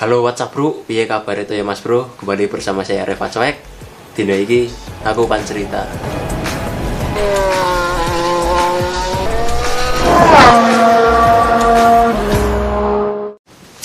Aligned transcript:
Halo 0.00 0.24
WhatsApp 0.24 0.56
bro, 0.56 0.80
piye 0.88 1.04
kabar 1.04 1.36
itu 1.36 1.52
ya 1.52 1.60
mas 1.60 1.84
bro? 1.84 2.08
Kembali 2.16 2.48
bersama 2.48 2.80
saya 2.80 3.04
Reva 3.04 3.28
Cuek 3.28 3.60
Dino 4.16 4.32
iki 4.32 4.72
aku 5.04 5.28
pan 5.28 5.44
cerita 5.44 5.84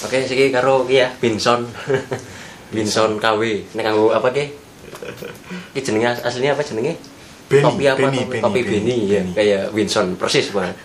Oke, 0.07 0.23
siki 0.23 0.55
karo 0.55 0.87
iki 0.87 1.03
ya, 1.03 1.11
Binson 1.19 1.67
Binson 2.73 3.19
KW 3.19 3.41
Nek 3.75 3.83
kanggo 3.83 4.15
apa 4.15 4.31
ki? 4.31 4.55
Iki 5.75 5.83
jenenge 5.83 6.15
as- 6.15 6.23
aslinya 6.23 6.55
apa 6.55 6.63
jenenge? 6.63 6.95
Benny, 7.51 7.59
Topi 7.67 7.83
apa? 7.91 7.99
Benny, 8.07 8.23
topi, 8.23 8.31
Benny, 8.31 8.43
topi 8.47 8.59
Benny, 8.63 8.79
Benny, 8.79 8.97
ya, 9.11 9.21
kayak 9.35 9.63
Winson 9.75 10.15
persis 10.15 10.47
banget. 10.55 10.79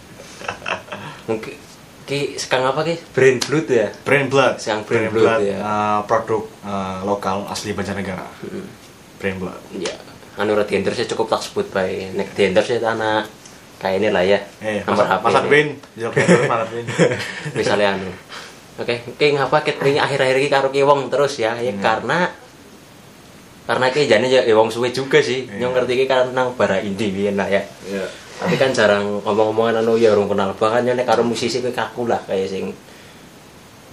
Mungkin 1.30 1.54
ki 2.10 2.34
sekarang 2.34 2.74
apa 2.74 2.82
ki? 2.82 2.98
Brand 3.14 3.38
Blood 3.38 3.66
ya? 3.70 3.86
Brand 4.02 4.26
Blood. 4.26 4.54
Yang 4.58 4.80
Brand 4.90 5.08
Blood, 5.14 5.40
ya. 5.46 5.58
uh, 5.62 6.00
produk 6.10 6.42
uh, 6.66 7.06
lokal 7.06 7.46
asli 7.46 7.70
Banjarnegara. 7.70 8.26
Brand 9.22 9.38
Blood. 9.38 9.60
Ya, 9.78 9.94
anu 10.34 10.58
di 10.58 10.74
endorse 10.74 11.06
cukup 11.06 11.30
tak 11.30 11.46
sebut 11.46 11.70
baik. 11.70 12.18
Nek 12.18 12.34
di 12.34 12.42
endorse 12.50 12.76
itu 12.76 12.88
anak 12.88 13.30
kayak 13.78 13.96
ini 14.02 14.08
lah 14.10 14.26
ya. 14.26 14.38
Eh, 14.60 14.82
nomor 14.84 15.06
masak, 15.06 15.08
HP. 15.08 15.22
masak 15.24 15.42
ini. 15.42 15.52
bin, 15.54 15.68
jawab 15.96 16.12
terus 16.18 16.44
masak 16.50 16.68
bin. 16.74 16.84
Misalnya 17.54 17.88
anu. 17.96 18.10
Oke, 18.80 18.94
oke 19.06 19.26
ngapa 19.36 19.56
kita 19.60 19.84
ini 19.84 20.00
akhir-akhir 20.00 20.36
ini 20.40 20.48
karo 20.48 20.68
ki 20.68 20.82
wong 20.82 21.12
terus 21.12 21.36
ya? 21.36 21.54
Ya 21.60 21.70
Hmm. 21.70 21.84
karena 21.84 22.18
karena 23.68 23.86
ki 23.88 24.08
jane 24.08 24.26
ya 24.26 24.42
ya 24.42 24.54
wong 24.56 24.72
suwe 24.72 24.90
juga 24.90 25.20
sih. 25.22 25.46
Iya. 25.46 25.68
Yang 25.68 25.70
ngerti 25.78 25.92
ki 26.00 26.04
karena 26.08 26.32
nang 26.32 26.56
bara 26.58 26.80
indie 26.80 27.12
biyen 27.12 27.36
lah 27.36 27.46
ya. 27.46 27.60
Iya. 27.86 28.04
Tapi 28.40 28.56
kan 28.56 28.72
jarang 28.72 29.20
ngomong-ngomongan 29.20 29.84
anu 29.84 30.00
ya 30.00 30.16
urung 30.16 30.32
kenal 30.32 30.56
bahkan 30.56 30.80
ya 30.82 30.96
nek 30.96 31.04
karo 31.04 31.20
musisi 31.20 31.60
kuwi 31.60 31.76
kaku 31.76 32.08
lah 32.08 32.16
kayak 32.24 32.48
sing 32.48 32.72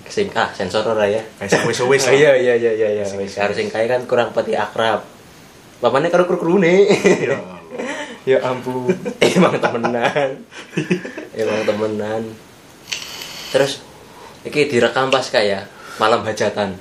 sing 0.08 0.32
ah 0.34 0.48
sensor 0.56 0.88
ora 0.88 1.04
ya. 1.04 1.20
Kayak 1.36 1.52
sing 1.52 1.62
wis-wis 1.68 2.04
Oh, 2.08 2.08
lah. 2.08 2.16
Iya 2.16 2.32
iya 2.40 2.54
iya 2.56 2.72
iya 2.74 2.90
iya. 3.02 3.06
Sing- 3.06 3.20
Wis 3.20 3.36
harus 3.36 3.60
sing 3.60 3.68
kaya 3.68 3.92
kan 3.92 4.08
kurang 4.08 4.32
pati 4.32 4.56
akrab. 4.56 5.04
Bapaknya 5.84 6.08
karo 6.08 6.24
kru-krune. 6.24 6.88
Ya 7.20 7.36
ya 8.30 8.38
ampun. 8.42 8.88
Emang 9.36 9.60
temenan. 9.60 10.40
Emang 11.36 11.62
temenan. 11.68 12.24
Terus 13.52 13.84
iki 14.44 14.72
direkam 14.72 15.12
pas 15.12 15.28
kayak 15.28 15.68
malam 16.00 16.24
hajatan. 16.24 16.80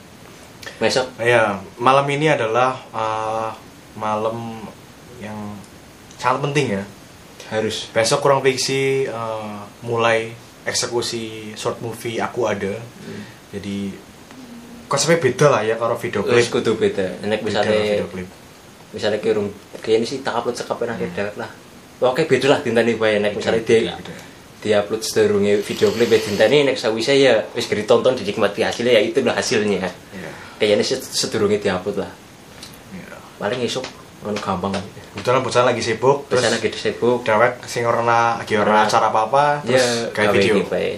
Besok 0.78 1.08
Iya, 1.18 1.56
malam 1.78 2.06
ini 2.06 2.26
adalah 2.28 2.76
uh, 2.90 3.48
malam 3.94 4.66
yang 5.18 5.56
sangat 6.14 6.42
penting 6.42 6.66
ya. 6.78 6.82
Harus 7.50 7.90
Besok 7.94 8.18
kurang 8.22 8.40
fiksi 8.42 9.06
uh, 9.06 9.62
mulai 9.86 10.34
eksekusi 10.66 11.54
short 11.54 11.78
movie 11.78 12.18
aku 12.18 12.50
ada. 12.50 12.74
Jadi 13.54 13.94
konsepnya 14.90 15.18
beda 15.22 15.46
lah 15.50 15.62
ya 15.62 15.74
kalau 15.78 15.94
video 15.94 16.26
klip. 16.26 16.46
kudu 16.50 16.74
beda. 16.74 17.22
Beda 17.22 17.38
misalnya 17.42 17.78
video 17.78 18.08
klip. 18.10 18.28
misalnya 18.94 19.18
ki 19.18 19.28
urung 19.34 19.50
kayak 19.82 19.98
ini 20.00 20.06
sih 20.08 20.18
tak 20.24 20.40
upload 20.40 20.56
sekapen 20.56 20.90
akhir 20.90 21.10
dewek 21.14 21.36
lah. 21.38 21.50
Oke 22.02 22.26
beda 22.26 22.46
lah 22.50 22.58
dintani 22.62 22.98
bae 22.98 23.18
nek 23.18 23.34
misalnya 23.38 23.62
dia 23.62 23.94
beda. 23.94 24.14
di 24.62 24.70
upload 24.72 25.02
sedurunge 25.02 25.62
video 25.62 25.88
klip 25.94 26.10
ya 26.10 26.18
dintani 26.22 26.66
nek 26.70 26.76
sawise 26.78 27.14
ya 27.14 27.44
wis 27.54 27.66
ditonton 27.66 28.14
dinikmati 28.18 28.62
hasilnya 28.62 28.92
ya 28.98 29.02
itulah 29.02 29.34
hasilnya. 29.34 29.86
Iya. 29.86 30.30
Kayaknya 30.58 30.84
sedurunge 30.98 31.62
diupload 31.62 31.96
lah. 32.02 32.10
Iya. 32.94 33.06
Paling 33.38 33.60
esuk 33.66 33.86
anu 34.24 34.38
gampang. 34.38 34.72
Kebetulan 35.16 35.40
bocah 35.40 35.64
lagi 35.64 35.82
sibuk, 35.84 36.28
Terus 36.28 36.44
lagi 36.44 36.68
sibuk 36.72 37.24
dewek 37.24 37.60
sing 37.64 37.84
ora 37.84 38.00
lagi 38.04 38.54
ora 38.56 38.84
acara 38.84 39.08
apa-apa, 39.12 39.64
ya 39.64 39.76
terus 39.76 40.12
kayak 40.12 40.30
video. 40.32 40.54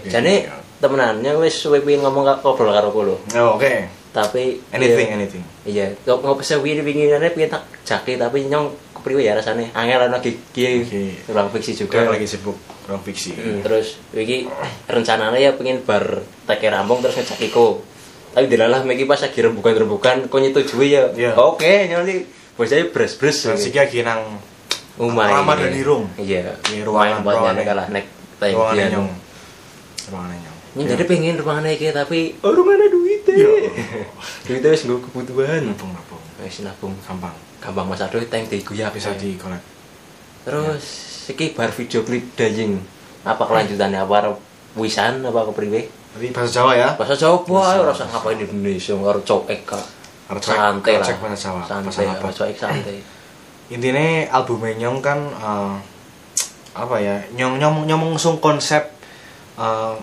Jane 0.07 0.47
temenannya 0.79 1.35
wis 1.43 1.59
suwe 1.59 1.83
pengen 1.83 2.07
ngomong 2.07 2.43
ngobrol 2.43 2.71
karo 2.71 2.89
kulo. 2.95 3.17
Oh, 3.35 3.59
Oke. 3.59 3.91
Tapi 4.09 4.59
Anything, 4.73 5.09
ya, 5.11 5.15
anything. 5.15 5.45
Iya, 5.69 5.87
kok 6.01 6.25
ngopo 6.25 6.41
se 6.41 6.57
wingi 6.57 6.81
wingine 6.81 7.21
pengen 7.21 7.53
tak 7.53 7.63
jaki 7.85 8.17
tapi 8.17 8.49
nyong 8.49 8.73
kepriwe 8.97 9.23
ya 9.23 9.37
rasane. 9.37 9.71
Angel 9.77 10.09
ana 10.09 10.19
iki 10.19 10.39
Oke. 10.83 11.29
ruang 11.29 11.51
fiksi 11.53 11.77
Juga 11.77 12.03
juga. 12.03 12.17
lagi 12.17 12.27
sibuk 12.27 12.57
ruang 12.89 13.03
fiksi. 13.05 13.37
Hmm, 13.37 13.61
terus 13.61 14.01
iki 14.11 14.49
rencananya 14.89 15.39
ya 15.39 15.51
pengen 15.55 15.85
bar 15.85 16.25
teke 16.49 16.73
rampung 16.73 17.05
terus 17.05 17.21
ngejak 17.21 17.53
Iko. 17.53 17.85
Tapi 18.33 18.49
dilalah 18.49 18.81
meki 18.83 19.05
pas 19.05 19.21
lagi 19.21 19.39
rembukan-rembukan 19.39 20.27
kok 20.27 20.41
nyetujui 20.41 20.89
ya. 20.95 21.13
Iya. 21.13 21.33
Oke, 21.37 21.87
nyoli 21.87 22.25
bosnya 22.59 22.91
bres-bres. 22.91 23.47
Terus 23.47 23.71
iki 23.71 23.79
lagi 23.79 24.03
nang 24.03 24.43
Umay. 24.99 25.31
Ramadan 25.31 25.71
di 25.71 25.83
room. 25.87 26.11
Iya. 26.19 26.59
Di 26.59 26.83
Ruangan 26.83 27.23
ruangan- 27.23 27.23
buat 27.23 27.35
ruangan- 27.39 27.55
nyane 27.55 27.63
kalah 27.63 27.87
nek 27.87 28.05
tayang 28.43 28.59
ruangan 28.59 28.89
nyong. 28.91 29.11
Ruangan 30.11 30.39
nyong. 30.43 30.57
Ini 30.69 30.83
jadi 30.85 31.05
pengen 31.07 31.37
ruangan 31.39 31.65
iki 31.71 31.87
tapi 31.95 32.19
oh 32.43 32.51
rumah 32.51 32.75
ada 32.75 32.91
duitnya. 32.91 33.35
Iya. 33.39 33.71
duitnya 34.51 34.69
wis 34.75 34.83
nggo 34.85 34.99
kebutuhan. 35.07 35.71
Nabung 35.71 35.95
nabung. 35.95 36.23
Wis 36.43 36.59
nabung. 36.67 36.95
Gampang. 37.07 37.35
Gampang 37.63 37.87
masa 37.87 38.11
duit 38.11 38.27
teng 38.27 38.51
diguyap 38.51 38.91
Bisa 38.91 39.15
di 39.15 39.39
collect. 39.39 39.63
Terus 40.43 40.85
iki 41.31 41.55
bar 41.55 41.71
video 41.71 42.03
klip 42.03 42.35
daying. 42.35 42.83
Apa 43.23 43.47
kelanjutannya? 43.47 44.03
Apa 44.03 44.35
wisan 44.75 45.23
apa 45.23 45.47
kepriwe? 45.55 45.87
Nanti 46.19 46.35
bahasa 46.35 46.51
Jawa 46.51 46.73
ya. 46.75 46.89
Bahasa 46.99 47.15
Jawa 47.15 47.39
ora 47.47 47.95
usah 47.95 48.11
ngapain 48.11 48.35
di 48.35 48.51
Indonesia 48.51 48.99
karo 48.99 49.23
cowek 49.23 49.63
ka. 49.63 49.79
Santai 50.29 50.95
lah. 51.01 51.09
bahasa 51.17 51.37
Jawa, 51.41 51.61
Santai, 51.65 52.05
bahasa. 52.21 52.45
Intinya 53.75 54.05
album 54.33 54.65
Nyong 54.65 54.99
kan 55.01 55.19
eh, 55.25 55.75
apa 56.73 56.97
ya? 57.01 57.17
Nyong 57.33 57.57
nyong 57.57 57.77
nyong 57.85 58.01
mengusung 58.01 58.37
konsep 58.39 58.93
eh, 59.57 59.95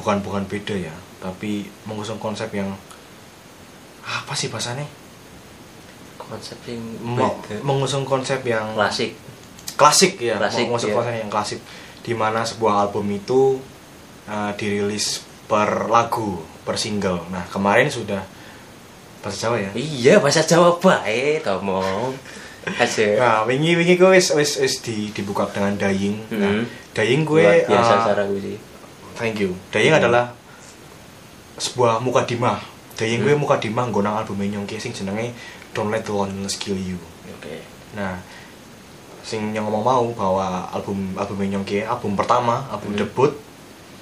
bukan 0.00 0.20
bukan 0.20 0.44
beda 0.44 0.74
ya, 0.74 0.94
tapi 1.20 1.68
mengusung 1.84 2.16
konsep 2.16 2.48
yang 2.52 2.72
apa 4.04 4.32
sih 4.32 4.48
bahasanya? 4.48 4.88
Konsep 6.16 6.56
Mo- 7.00 7.40
beda. 7.44 7.60
mengusung 7.64 8.04
konsep 8.04 8.44
yang 8.44 8.72
klasik. 8.72 9.16
klasik 9.78 10.18
ya 10.18 10.36
Klasik, 10.36 10.66
mengusung 10.66 10.90
iya. 10.90 10.96
konsep 10.98 11.14
yang 11.14 11.30
klasik 11.30 11.60
di 12.02 12.12
mana 12.12 12.42
sebuah 12.42 12.82
album 12.82 13.06
itu 13.14 13.62
uh, 14.26 14.50
dirilis 14.58 15.22
per 15.46 15.86
lagu 15.86 16.42
per 16.66 16.74
single 16.74 17.22
nah 17.30 17.46
kemarin 17.46 17.86
sudah 17.86 18.20
bahasa 19.18 19.38
Jawa 19.44 19.56
ya 19.58 19.70
Iya, 19.74 20.14
bahasa 20.18 20.40
Jawa 20.40 20.78
bae 20.78 21.38
tomong. 21.40 22.14
Aja. 22.68 23.06
nah 23.16 23.36
wingi 23.42 23.72
wingi 23.74 23.96
gue 23.96 24.10
wis 24.12 24.28
wis 24.30 24.60
wis 24.60 24.84
di, 24.84 25.08
dibuka 25.10 25.48
dengan 25.48 25.72
Dying 25.74 26.20
nah 26.36 26.52
Hmm. 26.52 26.64
Dying 26.92 27.24
gue 27.24 27.64
biasa 27.64 27.92
uh, 27.96 28.04
cara 28.04 28.22
gue 28.28 28.40
sih. 28.44 28.56
thank 29.16 29.40
you 29.40 29.56
Dying 29.72 29.88
Hmm. 29.90 30.00
adalah 30.04 30.36
sebuah 31.56 31.98
mukadimah 31.98 32.60
Dying 32.94 33.22
gue 33.22 33.32
Hmm. 33.32 33.40
mukadimah 33.40 33.88
nggonang 33.88 34.20
album 34.20 34.38
Nyong 34.38 34.66
ki 34.66 34.76
sing 34.76 34.92
jenenge 34.92 35.32
Don't 35.72 35.88
Let 35.88 36.04
the 36.04 36.12
Loneliness 36.12 36.56
Kill 36.56 36.76
You 36.76 36.98
Oke. 37.30 37.62
Nah, 37.94 38.18
sing 39.22 39.52
yang 39.52 39.64
ngomong 39.64 39.84
mau 39.84 40.04
bahwa 40.12 40.46
album 40.68 41.14
album 41.14 41.38
Nyong 41.40 41.62
ki 41.62 41.84
album 41.84 42.16
pertama, 42.16 42.68
album 42.68 42.92
Hmm. 42.92 43.00
debut 43.00 43.32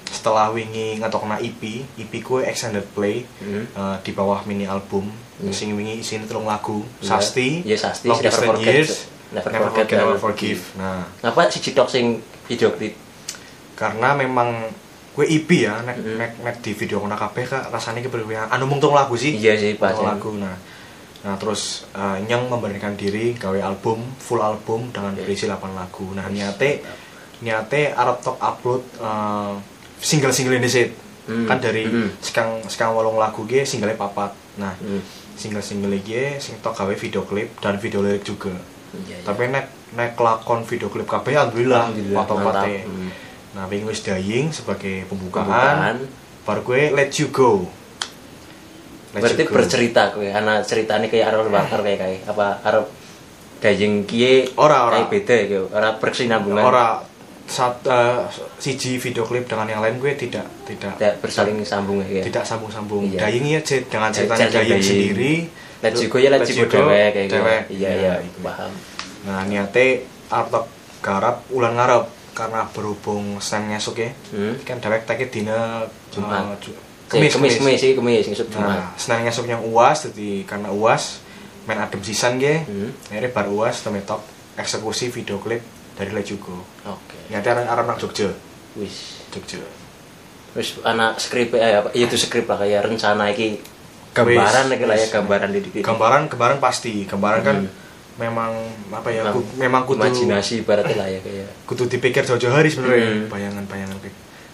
setelah 0.07 0.49
wingi 0.49 0.97
ngetokna 0.97 1.37
EP, 1.39 1.83
EP 1.95 2.13
ku 2.19 2.39
extended 2.39 2.83
play 2.91 3.23
Hmm. 3.39 3.65
eh, 3.67 3.97
di 4.01 4.11
bawah 4.11 4.43
mini 4.43 4.65
album 4.65 5.07
Hmm. 5.37 5.53
sing 5.53 5.77
wingi 5.77 6.01
isine 6.01 6.25
telung 6.25 6.49
lagu, 6.49 6.81
Iya. 6.97 7.13
Sasti, 7.13 7.61
Iya, 7.61 7.77
Sasti, 7.77 8.09
Long 8.09 8.17
Never 8.17 8.41
Forget, 8.57 8.65
Years, 8.65 8.91
Never 9.29 9.51
Never, 9.53 9.69
Forget, 9.69 9.85
Forget, 9.85 9.99
Never 10.01 10.17
Forgive. 10.17 10.61
Nah, 10.75 11.03
Ngapa 11.21 11.51
si 11.51 11.59
Cidok 11.61 11.87
sing 11.87 12.19
video 12.47 12.73
klip? 12.73 12.97
karena 13.77 14.17
memang 14.17 14.73
gue 15.13 15.25
EP 15.25 15.49
ya, 15.61 15.85
nek, 15.85 15.97
Hmm. 15.97 16.17
nek, 16.17 16.31
nek 16.41 16.55
di 16.61 16.73
video 16.73 16.97
kena 16.97 17.13
kabeh 17.13 17.45
kak 17.45 17.69
rasanya 17.69 18.01
kepriwe 18.01 18.33
anu 18.49 18.65
mung 18.65 18.81
lagu 18.81 19.13
sih. 19.13 19.37
Iya 19.37 19.53
sih, 19.53 19.77
pas. 19.77 19.93
Lagu. 19.93 20.33
Nah, 20.33 20.57
nah 21.21 21.37
terus 21.37 21.85
eh, 21.93 22.17
Nyong 22.25 22.49
memberanikan 22.49 22.97
diri 22.97 23.37
gawe 23.37 23.57
album, 23.61 24.01
full 24.17 24.41
album 24.41 24.89
dengan 24.89 25.13
berisi 25.13 25.45
8 25.45 25.77
lagu. 25.77 26.09
Nah, 26.13 26.25
niate 26.25 26.81
niate 27.37 27.93
arep 27.93 28.17
tok 28.25 28.41
upload 28.41 28.81
eh, 28.97 29.53
single-single 29.99 30.55
ini 30.55 30.67
sih. 30.67 30.87
Hmm. 31.27 31.43
Kan 31.43 31.59
dari 31.59 31.83
Hmm. 31.83 32.09
sekang 32.17 32.63
sekang 32.65 32.91
wolong 32.91 33.15
lagu 33.15 33.43
ge 33.43 33.61
single 33.61 33.93
papat. 33.93 34.31
Nah, 34.55 34.73
Hmm. 34.77 35.03
single-single 35.33 35.91
iki 35.93 36.37
sing 36.37 36.57
tok 36.59 36.73
gawe 36.73 36.93
video 36.93 37.21
klip 37.21 37.59
dan 37.59 37.75
video 37.77 37.99
lirik 37.99 38.23
juga. 38.23 38.55
Iya. 38.95 39.21
Tapi 39.21 39.47
nek 39.47 39.65
nek 39.93 40.15
lakon 40.15 40.63
video 40.63 40.87
klip 40.87 41.05
kabeh 41.05 41.35
alhamdulillah 41.35 41.91
Alhamdulillah, 41.91 42.23
mantap. 42.23 42.67
Hmm. 42.83 43.09
Nah, 43.53 43.63
wingi 43.65 43.85
wis 43.85 44.01
dying 44.01 44.49
sebagai 44.49 45.03
pembukaan. 45.05 45.45
Pembukaan. 45.45 45.97
Baru 46.41 46.61
gue 46.63 46.81
let 46.91 47.11
you 47.13 47.27
go. 47.27 47.67
Let 49.11 49.23
Berarti 49.23 49.41
You 49.41 49.49
Go. 49.49 49.55
bercerita 49.55 50.01
kowe, 50.11 50.27
ana 50.27 50.61
ceritane 50.61 51.07
kayak 51.07 51.31
arep 51.31 51.47
bakar 51.47 51.79
kayak 51.79 51.99
kayak 51.99 52.19
apa 52.27 52.59
arep 52.61 52.85
dayeng 53.57 54.03
kiye 54.03 54.51
Ora, 54.55 54.85
ora. 54.85 54.99
kayak 54.99 55.09
beda 55.09 55.35
gitu. 55.43 55.63
Ora 55.71 55.89
berkesinambungan. 55.97 56.61
Ora 56.61 56.87
sat, 57.47 57.79
eh, 57.87 58.27
siji 58.59 58.99
video 58.99 59.23
klip 59.23 59.47
dengan 59.47 59.63
yang 59.65 59.79
lain 59.79 59.95
gue 59.97 60.13
tidak 60.13 60.43
tidak 60.67 60.99
tidak 60.99 61.13
bersaling 61.23 61.63
sambung 61.63 62.03
ya. 62.03 62.19
tidak 62.19 62.43
sambung-sambung. 62.43 63.07
Iya. 63.07 63.23
Dying 63.23 63.47
ya 63.47 63.59
Jet, 63.63 63.87
dengan 63.87 64.11
ceritanya 64.11 64.51
Jet 64.51 64.61
Dying 64.61 64.71
Dying. 64.75 64.83
sendiri. 64.83 65.33
You 65.77 66.09
go 66.11 66.17
ya 66.19 66.29
go 66.33 66.43
dewek 66.43 67.07
kayak 67.15 67.25
gitu. 67.31 67.35
dewek. 67.39 67.61
Iya 67.71 67.89
iya, 67.95 68.13
itu. 68.19 68.39
paham. 68.43 68.71
Nah, 69.23 69.45
niate 69.47 70.03
arep 70.27 70.65
garap 70.99 71.45
ulan 71.53 71.77
ngarep 71.77 72.03
karena 72.35 72.67
berhubung 72.69 73.39
sang 73.39 73.71
ngesuk 73.71 73.95
ya. 73.95 74.09
Hmm. 74.35 74.59
Kan 74.67 74.83
dewek 74.83 75.07
take 75.07 75.31
dina 75.31 75.87
Jumat. 76.11 76.59
Ju- 76.59 76.75
Kemis, 77.07 77.39
kemis 77.39 77.55
kemis. 77.55 77.79
sih 77.79 77.95
kemis 77.95 78.27
ngisuk 78.27 78.51
Jumat 78.51 78.67
Nah, 78.67 78.87
senang 78.99 79.23
ngesuk 79.23 79.47
yang 79.47 79.63
uas 79.63 80.11
jadi 80.11 80.43
karena 80.43 80.67
uas 80.75 81.23
main 81.63 81.79
adem 81.79 82.03
sisan 82.03 82.35
ge. 82.35 82.67
Hmm. 82.67 82.91
Akhirnya 83.07 83.31
bar 83.31 83.47
uas 83.47 83.79
temetok 83.79 84.19
eksekusi 84.59 85.07
video 85.07 85.39
klip 85.39 85.63
dari 85.97 86.11
Lejugo. 86.11 86.61
oke 86.83 87.17
Nyati 87.27 87.47
arah 87.47 87.63
arah 87.65 87.83
nang 87.83 87.97
Jogja. 87.97 88.29
wis 88.73 89.25
Jogja. 89.27 89.57
wis 90.53 90.77
anak 90.81 91.17
skrip 91.17 91.51
ya 91.51 91.81
apa 91.81 91.89
iya 91.91 92.05
itu 92.05 92.15
skrip 92.15 92.45
lah 92.45 92.57
kayak 92.57 92.85
rencana 92.85 93.27
iki 93.27 93.57
gambaran 94.11 94.69
iki 94.71 94.85
lah 94.85 94.95
ya 94.95 95.07
gambaran 95.11 95.49
di 95.51 95.59
di 95.63 95.69
Gambaran 95.81 96.21
gambaran 96.27 96.57
pasti. 96.57 97.05
Gambaran 97.05 97.41
kan 97.41 97.57
Hmm. 97.59 97.69
memang 98.17 98.49
apa 98.89 99.09
ya? 99.09 99.21
Memang 99.21 99.33
ku- 99.35 99.53
memang 99.55 99.81
kudu 99.83 100.01
imajinasi 100.01 100.61
ibaratnya 100.61 100.95
lah 100.95 101.07
ya 101.07 101.19
kayak 101.19 101.49
kudu 101.65 101.85
dipikir 101.87 102.21
jauh-jauh 102.23 102.49
hari 102.51 102.69
sebenarnya 102.69 103.05
Hmm. 103.05 103.29
bayangan-bayangan 103.29 103.97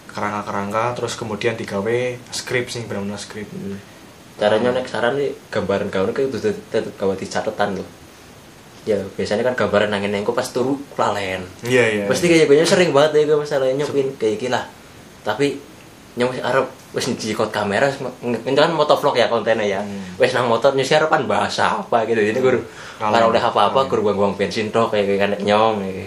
kerangka-kerangka 0.06 0.94
terus 0.94 1.14
kemudian 1.14 1.54
digawe 1.54 1.98
skrip 2.30 2.68
sih 2.68 2.84
benar-benar 2.84 3.16
skrip 3.16 3.48
Hmm. 3.48 3.80
caranya 4.34 4.70
nek 4.70 4.84
saran 4.84 5.16
nih 5.16 5.32
gambaran 5.48 5.88
gaun 5.88 6.12
kayak 6.12 6.28
itu 6.28 6.38
tetep 6.68 6.92
gawe 6.94 7.14
di 7.14 7.24
catatan 7.24 7.78
loh 7.78 7.88
ya 8.84 9.00
biasanya 9.16 9.42
kan 9.42 9.56
gambaran 9.56 9.88
nangin 9.88 10.12
nengko 10.12 10.30
pas 10.30 10.44
turu 10.46 10.76
kelalen 10.92 11.40
iya 11.64 11.84
iya 11.88 12.04
pasti 12.04 12.28
kayak 12.28 12.46
gue 12.46 12.60
sering 12.62 12.92
banget 12.92 13.16
ya 13.16 13.22
gue 13.26 13.38
masalahnya 13.40 13.80
nyopin 13.80 14.12
kayak 14.14 14.36
gila 14.38 14.60
tapi 15.24 15.56
nyong 16.14 16.30
wis 16.30 16.40
arep 16.40 16.66
wis 16.94 17.10
njikot 17.10 17.50
kamera 17.50 17.90
itu 17.90 18.04
kan 18.54 18.70
motovlog 18.70 19.18
ya 19.18 19.26
kontennya 19.26 19.66
ya. 19.66 19.80
Hmm. 19.82 20.14
wis 20.14 20.30
nang 20.30 20.46
motor 20.46 20.70
nyusi 20.70 20.94
harapan 20.94 21.26
bahasa 21.26 21.82
apa 21.82 22.06
gitu. 22.06 22.22
Jadi 22.22 22.38
gue 22.38 22.54
Kalau- 23.02 23.34
oleh 23.34 23.42
apa-apa 23.42 23.82
Hmm. 23.82 23.90
gue 23.90 23.98
buang-buang 23.98 24.38
bensin 24.38 24.70
tok 24.70 24.94
kayak 24.94 25.10
kayak 25.10 25.28
nek 25.34 25.42
nyong 25.42 25.82
kayak 25.82 26.06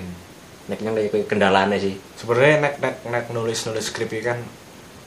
nek 0.72 0.80
nyong 0.80 0.96
kayak 0.96 1.28
kendalanya 1.28 1.76
sih. 1.76 2.00
Sebenarnya 2.16 2.64
nek 2.64 2.74
nek 2.80 2.96
nek 3.04 3.26
nulis 3.36 3.60
nulis 3.68 3.84
skrip 3.84 4.08
ini 4.08 4.24
kan 4.24 4.40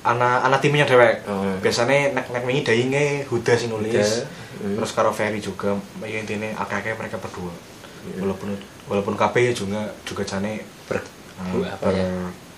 anak 0.04 0.44
anak 0.44 0.58
timnya 0.60 0.84
dewek 0.84 1.24
Hmm. 1.24 1.56
biasanya 1.60 2.12
nek 2.12 2.28
nek 2.28 2.44
wingi 2.44 2.60
dainge 2.60 3.24
Huda 3.24 3.56
sih 3.56 3.72
nulis 3.72 4.28
hmm. 4.58 4.76
terus 4.80 4.90
karo 4.90 5.14
Ferry 5.14 5.38
juga 5.38 5.78
ya 6.02 6.18
intinya 6.18 6.50
akeh-akeh 6.66 6.98
mereka 6.98 7.18
berdua 7.22 7.52
Hmm. 8.00 8.16
walaupun 8.24 8.56
walaupun 8.88 9.12
KP 9.12 9.34
ya 9.44 9.52
juga 9.52 9.92
juga 10.08 10.24
jane 10.24 10.64
ber, 10.88 11.04
uh, 11.36 11.68
apa 11.68 11.92
ya 11.92 12.08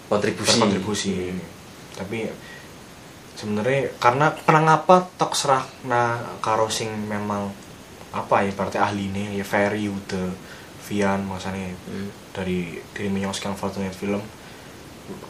kontribusi 0.07 0.63
berkontribusi 0.63 1.35
tapi 1.99 2.31
sebenarnya 3.35 3.91
karena 3.99 4.31
kenapa 4.47 5.11
tok 5.19 5.35
serah 5.35 5.67
na 5.83 6.23
karo 6.39 6.71
sing 6.71 6.95
memang 7.11 7.51
apa 8.15 8.47
ya 8.47 8.55
berarti 8.55 8.79
ahli 8.79 9.11
ini 9.11 9.35
ya 9.35 9.43
Ferry 9.43 9.91
Huda 9.91 10.31
Vian 10.87 11.27
maksudnya 11.27 11.75
Hmm. 11.91 12.15
dari 12.31 12.79
dari 12.95 13.11
Fortunate 13.59 13.99
Film 13.99 14.23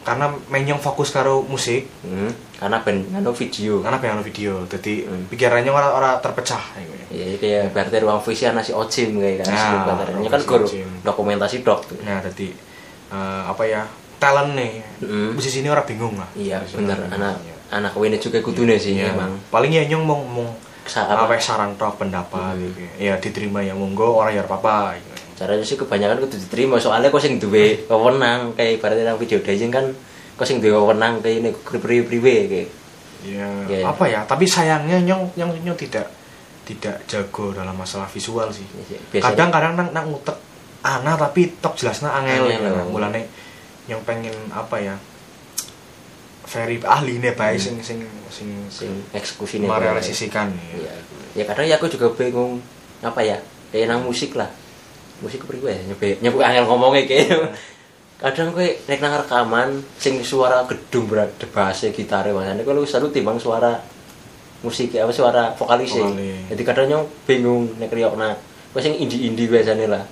karena 0.01 0.25
Menyong 0.47 0.77
fokus 0.77 1.09
karo 1.09 1.41
musik 1.41 1.87
Hmm, 2.01 2.29
karena 2.55 2.79
ben 2.79 3.03
ngano 3.05 3.31
video 3.31 3.79
karena 3.79 3.97
pengen 3.97 4.21
video 4.21 4.63
jadi 4.65 4.93
Hmm. 5.03 5.25
pikirannya 5.27 5.67
orang 5.67 5.91
orang 5.91 6.13
terpecah 6.19 6.63
gitu 6.75 6.93
ya. 7.09 7.25
ya 7.25 7.37
kayak 7.37 7.63
berarti 7.71 7.95
ruang 7.99 8.19
visi 8.19 8.43
anak 8.43 8.61
si 8.61 8.71
Ocim 8.71 9.15
kayak 9.15 9.41
kan 9.41 9.47
Nah, 9.47 9.57
skrip 9.57 9.79
katanya 9.83 10.07
ruang 10.13 10.29
kan 10.29 10.41
guru 10.43 10.65
dokumentasi 11.01 11.57
dok 11.61 11.79
nah 12.01 12.19
jadi 12.21 12.47
eh, 13.09 13.41
apa 13.45 13.63
ya 13.63 13.81
talent 14.17 14.53
nih 14.53 14.73
Hmm. 14.99 15.33
musisi 15.33 15.59
ini 15.59 15.67
orang 15.67 15.83
bingung 15.83 16.15
lah 16.15 16.29
iya 16.33 16.63
bener 16.65 16.95
anak 17.07 17.35
ya. 17.39 17.55
anak 17.73 17.91
kawinnya 17.91 18.17
juga 18.17 18.39
kudune 18.39 18.75
sih 18.75 18.95
Iya. 18.95 19.11
emang 19.11 19.35
paling 19.47 19.69
ya 19.69 19.83
nyong 19.85 20.03
mau 20.03 20.19
mau 20.21 20.47
Sa- 20.83 21.03
apa 21.05 21.25
apa? 21.25 21.39
saran 21.39 21.73
tok 21.73 21.95
pendapat 21.97 22.53
Hmm. 22.53 22.63
gitu 22.65 22.79
ya. 22.81 22.91
ya 22.99 23.13
diterima 23.17 23.59
ya 23.59 23.71
monggo 23.71 24.13
orang 24.13 24.33
ya 24.33 24.43
apa 24.43 24.95
gitu. 24.95 25.12
Caranya 25.43 25.65
sih 25.67 25.75
kebanyakan 25.75 26.23
kudu 26.23 26.39
diterima. 26.39 26.79
Soalnya 26.79 27.11
kau 27.11 27.19
sing 27.19 27.35
duwe 27.35 27.83
wewenang 27.91 28.55
kayak 28.55 28.79
ibaratnya 28.79 29.11
nang 29.11 29.19
video 29.19 29.43
daging 29.43 29.75
kan 29.75 29.91
kau 30.39 30.47
sing 30.47 30.63
duwe 30.63 30.71
wewenang 30.71 31.19
kayak 31.19 31.43
ini 31.43 31.49
priwe 31.51 32.07
priwe 32.07 32.35
kayak. 32.47 32.69
Ya 33.27 33.47
Iya. 33.67 33.87
apa 33.87 34.07
ya? 34.07 34.23
Tapi 34.23 34.47
sayangnya 34.47 35.03
nyong 35.03 35.35
nyong 35.35 35.51
nyong 35.67 35.75
tidak 35.75 36.07
tidak 36.63 37.03
jago 37.11 37.51
dalam 37.51 37.75
masalah 37.75 38.07
visual 38.07 38.47
sih. 38.55 38.63
Biasanya- 39.11 39.19
kadang-kadang 39.19 39.73
nang 39.75 39.89
nang 39.91 40.05
ngutek 40.15 40.39
ana 40.83 41.19
tapi 41.19 41.51
tok 41.59 41.75
jelasnya 41.75 42.11
angel 42.11 42.47
Angel, 42.47 42.71
oh. 42.71 42.87
mulane 42.91 43.27
yang 43.91 43.99
pengen 44.07 44.35
apa 44.51 44.79
ya? 44.79 44.95
Very 46.47 46.79
ahli 46.83 47.19
nih 47.19 47.35
baik 47.35 47.59
sing 47.59 47.79
sing 47.83 48.03
sing, 48.31 48.51
sing 48.71 48.91
eksekusi 49.15 49.63
merealisasikan 49.63 50.51
ya. 50.51 50.87
ya. 50.87 50.93
ya 51.39 51.43
kadang 51.47 51.67
ya 51.67 51.75
aku 51.79 51.91
juga 51.91 52.11
bingung 52.15 52.63
apa 53.03 53.23
ya? 53.23 53.39
Kayak 53.71 53.91
nang 53.91 54.03
musik 54.07 54.35
lah 54.35 54.51
musik 55.21 55.45
priwe 55.45 55.69
ya 55.69 55.81
nyoba 55.91 56.05
nyoba 56.23 56.39
angel 56.49 56.65
ngomongnya 56.65 57.03
kayak 57.05 57.53
kadang 58.23 58.55
gue 58.55 58.79
nek 58.87 58.99
nang 59.03 59.13
rekaman 59.19 59.69
sing 59.99 60.23
suara 60.23 60.63
gedung 60.63 61.11
berat 61.11 61.35
bass 61.51 61.83
gitar 61.91 62.23
masane 62.31 62.63
kalau 62.63 62.87
selalu 62.87 63.11
timbang 63.11 63.35
suara 63.35 63.75
musik 64.63 64.95
apa 64.95 65.11
suara 65.11 65.51
vokalis 65.59 65.91
Vokalis. 65.91 66.47
jadi 66.47 66.61
kadang 66.63 66.85
nyong 66.87 67.05
bingung 67.27 67.67
nek 67.77 67.91
riokna 67.91 68.31
gue 68.73 68.81
sing 68.81 68.95
indie 68.97 69.29
indie 69.29 69.45
biasanya 69.45 69.85
lah. 69.85 70.03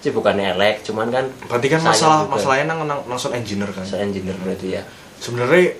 Sih 0.00 0.10
bukannya 0.10 0.56
elek 0.56 0.80
cuman 0.88 1.12
kan 1.12 1.28
berarti 1.46 1.68
kan 1.68 1.80
masalah 1.84 2.24
juga. 2.24 2.32
masalahnya 2.40 2.64
nang 2.72 2.88
nang, 2.88 3.00
nang 3.04 3.20
sound 3.20 3.36
engineer 3.36 3.68
kan? 3.68 3.84
Saya 3.84 4.08
engineer 4.08 4.32
berarti 4.40 4.72
ya. 4.74 4.82
Sebenarnya 5.20 5.76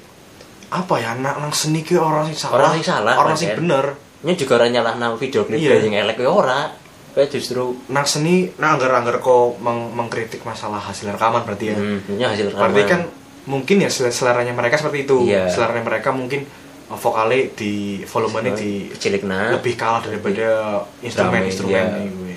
apa 0.71 0.95
ya 1.01 1.17
nang 1.17 1.41
nang 1.41 1.51
seni 1.57 1.81
ke 1.81 1.97
orang 1.97 2.29
sing 2.29 2.37
salah? 2.37 2.55
Orang 2.61 2.71
sing 2.77 2.85
salah, 2.85 3.15
orang 3.17 3.35
sing 3.35 3.49
kan? 3.51 3.65
bener. 3.65 3.85
Ini 4.21 4.33
juga 4.37 4.61
orang 4.61 4.77
nyalah 4.77 4.95
nang 5.01 5.17
video 5.17 5.49
klip 5.49 5.57
Iya. 5.57 5.81
yang 5.81 6.05
elek 6.05 6.21
ya 6.21 6.29
ora 6.29 6.69
kayak 7.11 7.29
justru 7.31 7.63
nang 7.87 8.05
seni 8.05 8.51
nang 8.57 8.77
anggar 8.77 8.91
anggar 8.93 9.19
kok 9.19 9.59
meng- 9.59 9.91
mengkritik 9.91 10.43
masalah 10.43 10.79
hasil 10.79 11.11
rekaman 11.11 11.43
berarti 11.43 11.65
ya 11.71 11.77
hmm, 11.77 12.17
hasil 12.17 12.53
berarti 12.53 12.83
rekaman. 12.83 12.89
kan 12.89 13.01
mungkin 13.47 13.77
ya 13.81 13.91
sel- 13.91 14.11
seleranya 14.11 14.53
mereka 14.53 14.77
seperti 14.77 15.05
itu 15.05 15.27
Iya. 15.27 15.49
seleranya 15.49 15.83
mereka 15.83 16.11
mungkin 16.11 16.47
vokalnya 16.91 17.55
di 17.55 18.03
volumenya 18.03 18.51
di 18.53 18.91
cilik 18.91 19.23
nah 19.23 19.55
lebih 19.55 19.75
kalah 19.75 20.03
daripada 20.03 20.83
instrumen 21.01 21.47
instrumen 21.47 21.87
iya. 21.87 22.11
gue 22.11 22.35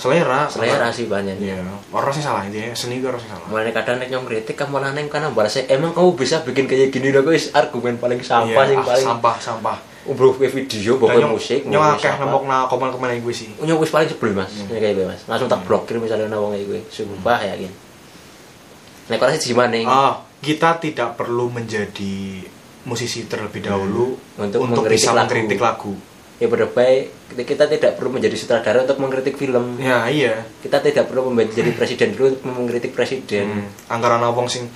selera 0.00 0.48
selera 0.48 0.88
sih 0.90 1.06
banyak 1.06 1.36
Iya, 1.38 1.62
orang 1.92 2.10
sih 2.10 2.24
salah 2.24 2.42
intinya 2.42 2.74
seni 2.74 2.98
gue 2.98 3.06
orang 3.06 3.22
sih 3.22 3.30
salah. 3.30 3.46
Mulai 3.46 3.70
kadang 3.70 4.02
nek 4.02 4.10
nyong 4.10 4.26
kritik 4.26 4.58
kamu 4.58 4.82
neng 4.82 5.06
karena 5.06 5.30
balasnya 5.30 5.68
emang 5.68 5.94
kamu 5.94 6.18
bisa 6.18 6.42
bikin 6.42 6.66
kayak 6.66 6.90
gini 6.90 7.14
loh 7.14 7.22
guys 7.22 7.52
argumen 7.52 7.94
paling 7.96 8.18
sampah 8.18 8.50
Iya, 8.64 8.66
sing 8.66 8.78
ah, 8.80 8.86
paling 8.88 9.06
sampah 9.06 9.36
sampah. 9.38 9.78
Ubruh 10.04 10.34
ke 10.34 10.46
video 10.46 10.98
nyong- 10.98 11.32
musik 11.32 11.62
akeh 11.62 12.10
siapa. 12.10 12.20
nemok 12.20 12.42
na 12.44 12.66
komen 12.66 12.90
komen 12.90 13.14
gue 13.16 13.30
sih. 13.30 13.48
nyong 13.56 13.78
wis 13.78 13.88
paling 13.88 14.06
sebel 14.06 14.32
mas 14.32 14.50
Hmm. 14.50 14.66
hmm. 14.66 14.76
kayak 14.76 14.94
gue 14.94 15.06
mas 15.06 15.22
langsung 15.24 15.46
tak 15.46 15.62
blokir 15.62 15.96
misalnya 15.96 16.26
nawang 16.26 16.52
kayak 16.52 16.66
gue 16.66 16.80
sumpah 16.88 17.38
yakin 17.40 17.70
nek 19.04 19.18
orang 19.18 19.34
sih 19.34 19.50
gimana 19.50 19.70
nih 19.72 19.84
Ah, 19.84 20.14
kita 20.38 20.78
tidak 20.78 21.14
perlu 21.14 21.46
menjadi 21.48 22.42
musisi 22.82 23.24
terlebih 23.24 23.62
dahulu 23.62 24.18
Hmm. 24.34 24.44
Untuk 24.44 24.58
untuk, 24.60 24.82
mengkritik 24.82 24.98
bisa 24.98 25.10
lagu. 25.12 25.22
mengkritik 25.24 25.60
lagu. 25.60 25.92
ya 26.34 26.46
baik 26.50 27.02
kita 27.38 27.64
tidak 27.68 27.90
perlu 27.94 28.10
menjadi 28.10 28.34
sutradara 28.34 28.82
untuk 28.82 28.98
mengkritik 28.98 29.36
film 29.36 29.78
Ya 29.78 30.10
iya. 30.10 30.42
kita 30.58 30.82
tidak 30.82 31.06
perlu 31.06 31.30
menjadi 31.30 31.70
presiden 31.70 32.10
dulu 32.10 32.26
untuk 32.32 32.42
mengkritik 32.44 32.90
presiden 32.90 33.46
Hmm. 33.62 33.70
Anggaran 33.88 34.18
wong 34.26 34.50
sing 34.50 34.66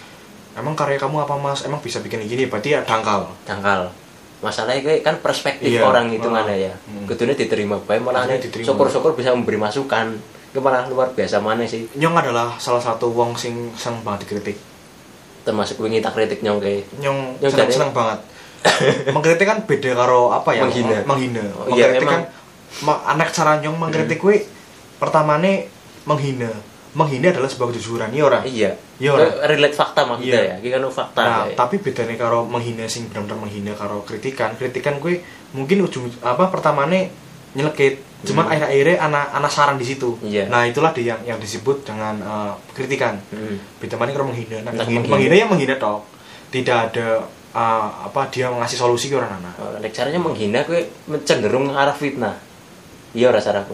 emang 0.54 0.72
karya 0.72 0.96
kamu 0.96 1.20
apa 1.20 1.34
mas? 1.36 1.60
Emang 1.60 1.82
bisa 1.82 1.98
bikin 1.98 2.22
gini? 2.22 2.46
Berarti 2.46 2.70
ya 2.70 2.80
dangkal. 2.80 3.34
tangkal 3.42 3.90
masalahnya 4.38 4.80
gue 4.80 4.94
kan 5.00 5.16
perspektif 5.18 5.70
Iya. 5.70 5.82
orang 5.82 6.10
itu 6.10 6.28
mana 6.28 6.52
ya 6.52 6.76
Hmm. 6.84 7.08
kudunya 7.08 7.32
diterima 7.32 7.80
baik 7.80 8.02
malah 8.02 8.28
syukur-syukur 8.42 9.12
bisa 9.12 9.32
memberi 9.32 9.56
masukan 9.56 10.12
itu 10.46 10.60
malah 10.60 10.84
luar 10.86 11.08
biasa 11.10 11.40
mana 11.40 11.64
sih 11.64 11.88
Nyong 11.94 12.14
adalah 12.14 12.56
salah 12.56 12.80
satu 12.80 13.08
wong 13.10 13.32
sing 13.34 13.72
seneng 13.74 14.00
banget 14.02 14.28
dikritik. 14.28 14.56
termasuk 15.42 15.78
wingi 15.78 16.02
tak 16.02 16.12
kritik 16.12 16.42
nyong 16.42 16.58
kayak 16.58 16.84
Nyong 16.98 17.38
Nyong 17.38 17.52
seneng 17.54 17.70
seneng 17.70 17.92
banget. 17.92 18.18
mengkritik 19.14 19.46
kan 19.46 19.62
beda 19.62 19.90
karo 19.94 20.34
apa 20.34 20.50
ya? 20.50 20.66
Menghina. 20.66 21.06
Menghina. 21.06 21.44
Oh, 21.54 21.70
iya, 21.70 21.86
mengkritik 21.86 22.02
emang. 22.02 22.22
kan 22.82 23.02
anak 23.06 23.28
cara 23.30 23.52
nyong 23.56 23.76
mengkritik 23.78 24.18
gue 24.18 24.42
pertamane 24.96 25.70
menghina. 26.02 26.50
Menghina 26.96 27.28
adalah 27.28 27.44
sebuah 27.44 27.68
kejujuran, 27.70 28.08
iya 28.08 28.24
ora? 28.24 28.40
iya 28.42 28.70
Iya, 28.96 29.12
orang. 29.12 29.28
Relate 29.52 29.76
fakta 29.76 30.08
maksudnya 30.08 30.40
Iya. 30.40 30.48
ya 30.48 30.54
ini 30.64 30.68
kan 30.72 30.80
fakta 30.88 31.20
Nah, 31.20 31.42
ya. 31.44 31.52
tapi 31.52 31.76
bedanya 31.76 32.16
karo 32.16 32.48
menghina 32.48 32.88
sing 32.88 33.12
benar-benar 33.12 33.36
menghina 33.36 33.76
karo 33.76 34.00
kritikan. 34.00 34.56
Kritikan 34.56 34.96
gue 34.96 35.20
mungkin 35.52 35.84
ujung 35.84 36.08
apa 36.24 36.48
pertamane 36.48 37.12
nyelekit. 37.52 38.00
Cuman 38.24 38.48
Hmm. 38.48 38.52
akhir-akhirnya 38.56 38.96
anak 38.98 39.24
anak 39.30 39.52
saran 39.52 39.76
di 39.76 39.84
situ. 39.84 40.16
Iya. 40.24 40.48
Nah, 40.48 40.64
itulah 40.64 40.96
dia 40.96 41.12
yang 41.12 41.36
yang 41.36 41.38
disebut 41.38 41.84
dengan 41.84 42.16
eh, 42.16 42.52
kritikan. 42.72 43.20
Hmm. 43.28 43.60
Beda 43.76 44.00
mana 44.00 44.16
karo 44.16 44.24
menghina. 44.32 44.64
Nah, 44.64 44.72
menghina, 44.72 45.04
menghina. 45.04 45.34
ya 45.36 45.44
menghina 45.44 45.74
toh. 45.76 46.00
Tidak 46.48 46.76
ada 46.90 47.20
eh, 47.52 47.88
apa 48.08 48.32
dia 48.32 48.48
ngasih 48.48 48.80
solusi 48.80 49.12
ke 49.12 49.20
orang 49.20 49.36
anak. 49.36 49.52
Oh, 49.60 49.76
caranya 49.84 50.16
menghina 50.16 50.64
gue 50.64 50.88
cenderung 51.28 51.76
arah 51.76 51.92
fitnah 51.92 52.40
iya 53.16 53.32
rasa 53.32 53.56
aku 53.56 53.72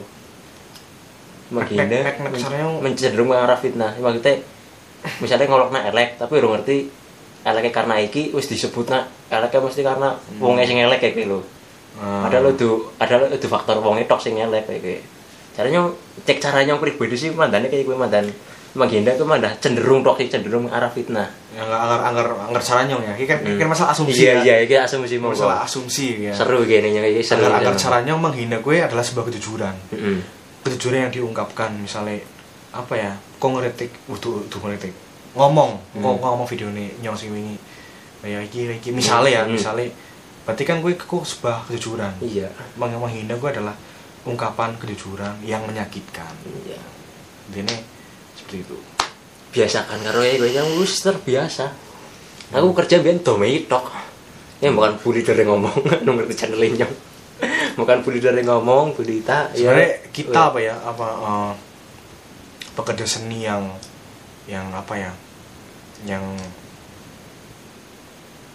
menghina 1.52 1.84
Nek- 1.84 1.92
nek- 2.02 2.18
nek 2.18 2.30
men- 2.30 2.42
caranya- 2.42 2.80
mencenderung 2.80 3.30
arah 3.30 3.54
fitnah. 3.54 3.92
Maksudnya 3.94 4.40
misalnya 5.18 5.46
ngolokna 5.46 5.80
elek 5.84 6.16
tapi 6.16 6.32
urung 6.38 6.56
ngerti 6.56 6.86
eleknya 7.42 7.70
karena 7.70 7.94
iki 7.98 8.30
wis 8.30 8.46
disebutna 8.46 9.02
eleknya 9.28 9.58
mesti 9.58 9.82
karena 9.82 10.08
wongnya 10.38 10.62
sing 10.62 10.78
elek 10.78 10.98
kayak 10.98 11.14
gitu 11.18 11.42
Hmm. 11.92 12.24
ada 12.24 12.40
lo 12.40 12.54
tuh 12.54 12.88
ada 12.96 13.18
lo 13.18 13.28
tuh 13.28 13.50
faktor 13.50 13.76
wongnya 13.76 14.06
tok 14.06 14.16
sing 14.16 14.32
elek 14.34 14.64
kayak 14.64 14.80
gitu 14.80 15.02
caranya 15.52 15.90
cek 16.22 16.40
caranya 16.40 16.72
yang 16.72 16.80
pribadi 16.80 17.12
sih 17.12 17.28
mandane 17.28 17.68
kayak 17.68 17.84
gue 17.84 17.92
mandan 17.92 18.32
menghindar 18.72 19.12
itu 19.12 19.28
malah 19.28 19.52
cenderung 19.60 20.00
toksik 20.00 20.32
cenderung 20.32 20.64
arah 20.64 20.88
fitnah. 20.88 21.28
Yang 21.52 21.68
anggar 21.68 22.00
anggar 22.00 22.26
anggar 22.40 22.62
cara 22.64 22.88
nyong 22.88 23.04
ya. 23.04 23.12
Kan 23.28 23.44
kan 23.44 23.52
Hmm. 23.52 23.68
masalah 23.68 23.90
asumsi 23.92 24.24
iya 24.24 24.32
ya. 24.32 24.40
iya 24.40 24.56
iki 24.64 24.74
asumsi 24.80 25.20
masalah 25.20 25.60
asumsi 25.60 26.06
ya. 26.24 26.32
Seru 26.32 26.64
gini 26.64 26.88
iki 26.88 27.20
seru 27.20 27.44
ya. 27.44 27.68
caranya 27.76 28.16
menghina 28.16 28.56
gue 28.56 28.80
adalah 28.80 29.04
sebuah 29.04 29.28
kejujuran. 29.28 29.76
Mm-mm. 29.92 30.16
Kejujuran 30.62 31.08
yang 31.08 31.12
diungkapkan 31.12 31.74
misalnya 31.74 32.22
apa 32.72 32.94
ya 32.94 33.12
kok 33.36 33.50
ngeritik 33.50 33.90
utuh 34.08 34.42
utuh 34.42 34.60
ngeritik. 34.62 34.94
Ngomong 35.34 35.76
Hmm. 35.92 36.02
kok 36.02 36.22
ngomong 36.22 36.46
video 36.46 36.68
ini 36.70 36.92
nyong 37.00 37.16
sing 37.16 37.30
wingi. 37.30 37.56
Kayak 38.22 38.46
iki 38.48 38.58
iki. 38.70 38.88
Misalnya 38.90 39.30
ya 39.30 39.42
Hmm. 39.44 39.54
misalnya 39.54 39.90
berarti 40.42 40.62
kan 40.62 40.80
gue 40.80 40.92
kok 40.94 41.22
sebuah 41.22 41.66
kejujuran. 41.66 42.12
Iya. 42.20 42.48
Meng- 42.76 42.96
menghina 42.96 43.34
gue 43.34 43.50
adalah 43.50 43.74
ungkapan 44.22 44.78
kejujuran 44.78 45.42
yang 45.42 45.66
menyakitkan. 45.66 46.30
Iya. 46.64 46.80
Ini 47.52 47.76
seperti 48.34 48.62
itu. 48.62 48.76
Biasakan 49.52 50.00
karo 50.00 50.22
ya 50.22 50.38
gue 50.38 50.50
yang 50.50 50.68
wis 50.78 51.02
terbiasa. 51.02 51.68
Aku 52.52 52.72
kerja 52.72 53.00
biar 53.00 53.20
domei 53.20 53.64
tok. 53.66 53.90
Ya 54.62 54.70
bukan 54.70 54.94
bully 55.02 55.20
dari 55.20 55.42
ngomong 55.42 55.74
nomor 56.06 56.24
channel 56.30 56.62
nyong 56.62 57.11
bukan 57.74 58.00
bully 58.00 58.18
dari 58.18 58.42
ngomong 58.42 58.92
bully 58.92 59.20
tak 59.20 59.52
sebenarnya 59.52 59.90
kita 60.08 60.40
apa 60.46 60.58
ya 60.58 60.74
apa 60.78 61.06
eh, 61.08 61.52
pekerja 62.72 63.04
seni 63.04 63.42
yang 63.42 63.64
yang 64.44 64.66
apa 64.70 64.94
ya 64.94 65.12
yang 66.02 66.24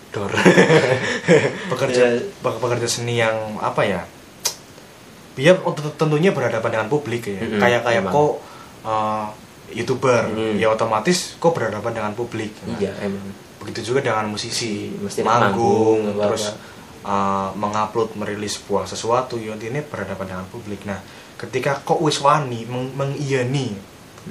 dor. 0.09 0.31
Pekerja 1.71 2.03
Ya. 2.07 2.21
pe- 2.41 2.57
pekerja 2.57 2.87
seni 2.87 3.15
yang 3.15 3.35
apa 3.59 3.83
ya 3.83 4.01
dia 5.33 5.53
tent- 5.53 5.95
tentunya 5.95 6.31
berhadapan 6.31 6.69
dengan 6.71 6.87
publik 6.87 7.23
ya. 7.23 7.37
Mm-mm, 7.37 7.59
kayak 7.59 7.81
kayak 7.83 8.01
emang. 8.01 8.11
kok 8.11 8.31
uh, 8.83 9.27
youtuber 9.69 10.25
Mm. 10.27 10.57
ya 10.57 10.67
otomatis 10.67 11.37
kok 11.37 11.53
berhadapan 11.53 11.93
dengan 11.93 12.11
publik. 12.11 12.55
Iya 12.73 12.89
emang. 12.99 13.21
Begitu 13.57 13.93
juga 13.93 14.01
dengan 14.01 14.25
musisi 14.27 14.89
Mesti 14.91 15.21
manggung, 15.21 16.01
manggung, 16.09 16.23
terus 16.25 16.57
uh, 17.07 17.49
mengupload 17.55 18.19
merilis 18.19 18.59
sebuah 18.59 18.83
sesuatu 18.83 19.39
ya 19.39 19.55
ini 19.55 19.79
berhadapan 19.81 20.27
dengan 20.27 20.45
publik. 20.51 20.83
Nah 20.83 20.99
ketika 21.39 21.79
kok 21.81 22.03
wis 22.03 22.19
wani 22.19 22.67
meng 22.67 22.91
mengiyani 22.97 23.71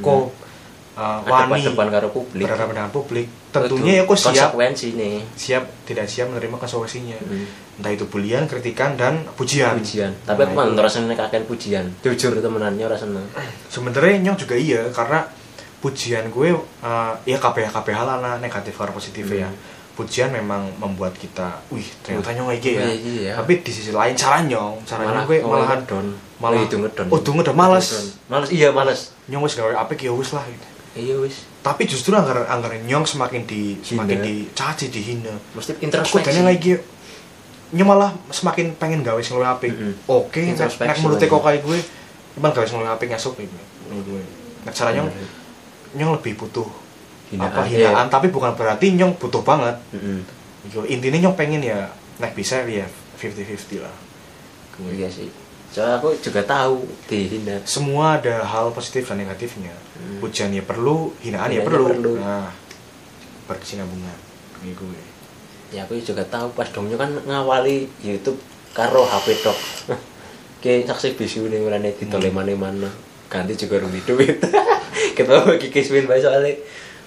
kok 0.03 0.29
uh, 0.99 1.21
wani 1.25 1.65
karo 1.73 2.09
publik. 2.13 2.45
berhadapan 2.45 2.75
dengan 2.85 2.93
publik 2.93 3.27
tentunya 3.55 3.93
ya 4.01 4.05
kok 4.05 4.19
siap 4.19 4.53
nih 4.59 5.23
siap 5.39 5.65
tidak 5.89 6.07
siap 6.11 6.29
menerima 6.29 6.57
konsekuensinya. 6.61 7.19
Hmm. 7.23 7.47
entah 7.77 7.93
itu 7.93 8.09
bulian 8.09 8.49
kritikan 8.49 8.97
dan 8.97 9.21
pujian. 9.37 9.77
Pujian. 9.77 10.09
Tapi 10.25 10.49
aku 10.49 10.57
Nah, 10.57 10.65
mah 10.65 10.73
itu. 10.73 10.81
rasanya 10.81 11.13
kakek 11.13 11.45
pujian. 11.45 11.85
Jujur 12.01 12.33
temenannya 12.41 12.89
seneng. 12.97 13.29
Sebenarnya 13.69 14.17
nyong 14.25 14.39
juga 14.41 14.57
iya 14.57 14.89
karena 14.97 15.29
pujian 15.85 16.33
gue 16.33 16.57
uh, 16.57 17.13
ya 17.29 17.37
KPH 17.37 17.69
KPH 17.77 17.99
lah 18.09 18.17
nah, 18.25 18.35
negatif 18.41 18.73
karo 18.81 18.97
positif 18.97 19.29
ya. 19.29 19.45
Hmm. 19.45 19.76
Pujian 19.97 20.29
memang 20.29 20.69
membuat 20.77 21.17
kita 21.17 21.65
wih 21.73 21.89
ternyata 22.05 22.37
nyong 22.37 22.53
gini 22.61 22.77
ya 22.77 22.85
Iya, 22.85 22.95
iya. 23.01 23.33
tapi 23.41 23.65
di 23.65 23.73
sisi 23.73 23.97
lain 23.97 24.13
cara 24.13 24.45
nyong 24.45 24.85
cara 24.85 25.09
nyong 25.09 25.25
gue 25.25 25.39
malahan 25.41 25.81
ngedon 25.83 26.07
malah 26.37 26.61
itu 26.61 26.77
ngedon 26.77 27.07
oh, 27.09 27.17
itu 27.17 27.31
ngedon, 27.33 27.57
males. 27.57 27.87
Males 28.29 28.53
iya 28.53 28.69
males 28.69 29.17
nyong 29.33 29.49
wis 29.49 29.57
gawe 29.57 29.73
apik 29.89 30.05
ya 30.05 30.13
wis 30.13 30.37
lah 30.37 30.45
gitu. 30.45 30.67
iya 31.01 31.17
wis 31.17 31.49
tapi 31.65 31.89
justru 31.89 32.13
anggar 32.13 32.45
anggar 32.45 32.77
nyong 32.77 33.09
semakin 33.09 33.49
di 33.49 33.81
semakin 33.81 34.21
dicaci 34.21 34.93
dihina 34.93 35.33
mesti 35.57 35.81
introspeksi 35.81 36.45
lagi 36.45 36.77
nyong 37.75 37.89
malah 37.89 38.13
semakin 38.31 38.79
pengen 38.79 39.03
gawe 39.03 39.19
sing 39.19 39.35
luwih 39.35 39.51
apik. 39.51 39.75
Oke, 40.07 40.55
nek 40.55 40.71
lagi. 40.71 41.03
kok 41.03 41.43
kayak 41.43 41.61
gue, 41.67 41.79
cuman 42.39 42.51
gawe 42.55 42.63
sing 42.63 42.79
luwih 42.79 42.95
apik 42.95 43.11
ngasuk. 43.11 43.35
Menurut 43.91 44.07
gue. 44.07 44.23
Nek 44.63 44.71
caranya 44.71 45.03
nyong, 45.03 45.11
nyong 45.99 46.13
lebih 46.23 46.39
butuh 46.39 46.86
Hinaan, 47.27 47.51
apa 47.51 47.67
hinaan, 47.67 48.07
iya. 48.07 48.13
tapi 48.13 48.31
bukan 48.31 48.55
berarti 48.55 48.95
nyong 48.95 49.19
butuh 49.19 49.43
banget. 49.43 49.75
Gitu. 49.91 50.83
Intinya 50.87 51.19
nyong 51.27 51.37
pengen 51.37 51.63
ya 51.63 51.91
nek 52.23 52.33
bisa 52.39 52.63
ya 52.63 52.87
50-50 53.19 53.83
lah. 53.83 53.97
Gue. 54.77 54.93
iya 54.93 55.09
sih 55.09 55.33
soalnya 55.73 56.01
aku 56.01 56.17
juga 56.25 56.41
tahu 56.41 56.89
dihina 57.05 57.61
Semua 57.69 58.17
ada 58.17 58.45
hal 58.49 58.73
positif 58.73 59.13
dan 59.13 59.21
negatifnya. 59.21 59.75
Hmm. 59.99 60.25
Pujian 60.25 60.49
ya 60.55 60.65
perlu, 60.65 61.13
hinaan 61.21 61.53
ya 61.53 61.61
ya 61.61 61.69
perlu. 61.69 61.87
perlu. 61.93 62.13
Nah, 62.17 62.49
berkesinambungan. 63.45 64.19
Kayak 64.57 64.77
gue. 64.81 65.03
ya 65.75 65.83
aku 65.83 65.99
juga 65.99 66.23
tahu 66.23 66.55
pas 66.55 66.71
dongnya 66.71 66.95
kan 66.95 67.11
ngawali 67.27 67.91
YouTube 67.99 68.39
karo 68.71 69.03
HP 69.03 69.43
tok 69.43 69.59
ke 70.63 70.87
saksi 70.87 71.19
bisu 71.19 71.51
nih 71.51 71.59
mulane 71.59 71.91
ditole 71.91 72.31
mana 72.31 72.55
mana 72.55 72.87
ganti 73.27 73.59
juga 73.59 73.83
rugi 73.83 73.99
duit 74.07 74.39
kita 75.19 75.43
bagi 75.43 75.67
kismin 75.75 76.07
bae 76.07 76.23
soalnya 76.23 76.55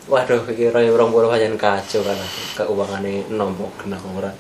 waduh 0.10 0.42
roy 0.50 0.86
rong 0.90 1.14
puluh 1.14 1.30
pancen 1.30 1.56
kacau 1.56 2.02
kan. 2.02 2.18
Keuangannya 2.58 3.30
nombok 3.30 3.72
kena 3.80 4.02
ora. 4.18 4.34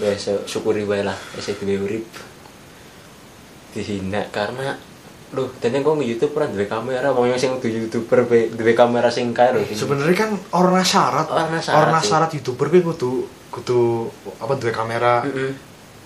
Wes 0.00 0.30
syukuri 0.46 0.86
wae 0.86 1.02
lah 1.02 1.18
wis 1.34 1.50
duwe 1.58 1.76
urip. 1.76 2.06
Dihina 3.74 4.22
karena 4.30 4.78
Loh, 5.30 5.46
dan 5.62 5.70
yang 5.70 5.86
kok 5.86 5.94
nge 5.94 6.10
YouTube 6.10 6.34
pernah 6.34 6.50
duwe 6.50 6.66
kamera, 6.66 7.14
mau 7.14 7.22
yang 7.22 7.38
sing 7.38 7.54
YouTuber 7.54 8.26
be- 8.26 8.50
duwe 8.50 8.74
kamera 8.74 9.06
sing 9.06 9.30
kaya 9.30 9.54
lho. 9.54 9.62
sebenarnya 9.62 10.26
kan 10.26 10.34
orang 10.50 10.82
syarat. 10.82 11.30
Orang 11.30 11.54
syarat, 11.54 11.86
orang 11.86 12.02
syarat 12.02 12.30
youtuber 12.34 12.66
gue 12.66 12.82
kudu 12.82 13.30
kudu 13.54 14.10
apa 14.42 14.58
duwe 14.58 14.74
kamera. 14.74 15.22
Heeh. 15.22 15.54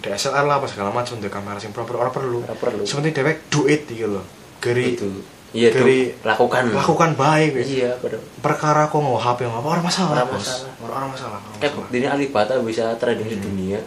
DSLR 0.04 0.44
lah 0.44 0.60
apa 0.60 0.68
segala 0.68 0.92
macam 0.92 1.16
duwe 1.16 1.32
kamera 1.32 1.56
sing 1.56 1.72
proper 1.72 1.96
orang 2.04 2.12
perlu. 2.12 2.44
Ora 2.44 2.52
perlu. 2.52 2.84
sebenarnya 2.84 3.24
dewek 3.24 3.48
duit 3.48 3.88
gitu 3.88 4.12
loh 4.12 4.24
geri. 4.60 4.92
Itu. 4.92 5.08
Iya, 5.54 5.70
Du. 5.70 5.86
lakukan. 6.20 6.66
lakukan 6.68 7.10
baik. 7.14 7.54
Iya, 7.56 7.94
bener. 7.96 8.18
perkara 8.38 8.84
kok 8.84 8.98
nggak 8.98 9.22
HP 9.22 9.38
nggak 9.44 9.62
orang 9.62 9.80
masalah 9.80 10.10
Ora 10.12 10.24
bos 10.26 10.34
masalah. 10.36 10.70
orang 10.76 10.96
orang 10.96 11.10
masalah 11.10 11.30
orang 11.32 11.42
Kayak 11.44 11.54
masalah. 11.54 11.76
buktinya 11.78 12.08
Alibata 12.10 12.52
bisa 12.60 12.84
trending 12.94 13.28
di 13.28 13.36
Hmm. 13.36 13.46
dunia. 13.46 13.80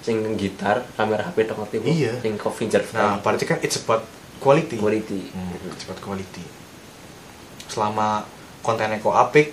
Sing 0.00 0.16
gitar, 0.34 0.82
kamera 0.90 1.22
HP 1.22 1.44
tok 1.44 1.60
ngerti? 1.60 1.76
Iya. 1.84 2.12
Sing 2.18 2.34
finger 2.34 2.82
nah 2.90 3.20
berarti 3.20 3.44
kan 3.44 3.60
it's 3.60 3.76
about 3.76 4.02
quality 4.38 4.74
quality. 4.74 5.28
Hmm, 5.30 5.52
it's 5.68 5.84
about 5.84 6.00
quality 6.00 6.42
selama 7.66 8.24
kontennya 8.60 8.98
kok 8.98 9.12
apik 9.12 9.52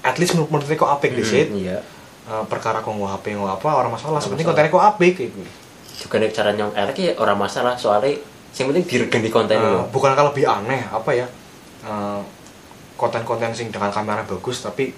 at 0.00 0.14
least 0.16 0.34
menurut 0.34 0.50
menurut 0.52 0.70
kok 0.72 0.90
apik 0.90 1.10
di 1.12 1.22
Hmm, 1.22 1.30
sit 1.32 1.48
Iya. 1.50 1.78
Eh, 2.24 2.44
perkara 2.44 2.78
kok 2.78 2.90
nggak 2.90 3.12
HP 3.14 3.24
nggak 3.34 3.54
apa 3.56 3.68
orang 3.72 3.90
masalah 3.90 4.18
sebenarnya 4.18 4.46
kontennya 4.46 4.70
kok 4.70 4.84
apik 4.88 5.14
gitu 5.16 5.40
Juga 5.98 6.14
nek 6.16 6.30
cara 6.30 6.50
nyong 6.52 6.72
elek 6.72 6.96
ya 6.96 7.12
ora 7.16 7.32
masalah 7.32 7.74
soalnya 7.74 8.14
sing 8.50 8.64
penting 8.66 8.84
diregen 8.84 9.20
di 9.20 9.28
konten 9.28 9.56
lho. 9.56 9.86
bukan 9.88 10.12
kalau 10.12 10.30
lebih 10.30 10.44
aneh 10.44 10.82
apa 10.84 11.10
ya 11.12 11.26
eh, 11.82 12.20
konten-konten 12.94 13.50
sing 13.52 13.68
dengan 13.68 13.88
kamera 13.88 14.22
bagus 14.22 14.60
tapi 14.60 14.90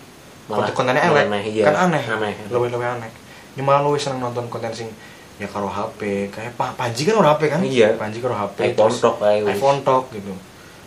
Malah 0.47 0.67
konten 0.67 0.75
kontennya 0.75 1.03
elek 1.07 1.27
aneh, 1.29 1.43
iya. 1.47 1.65
kan 1.65 1.77
aneh 1.87 2.03
Aneh. 2.03 2.35
lebih 2.49 2.73
lebih 2.73 2.89
aneh 2.91 3.11
ini 3.53 3.63
malah 3.63 3.81
lu 3.81 3.95
seneng 3.95 4.19
nonton 4.21 4.47
konten 4.47 4.73
sing 4.73 4.89
ya 5.37 5.47
karo 5.47 5.67
HP 5.67 6.29
kayak 6.29 6.53
pa, 6.53 6.75
Panji 6.75 7.05
kan 7.05 7.17
orang 7.17 7.33
HP 7.35 7.43
kan 7.49 7.61
Iya. 7.63 7.97
Panji 7.97 8.19
karo 8.19 8.35
HP 8.35 8.73
iPhone 8.73 8.93
terus 8.93 8.99
wis. 9.41 9.55
iPhone 9.55 9.79
tok 9.81 10.11
gitu 10.11 10.33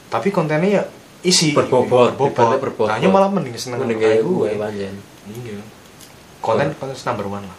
tapi 0.10 0.30
kontennya 0.30 0.70
ya 0.70 0.84
isi 1.24 1.56
Berbobot, 1.56 2.14
berbobot, 2.14 2.30
ibaratnya 2.36 2.60
berbobot. 2.60 2.88
Kayaknya 2.92 3.10
malah 3.10 3.30
mending 3.32 3.56
seneng 3.56 3.80
Mending 3.82 3.98
kayak 3.98 4.22
gue 4.22 4.50
pancen. 4.60 4.96
iya 5.32 5.58
konten 6.38 6.68
konten 6.76 6.96
number 7.08 7.26
one 7.32 7.46
lah 7.48 7.58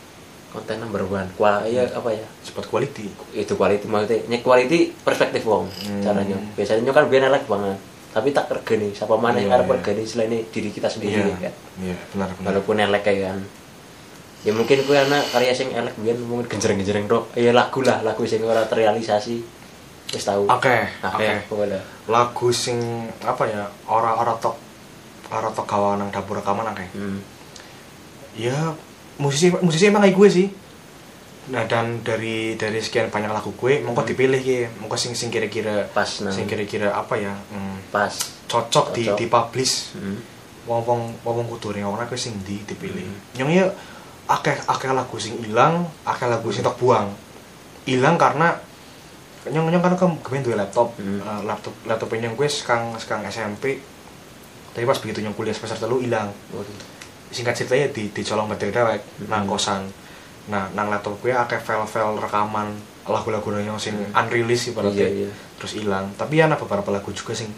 Konten 0.54 0.78
number 0.78 1.02
one. 1.02 1.26
Kual 1.34 1.66
ya 1.66 1.82
apa 1.84 2.08
ya? 2.08 2.22
cepat 2.40 2.64
quality. 2.64 3.10
Itu 3.34 3.58
quality 3.58 3.84
maksudnya 3.84 4.22
nyek 4.24 4.40
quality 4.40 4.94
perspektif 4.96 5.42
wong 5.42 5.66
Hmm. 5.66 5.98
caranya. 6.00 6.38
Biasanya 6.54 6.88
kan 6.88 7.10
biar 7.10 7.26
elek 7.26 7.44
banget. 7.44 7.74
Tapi 8.14 8.30
tak 8.30 8.46
regani 8.46 8.94
siapa 8.94 9.18
mana 9.18 9.34
yang 9.36 9.50
Iya, 9.50 9.54
harus 9.58 9.66
iya. 9.66 9.74
regani 9.74 10.02
selain 10.06 10.30
diri 10.46 10.70
kita 10.70 10.86
sendiri 10.86 11.18
iya 11.18 11.50
kan. 11.50 11.54
iya 11.82 11.96
benar 12.14 12.28
benar. 12.32 12.46
Walaupun 12.48 12.78
elek 12.78 13.02
kayak 13.02 13.22
kan. 13.26 13.38
Ya 14.44 14.52
mungkin 14.54 14.78
gue 14.78 14.94
anak 14.94 15.24
karya 15.28 15.50
sing 15.50 15.74
elek 15.74 15.98
biar 15.98 16.14
mungkin 16.16 16.46
genjreng-genjreng 16.46 17.10
dok 17.10 17.34
ya 17.34 17.50
lagu 17.50 17.82
lah 17.82 18.06
lagu 18.06 18.22
sing 18.22 18.38
ora 18.40 18.62
terrealisasi. 18.62 19.42
Wis 20.14 20.22
tahu 20.22 20.46
oke 20.46 20.76
oke. 21.02 21.18
oke 21.18 21.28
pokoknya. 21.50 21.80
Lagu 22.06 22.46
sing 22.54 22.78
apa 23.20 23.42
ya 23.50 23.66
tok 24.38 24.54
ora 25.26 25.50
tok 25.50 25.66
gawa 25.66 25.98
nang 25.98 26.14
dapur 26.14 26.38
rekaman 26.38 26.70
akeh. 26.70 26.86
Hmm. 26.94 27.18
ya 28.34 28.70
musisi 29.18 29.50
musisi 29.62 29.90
emang 29.90 30.02
kayak 30.02 30.16
gue 30.16 30.28
sih 30.30 30.48
nah 31.44 31.68
dan 31.68 32.00
dari 32.00 32.56
dari 32.56 32.80
sekian 32.80 33.12
banyak 33.12 33.28
lagu 33.28 33.52
gue 33.52 33.84
mongko 33.84 34.00
Hmm. 34.00 34.10
dipilih 34.10 34.40
ya 34.40 34.64
mongko 34.80 34.96
sing 34.96 35.12
sing 35.12 35.28
kira-kira 35.28 35.84
pas 35.92 36.08
nang 36.24 36.32
sing 36.32 36.48
kira-kira 36.48 36.88
apa 36.96 37.20
ya 37.20 37.36
hmm, 37.36 37.92
pas 37.92 38.08
cocok, 38.48 38.96
di 38.96 39.04
Cocok. 39.04 39.18
di 39.20 39.26
publish 39.28 39.74
hmm. 39.92 40.16
wong 40.64 40.80
wong 40.88 41.00
wong 41.20 41.46
kudu 41.52 41.76
ning 41.76 41.84
ora 41.84 42.08
sing 42.16 42.32
di 42.48 42.64
dipilih 42.64 43.04
Hmm. 43.04 43.44
nyong 43.44 43.50
ya 43.52 43.66
akeh 44.24 44.56
akeh 44.64 44.88
lagu 44.96 45.20
sing 45.20 45.36
ilang 45.44 45.84
akeh 46.08 46.24
lagu 46.24 46.48
sing 46.48 46.64
tok 46.64 46.80
buang 46.80 47.12
ilang 47.84 48.16
karena 48.16 48.56
nyong 49.44 49.68
nyong 49.68 49.84
kan 49.84 50.16
kemen 50.24 50.40
duwe 50.40 50.56
laptop 50.56 50.96
Hmm. 50.96 51.20
Eh, 51.20 51.40
laptop 51.44 51.76
laptop 51.84 52.08
nyong 52.08 52.32
gue 52.40 52.48
sekarang 52.48 52.96
sekarang 52.96 53.28
SMP 53.28 53.84
tapi 54.72 54.84
pas 54.88 54.96
begitu 54.96 55.20
nyong 55.20 55.36
kuliah 55.36 55.52
semester 55.52 55.76
telu 55.76 56.00
ilang 56.00 56.32
Waduh. 56.56 56.93
Singkat 57.34 57.54
cerita 57.54 57.74
ya 57.74 57.90
di 57.90 58.08
dicolong 58.08 58.46
baterai 58.46 58.70
dewek 58.70 59.00
Mhm. 59.20 59.28
nang 59.28 59.44
kosan. 59.44 59.82
Nah 60.46 60.70
nang 60.72 60.88
laptop 60.88 61.18
gue 61.18 61.34
akeh 61.34 61.58
file-file 61.58 62.16
rekaman 62.16 62.72
lagu-lagu 63.04 63.50
yang 63.58 63.76
sing 63.76 63.92
Mhm. 63.92 64.14
unreleased 64.14 64.70
ibaratnya. 64.70 65.04
Iya, 65.04 65.26
iya. 65.26 65.30
terus 65.54 65.74
hilang 65.74 66.12
tapi 66.14 66.38
ada 66.38 66.54
beberapa 66.54 66.88
lagu 66.88 67.08
juga 67.10 67.32
sing 67.32 67.48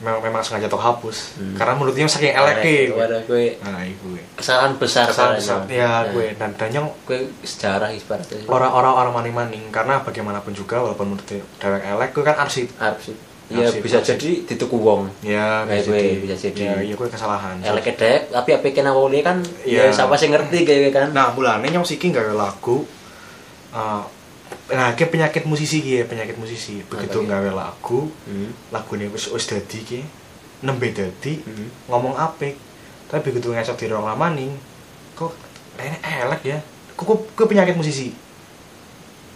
memang, 0.00 0.24
memang 0.24 0.40
sengaja 0.40 0.64
tok 0.64 0.80
hapus. 0.80 1.36
Hmm. 1.36 1.52
karena 1.54 1.76
menurutnya 1.76 2.08
saking 2.08 2.32
eleke 2.32 2.88
gue. 2.88 3.60
Nah 3.60 3.84
gue. 3.84 4.20
kesalahan 4.32 4.72
besar 4.74 5.04
kesalahan 5.06 5.36
besar. 5.36 5.60
Ya 5.68 5.84
Nah, 5.84 6.00
gue. 6.10 6.26
Dan 6.34 6.50
dan 6.56 6.68
yang 6.72 6.86
gue 7.04 7.28
sejarah 7.44 7.92
ibaratnya. 7.92 8.40
orang-orang 8.48 8.92
orang 8.96 9.12
maning-maning. 9.14 9.68
Karena 9.68 10.00
bagaimanapun 10.00 10.56
juga 10.56 10.80
walaupun 10.80 11.12
menurut 11.12 11.28
dewek 11.28 11.82
elek 11.84 12.10
gue 12.16 12.24
kan 12.24 12.36
arsip. 12.40 12.72
Harus 12.80 13.12
sih 13.12 13.16
ya 13.50 13.66
Arsip, 13.66 13.82
bisa 13.82 13.98
arsip. 13.98 14.14
jadi 14.14 14.30
dituku 14.46 14.78
wong 14.78 15.10
ya 15.20 15.66
Kayak 15.66 15.82
gue, 15.84 16.00
bisa 16.22 16.36
jadi. 16.38 16.60
ya 16.62 16.74
iya 16.80 16.94
gue 16.94 17.08
kesalahan 17.08 17.58
elek 17.60 17.98
dek 17.98 18.30
tapi 18.30 18.50
apa 18.52 18.66
kena 18.70 18.94
wong 18.94 19.10
kan 19.20 19.42
Iya. 19.66 19.90
ya 19.90 19.92
siapa 19.92 20.14
sih 20.14 20.30
ngerti 20.30 20.62
kayak 20.62 20.90
kan 20.90 21.06
nah 21.10 21.34
mulane 21.34 21.66
nyong 21.66 21.82
siki 21.82 22.08
gawe 22.08 22.30
lagu 22.30 22.86
uh, 23.70 24.02
nah 24.70 24.94
kayak 24.94 25.10
penyakit 25.10 25.42
musisi 25.44 25.82
ya, 25.82 26.06
penyakit 26.06 26.34
musisi 26.34 26.78
begitu 26.84 27.18
Apa, 27.20 27.30
gawe 27.32 27.50
lagu 27.52 28.06
Hmm. 28.22 28.54
lagu 28.70 28.90
ini 28.94 29.10
wis 29.10 29.26
wis 29.28 29.44
dadi 29.44 29.78
ki 29.80 30.00
nembe 30.62 30.90
dadi 30.90 31.42
Hmm. 31.42 31.66
ngomong 31.86 32.14
apik 32.14 32.54
tapi 33.06 33.26
begitu 33.26 33.50
ngesok 33.50 33.74
di 33.76 33.86
ruang 33.86 34.06
lamaning 34.06 34.54
kok 35.12 35.34
kayaknya 35.74 35.98
elek 36.22 36.42
ya 36.46 36.58
kok 36.94 37.02
kok, 37.04 37.18
kok 37.34 37.46
penyakit 37.46 37.74
musisi 37.74 38.14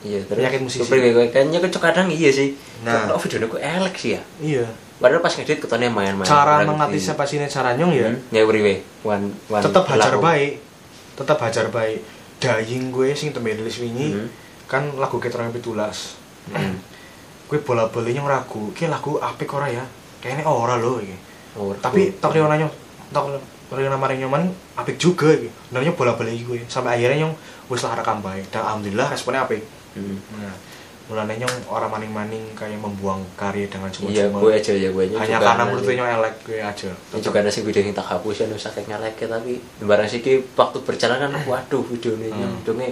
iya 0.04 0.20
terus 0.22 0.36
Penyakit 0.36 0.60
musisi. 0.60 0.84
gue 0.84 1.10
gue 1.10 1.26
kayaknya 1.32 1.58
kok 1.64 1.80
kadang 1.80 2.12
iya 2.12 2.30
sih. 2.30 2.52
Nah. 2.84 3.08
kok 3.08 3.18
videonya 3.24 3.46
kok 3.48 3.62
elek 3.64 3.94
sih 3.96 4.10
ya? 4.14 4.20
Iya. 4.38 4.64
Padahal 5.00 5.24
pas 5.24 5.32
ngedit 5.34 5.58
ketone 5.58 5.88
main-main. 5.90 6.28
Cara 6.28 6.62
mengantisipasinya 6.62 7.48
cara 7.48 7.74
nyong 7.74 7.92
ya? 7.96 8.08
Hmm, 8.12 8.30
ya 8.30 8.42
priwe 8.46 8.74
wan 9.02 9.32
wan 9.48 9.64
tetap 9.64 9.88
hajar 9.88 10.20
baik. 10.20 10.60
Tetap 11.16 11.38
hajar 11.40 11.66
baik. 11.72 11.98
Dying 12.38 12.92
gue 12.92 13.08
sing 13.16 13.32
tembe 13.32 13.56
rilis 13.56 13.80
wingi 13.80 14.12
Hmm. 14.12 14.28
kan 14.68 14.82
lagu 15.00 15.16
keterangan 15.16 15.50
pitulas. 15.50 16.20
Hmm. 16.52 16.76
gue 17.48 17.58
bola 17.64 17.88
balinya 17.88 18.24
ragu. 18.28 18.70
Ki 18.76 18.86
lagu 18.86 19.16
apik 19.18 19.48
ora 19.56 19.72
ya? 19.72 19.84
Kayaknya 20.20 20.48
ora 20.48 20.76
loh 20.76 21.00
iki. 21.00 21.16
Oh, 21.56 21.72
tapi 21.80 22.12
tuh. 22.20 22.28
tak 22.28 22.40
nanya 22.44 22.68
tak 23.12 23.24
Riona 23.74 23.96
Maring 23.96 24.28
nyoman 24.28 24.52
apik 24.76 25.00
juga 25.00 25.32
iki. 25.32 25.48
Sebenarnya 25.48 25.92
bola 25.96 26.12
balik 26.14 26.44
gue. 26.44 26.60
Sampai 26.68 27.00
akhirnya 27.00 27.24
nyong 27.24 27.34
wis 27.72 27.80
lah 27.80 27.96
rekam 27.96 28.20
baik 28.20 28.52
dan 28.52 28.60
alhamdulillah 28.60 29.08
responnya 29.08 29.44
apik 29.44 29.64
Hmm. 29.94 30.18
nah 30.38 30.54
mulanya 31.04 31.44
nyong 31.44 31.68
orang 31.68 31.90
maning-maning 31.92 32.44
kayak 32.56 32.80
membuang 32.80 33.20
karya 33.36 33.68
dengan 33.68 33.92
iya 33.92 34.24
cuma-cuma 34.24 34.40
gue 34.40 34.52
aja 34.56 34.72
ya 34.72 34.88
gue 34.88 35.04
hanya 35.12 35.36
karena 35.36 35.62
menurutnya 35.68 35.94
nyong 36.00 36.12
elek 36.16 36.34
gue 36.48 36.58
aja 36.64 36.90
Ini 36.96 37.20
juga 37.20 37.38
ada 37.44 37.50
sih 37.52 37.60
video 37.60 37.80
yang 37.84 37.92
tak 37.92 38.08
hapus 38.08 38.34
ya 38.40 38.44
nusa 38.48 38.72
kayak 38.72 38.88
ngelek 38.88 39.14
ya 39.20 39.26
tapi 39.28 39.52
barang 39.84 40.08
sih 40.08 40.20
waktu 40.56 40.78
berjalan 40.80 41.18
kan 41.20 41.30
waduh 41.44 41.84
video 41.84 42.16
ini 42.16 42.32
Hmm. 42.32 42.56
videonya 42.64 42.88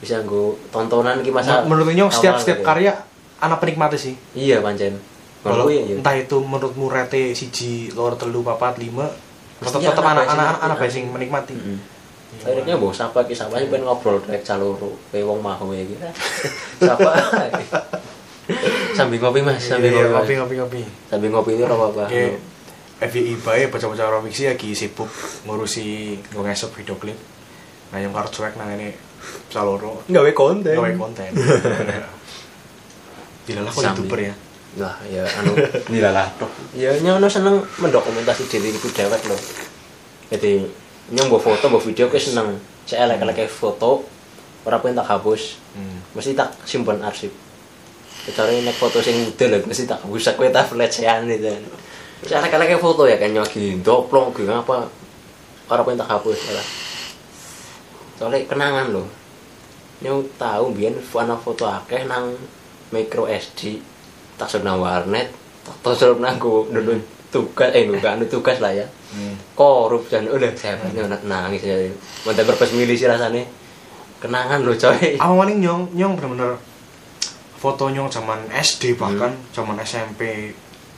bisa 0.00 0.24
gue 0.24 0.56
tontonan 0.72 1.20
ki 1.20 1.28
masa 1.28 1.68
menurutnya 1.68 2.06
nyong 2.06 2.12
setiap 2.16 2.40
setiap 2.40 2.64
gitu. 2.64 2.66
karya 2.66 2.92
anak 3.44 3.60
penikmati 3.60 3.98
sih 4.00 4.14
iya 4.32 4.64
pancen 4.64 4.96
kalau 5.44 5.68
ya, 5.70 5.84
ya. 5.84 6.00
entah 6.00 6.16
itu 6.16 6.38
menurutmu 6.40 6.88
rete 6.90 7.36
siji 7.36 7.92
lor 7.92 8.16
telu 8.16 8.40
papat 8.42 8.80
lima 8.80 9.06
tetap 9.60 9.82
tetap 9.84 10.04
anak 10.06 10.26
anak 10.26 10.46
anak 10.54 10.58
anak 10.64 10.76
basing 10.80 11.10
menikmati. 11.10 11.54
Akhirnya 12.44 12.76
bos 12.76 12.92
siapa 12.92 13.24
ki 13.24 13.32
siapa 13.32 13.56
sih 13.56 13.68
pengen 13.72 13.88
ngobrol 13.88 14.20
kayak 14.20 14.44
caloro 14.44 14.94
kayak 15.08 15.24
wong 15.24 15.40
mau 15.40 15.68
ya 15.72 15.82
gitu 15.82 16.04
siapa 16.76 17.10
sambil 18.96 19.18
ngopi 19.20 19.40
mas 19.44 19.60
sambil 19.60 19.92
Iya, 19.92 20.08
iya, 20.08 20.12
ngopi, 20.12 20.32
ngopi 20.36 20.54
ngopi 20.56 20.56
ngopi. 20.56 20.82
Sambil 21.12 21.28
ngopi 21.32 21.50
itu 21.56 21.64
apa 21.68 21.84
apa 21.92 22.02
Oke, 22.08 22.24
FYI 22.98 23.34
bae 23.44 23.62
bocah-bocah 23.68 24.06
orang 24.08 24.22
fiksi 24.28 24.48
lagi 24.48 24.72
sibuk 24.72 25.08
ngurusi 25.44 26.16
ngesop 26.32 26.72
video 26.72 26.96
klip. 26.96 27.18
Nah 27.92 28.00
yang 28.00 28.12
karo 28.16 28.28
cuek 28.32 28.56
nang 28.56 28.72
ini 28.74 28.96
saloro. 29.52 30.00
Gawe 30.08 30.30
konten. 30.32 30.74
Gawe 30.74 30.92
konten. 30.96 31.30
Tidak 33.48 33.62
lah 33.64 33.72
kok 33.72 33.80
youtuber 33.84 34.20
ya. 34.20 34.34
lah 34.76 34.94
ya 35.08 35.24
anu. 35.24 35.56
Nilalah 35.88 36.28
toh 36.36 36.50
ya 36.76 36.92
nyono 37.00 37.26
seneng 37.26 37.64
mendokumentasi 37.80 38.46
diri 38.46 38.68
itu 38.70 38.88
dewek 38.92 39.22
loh 39.26 39.40
jadi 40.28 40.60
nyong 41.14 41.28
mbok 41.28 41.42
foto 41.42 41.64
mbok 41.68 41.84
video 41.84 42.06
gue 42.08 42.20
seneng. 42.20 42.58
Saya 42.88 43.08
elek 43.08 43.24
elek 43.24 43.48
foto 43.48 44.04
orang 44.64 44.80
pengen 44.84 45.00
tak 45.00 45.08
hapus. 45.12 45.56
Hmm. 45.76 45.98
mesti 46.12 46.34
tak 46.34 46.52
simpen 46.68 47.00
arsip. 47.00 47.30
Kecuali 48.26 48.60
nek 48.60 48.76
foto 48.76 49.00
sing 49.00 49.32
udah 49.34 49.48
lah 49.48 49.60
mesti 49.64 49.84
tak 49.88 50.04
hapus. 50.04 50.34
Aku 50.34 50.44
tak 50.48 50.68
pelecehan 50.68 51.24
itu. 51.30 51.48
Saya 52.26 52.44
elek 52.44 52.56
elek 52.58 52.80
foto 52.82 53.08
ya 53.08 53.16
kan 53.16 53.32
nyogi 53.32 53.80
doplong 53.80 54.34
gitu 54.36 54.50
apa. 54.50 54.88
Orang 55.68 55.84
pengen 55.84 56.00
tak 56.04 56.10
hapus 56.12 56.38
lah 56.52 56.68
soalnya 58.18 58.50
kenangan 58.50 58.90
loh 58.90 59.06
nyong 60.02 60.26
tahu 60.34 60.74
biar 60.74 60.98
anak 60.98 61.38
foto 61.38 61.70
akeh 61.70 62.02
nang 62.02 62.34
micro 62.90 63.30
SD 63.30 63.78
tak 64.34 64.50
sudah 64.50 64.74
warnet 64.74 65.30
tak 65.62 65.94
sudah 65.94 66.18
nangku 66.18 66.66
dulu 66.66 66.98
tugas 67.30 67.70
eh 67.70 67.86
bukan 67.86 68.26
tugas 68.26 68.58
lah 68.58 68.74
ya 68.74 68.86
Hmm. 69.08 69.34
korup 69.56 70.04
dan 70.12 70.28
udah 70.28 70.52
saya 70.52 70.76
anak 70.84 71.24
nangis 71.24 71.64
ya 71.64 71.76
mantan 72.28 72.44
berbes 72.44 72.76
milih 72.76 72.92
sih 72.92 73.08
rasanya. 73.08 73.40
Kenangan 74.20 74.60
loh 74.60 74.76
coy. 74.76 75.16
Maning 75.16 75.58
nyong? 75.64 75.82
Nyong 75.96 76.12
bener-bener 76.18 76.60
foto 77.56 77.88
nyong 77.88 78.12
zaman 78.12 78.52
SD 78.52 78.94
bahkan 78.94 79.32
zaman 79.50 79.80
SMP 79.80 80.52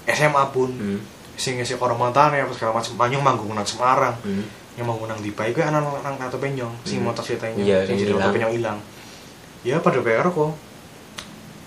SMA 0.07 0.45
pun. 0.51 0.71
Hmm. 0.75 1.01
sing 1.41 1.57
ngisi 1.57 1.79
koromatane 1.79 2.43
apa 2.43 2.53
segala 2.53 2.83
macam. 2.83 2.99
Nyong 2.99 3.23
manggung 3.25 3.53
nang 3.55 3.65
Semarang. 3.65 4.19
Hmm. 4.27 4.45
yang 4.75 4.87
manggung 4.87 5.07
nang 5.07 5.21
Dibai 5.21 5.51
gue 5.53 5.61
anak 5.61 5.83
nang 6.01 6.17
kartu 6.17 6.39
penyong 6.39 6.73
sing 6.83 7.01
Hmm. 7.01 7.13
motor 7.13 7.23
ceritanya. 7.23 7.63
Iya, 7.63 7.79
sing 7.87 7.95
yang 8.01 8.17
jadi 8.19 8.33
penyong 8.33 8.55
hilang 8.55 8.79
ya 9.61 9.77
pada 9.79 10.01
PR 10.01 10.27
kok. 10.27 10.53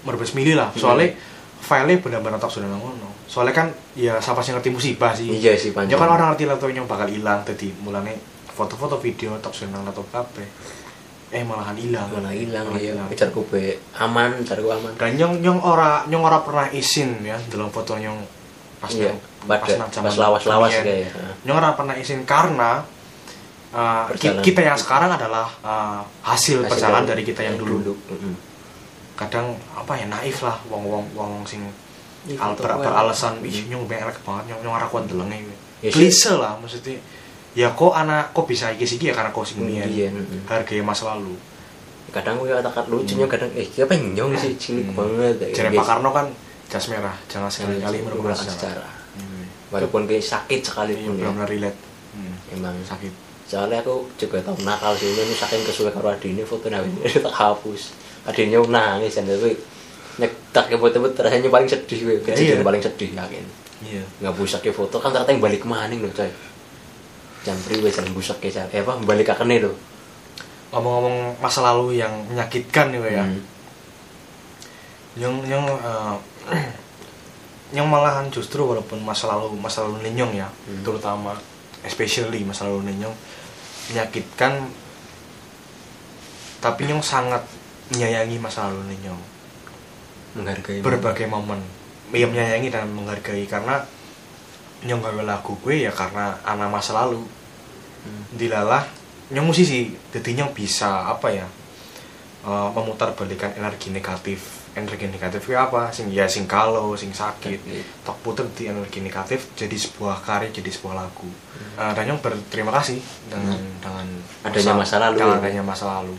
Merbes 0.04 0.36
milih 0.36 0.60
lah. 0.60 0.70
Soalnya 0.76 1.16
filenya 1.64 2.04
benar-benar 2.04 2.38
tak 2.44 2.52
sudah 2.52 2.68
ngono. 2.68 3.10
Soalnya 3.26 3.56
kan 3.56 3.68
ya 3.96 4.20
siapa 4.20 4.44
sih 4.44 4.52
ngerti 4.52 4.70
musibah 4.70 5.16
sih? 5.16 5.32
Iya 5.32 5.56
sih 5.56 5.72
ya 5.72 5.80
panjang 5.80 5.96
kan 5.96 6.12
orang 6.12 6.36
ngerti 6.36 6.44
laptop 6.44 6.70
nyong 6.76 6.88
bakal 6.92 7.08
hilang 7.08 7.40
tadi 7.48 7.72
mulane 7.80 8.20
foto-foto 8.52 9.00
video 9.00 9.40
tak 9.40 9.56
sudah 9.56 9.72
nang 9.72 9.88
laptop 9.88 10.06
kabeh. 10.12 10.46
Eh 11.34 11.42
malahan 11.42 11.80
hilang. 11.80 12.12
Malah 12.12 12.36
hilang 12.36 12.68
ya 12.78 12.94
kejar 13.10 13.32
kube 13.32 13.80
aman 13.98 14.44
kejar 14.44 14.60
aman. 14.60 14.92
Dan 15.00 15.16
nyong 15.16 15.34
nyong 15.40 15.60
ora 15.64 16.04
nyong 16.12 16.24
ora 16.28 16.44
pernah 16.44 16.68
izin 16.70 17.24
ya 17.24 17.40
dalam 17.48 17.72
foto 17.72 17.96
nyong 17.96 18.20
pas 18.84 18.92
iya 18.92 19.16
nang 19.48 19.88
pas 19.88 20.16
lawas-lawas 20.20 20.84
kayak 20.84 21.16
nyong 21.48 21.58
ora 21.58 21.72
pernah 21.72 21.96
izin 21.96 22.28
karena 22.28 22.84
uh, 23.74 24.12
kita 24.20 24.62
yang 24.62 24.78
sekarang 24.78 25.10
adalah 25.10 25.48
uh, 25.64 26.04
hasil, 26.28 26.68
perjalanan 26.68 27.08
dari 27.10 27.24
kita 27.26 27.42
yang 27.42 27.58
dulu. 27.58 27.96
Mm-mm. 27.96 28.53
Kadang 29.24 29.48
apa 29.72 29.94
ya 29.96 30.06
naif 30.08 30.44
lah 30.44 30.58
wong 30.68 30.84
wong 30.84 31.06
wong 31.16 31.32
sing 31.44 31.64
Ih, 32.24 32.40
al 32.40 32.56
ber, 32.56 32.80
beralasan 32.80 33.44
ih 33.44 33.68
nyong 33.68 33.84
elek 33.84 34.16
banget 34.24 34.44
nyong 34.56 34.62
nyong 34.64 34.88
kuat 34.88 35.04
delenge 35.08 35.56
Ya, 35.84 35.92
klise 35.92 36.32
lah 36.40 36.56
maksudnya 36.56 36.96
ya 37.52 37.68
kok 37.76 37.92
anak 37.92 38.32
kok 38.32 38.48
bisa 38.48 38.72
iki 38.72 38.88
sih 38.88 38.96
ya 38.98 39.12
karena 39.12 39.36
kok 39.36 39.44
sing 39.44 39.60
Mm, 39.60 39.68
mien 39.68 39.84
iya, 39.86 40.08
mm-mm. 40.08 40.48
hargai 40.48 40.80
masa 40.80 41.12
lalu. 41.12 41.36
Kadang 42.08 42.40
gue 42.40 42.48
katakan 42.48 42.88
lucunya 42.88 43.28
kadang 43.28 43.52
eh 43.52 43.68
siapa 43.68 43.92
yang 43.92 44.16
nyong 44.16 44.32
sih? 44.40 44.56
Cilik 44.56 44.90
Hmm. 44.90 44.96
banget. 44.96 45.36
Ya, 45.44 45.48
Jadi 45.60 45.76
guys. 45.76 45.80
Pak 45.84 45.88
Karno 45.92 46.10
kan 46.10 46.28
jas 46.72 46.86
merah 46.88 47.12
jangan 47.28 47.52
sekali-kali 47.52 48.00
Iya, 48.00 48.06
merupakan 48.08 48.32
sejarah. 48.34 48.92
Hmm. 49.14 49.44
walaupun 49.70 50.08
kayak 50.08 50.24
sakit 50.24 50.60
Iya, 50.60 50.66
sekalipun 50.66 51.04
ya 51.14 51.28
benar-benar 51.28 51.50
relate. 51.52 51.80
Hmm. 52.16 52.36
emang. 52.50 52.76
Sakit. 52.88 53.14
Soalnya 53.44 53.84
aku 53.84 54.08
juga 54.16 54.40
tau 54.40 54.56
nakal 54.64 54.96
sih 54.96 55.12
ini 55.12 55.36
saking 55.36 55.62
kesuwe 55.62 55.92
karo 55.92 56.10
adine 56.10 56.48
foto 56.48 56.72
nabi 56.72 56.90
tak 57.28 57.28
hapus 57.30 57.92
adine 58.24 58.56
nangis 58.72 59.20
dan 59.20 59.28
tapi 59.28 59.52
nek 60.22 60.32
tak 60.54 60.70
foto-foto 60.78 61.26
rasanya 61.26 61.50
paling 61.50 61.70
sedih 61.70 62.00
gue 62.06 62.16
kejadian 62.22 62.62
paling 62.62 62.82
sedih 62.84 63.10
yakin 63.18 63.46
iya. 63.84 64.04
Nggak 64.22 64.34
busak 64.38 64.62
ke 64.64 64.72
foto 64.72 65.02
kan 65.02 65.10
ternyata 65.12 65.34
yang 65.34 65.44
balik 65.44 65.64
maning 65.66 66.00
loh 66.06 66.14
coy. 66.14 66.30
Jam 67.44 67.58
priwe 67.68 67.90
jangan 67.92 68.14
busak 68.16 68.38
ke 68.40 68.54
eh 68.54 68.80
apa 68.80 68.94
balik 69.04 69.34
ke 69.34 69.36
loh 69.60 69.76
ngomong-ngomong 70.74 71.38
masa 71.38 71.62
lalu 71.62 72.02
yang 72.02 72.10
menyakitkan 72.34 72.90
nih 72.90 73.02
ya. 73.14 73.26
Hmm. 73.30 73.42
yang 75.14 75.34
yang 75.46 75.64
eh, 75.70 76.16
yang 77.78 77.86
malahan 77.86 78.30
justru 78.34 78.66
walaupun 78.66 78.98
masa 79.06 79.30
lalu 79.30 79.54
masa 79.62 79.86
lalu 79.86 80.10
Ninyong 80.10 80.34
ya 80.34 80.50
Hmm. 80.50 80.82
terutama 80.82 81.38
especially 81.86 82.42
masa 82.42 82.66
lalu 82.66 82.90
Ninyong 82.90 83.14
menyakitkan 83.94 84.66
tapi 86.58 86.90
Nyong 86.90 87.06
sangat 87.06 87.46
menyayangi 87.92 88.40
masa 88.40 88.72
lalu 88.72 88.96
Ninyong 88.96 89.22
menghargai 90.34 90.80
berbagai 90.82 91.28
momen. 91.30 91.60
Ya 92.14 92.30
menyayangi 92.30 92.70
dan 92.70 92.90
menghargai. 92.94 93.44
Karena 93.50 93.82
Nyong 94.84 95.00
gawe 95.00 95.24
lagu 95.24 95.56
gue 95.64 95.88
ya 95.88 95.92
karena 95.96 96.36
anak 96.44 96.68
masa 96.68 96.92
lalu. 96.92 97.24
Hmm. 98.04 98.24
dilalah 98.36 98.84
Nyong 99.32 99.48
musisi 99.48 99.96
jadi 100.12 100.44
Nyong 100.44 100.52
bisa 100.52 101.08
apa 101.08 101.32
ya 101.32 101.48
eh, 102.44 102.68
memutar 102.76 103.16
balikan 103.16 103.56
energi 103.56 103.90
negatif. 103.96 104.68
Energi 104.74 105.06
negatif 105.06 105.46
itu 105.46 105.56
apa? 105.56 105.94
Sing 105.96 106.12
ya 106.12 106.28
sing 106.28 106.44
kalau 106.50 106.98
sing 107.00 107.16
sakit. 107.16 107.60
Iya. 107.64 107.84
tak 108.04 108.18
puter 108.26 108.44
di 108.58 108.68
energi 108.68 109.00
negatif 109.00 109.54
jadi 109.56 109.78
sebuah 109.78 110.20
karya 110.26 110.52
jadi 110.52 110.68
sebuah 110.68 110.96
lagu. 111.00 111.30
Eh, 111.80 111.92
dan 111.96 112.04
Nyong 112.12 112.20
berterima 112.20 112.76
kasih 112.76 113.00
dengan 113.32 113.62
dengan 113.80 114.08
Hmm. 114.44 114.48
Adanya 114.52 114.74
masa 114.76 114.96
lalu. 115.00 115.16
dengan 115.24 115.38
ya. 115.38 115.40
adanya 115.40 115.64
masa 115.64 115.86
lalu 115.88 116.16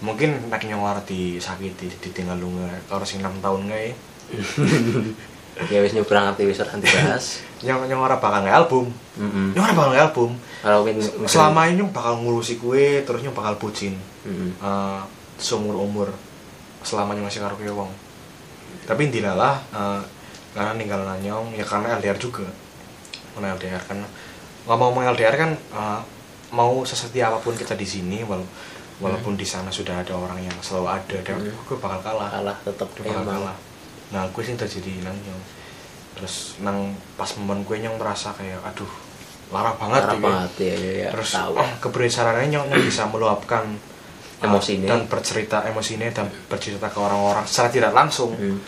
mungkin 0.00 0.50
nek 0.50 0.62
Nyong 0.64 0.82
ngerti 0.82 1.38
sakit 1.38 1.78
ditinggal 2.02 2.34
lunga 2.36 2.66
kalau 2.86 3.04
sing 3.04 3.22
6 3.22 3.38
tahun 3.38 3.60
nggak 3.68 3.82
ya 3.88 3.92
ya 5.70 5.78
wis 5.80 5.94
nyebrang 5.94 6.26
ngerti 6.26 6.42
wis 6.46 6.58
ora 6.58 6.74
dibahas 6.74 7.24
Nyong 7.62 7.86
nyong 7.88 8.02
ora 8.02 8.18
bakal 8.18 8.44
nge 8.44 8.52
album. 8.52 8.86
Nyong 9.54 9.64
ora 9.64 9.72
bakal 9.72 9.90
nge 9.94 10.02
album. 10.02 10.30
Selama 11.24 11.60
ini 11.64 11.80
nyong 11.80 11.92
bakal 11.94 12.20
ngurusi 12.20 12.58
kue, 12.58 13.00
terus 13.02 13.22
nyong 13.22 13.32
bakal 13.32 13.54
bucin. 13.56 13.94
heeh 14.24 14.52
eh 14.60 15.00
seumur 15.34 15.74
umur 15.74 16.08
selamanya 16.80 17.22
masih 17.22 17.40
karo 17.40 17.54
kue 17.54 17.66
wong 17.66 17.90
tapi 18.84 19.08
dilalah 19.08 19.58
eh 19.70 20.00
karena 20.52 20.72
ninggal 20.74 21.00
nanyong 21.02 21.50
ya 21.52 21.64
karena 21.64 21.98
LDR 21.98 22.14
juga 22.16 22.46
karena 23.34 23.52
LDR 23.52 23.82
kan 23.82 23.98
ngomong-ngomong 24.64 25.10
LDR 25.12 25.34
kan 25.34 25.50
eh, 25.52 26.00
mau 26.50 26.84
sesetia 26.84 27.28
apa 27.28 27.40
pun 27.40 27.52
kita 27.52 27.74
di 27.74 27.82
sini 27.82 28.22
wala- 28.22 28.46
walaupun 29.04 29.34
di 29.34 29.44
sana 29.44 29.68
sudah 29.68 30.00
ada 30.00 30.16
orang 30.16 30.40
yang 30.40 30.56
selalu 30.58 30.88
ada 30.90 31.16
dan 31.20 31.36
Hmm. 31.36 31.52
gue 31.52 31.76
bakal 31.76 32.00
kalah 32.00 32.28
kalah 32.30 32.56
tetep 32.62 32.88
gue 32.90 33.02
bakal 33.02 33.20
emang 33.20 33.28
kalah 33.36 33.56
nah 34.08 34.22
gue 34.26 34.42
sih 34.42 34.54
terjadi 34.54 34.92
nang 35.02 35.16
nyong 35.18 35.42
terus 36.14 36.34
nang 36.58 36.78
pas 37.14 37.28
momen 37.36 37.60
gue 37.62 37.76
nyong 37.78 37.96
merasa 37.96 38.32
kayak 38.32 38.64
aduh 38.64 38.88
larah 39.50 39.76
banget 39.76 40.02
gitu. 40.08 40.24
banget 40.24 40.52
ya, 40.58 40.74
ya, 40.74 40.92
ya. 40.96 41.08
terus 41.12 41.30
tahu 41.30 41.52
kebesarannya 41.80 42.46
nyong 42.48 42.66
nyong 42.70 42.82
bisa 42.82 43.02
meluapkan 43.04 43.64
uh, 44.40 44.44
Emosi 44.44 44.72
ini. 44.78 44.86
dan 44.86 45.04
bercerita 45.04 45.62
emosinya 45.64 46.08
dan 46.10 46.26
bercerita 46.48 46.88
ke 46.88 46.98
orang-orang 46.98 47.44
secara 47.44 47.68
tidak 47.68 47.92
langsung 47.92 48.32
Hmm. 48.34 48.58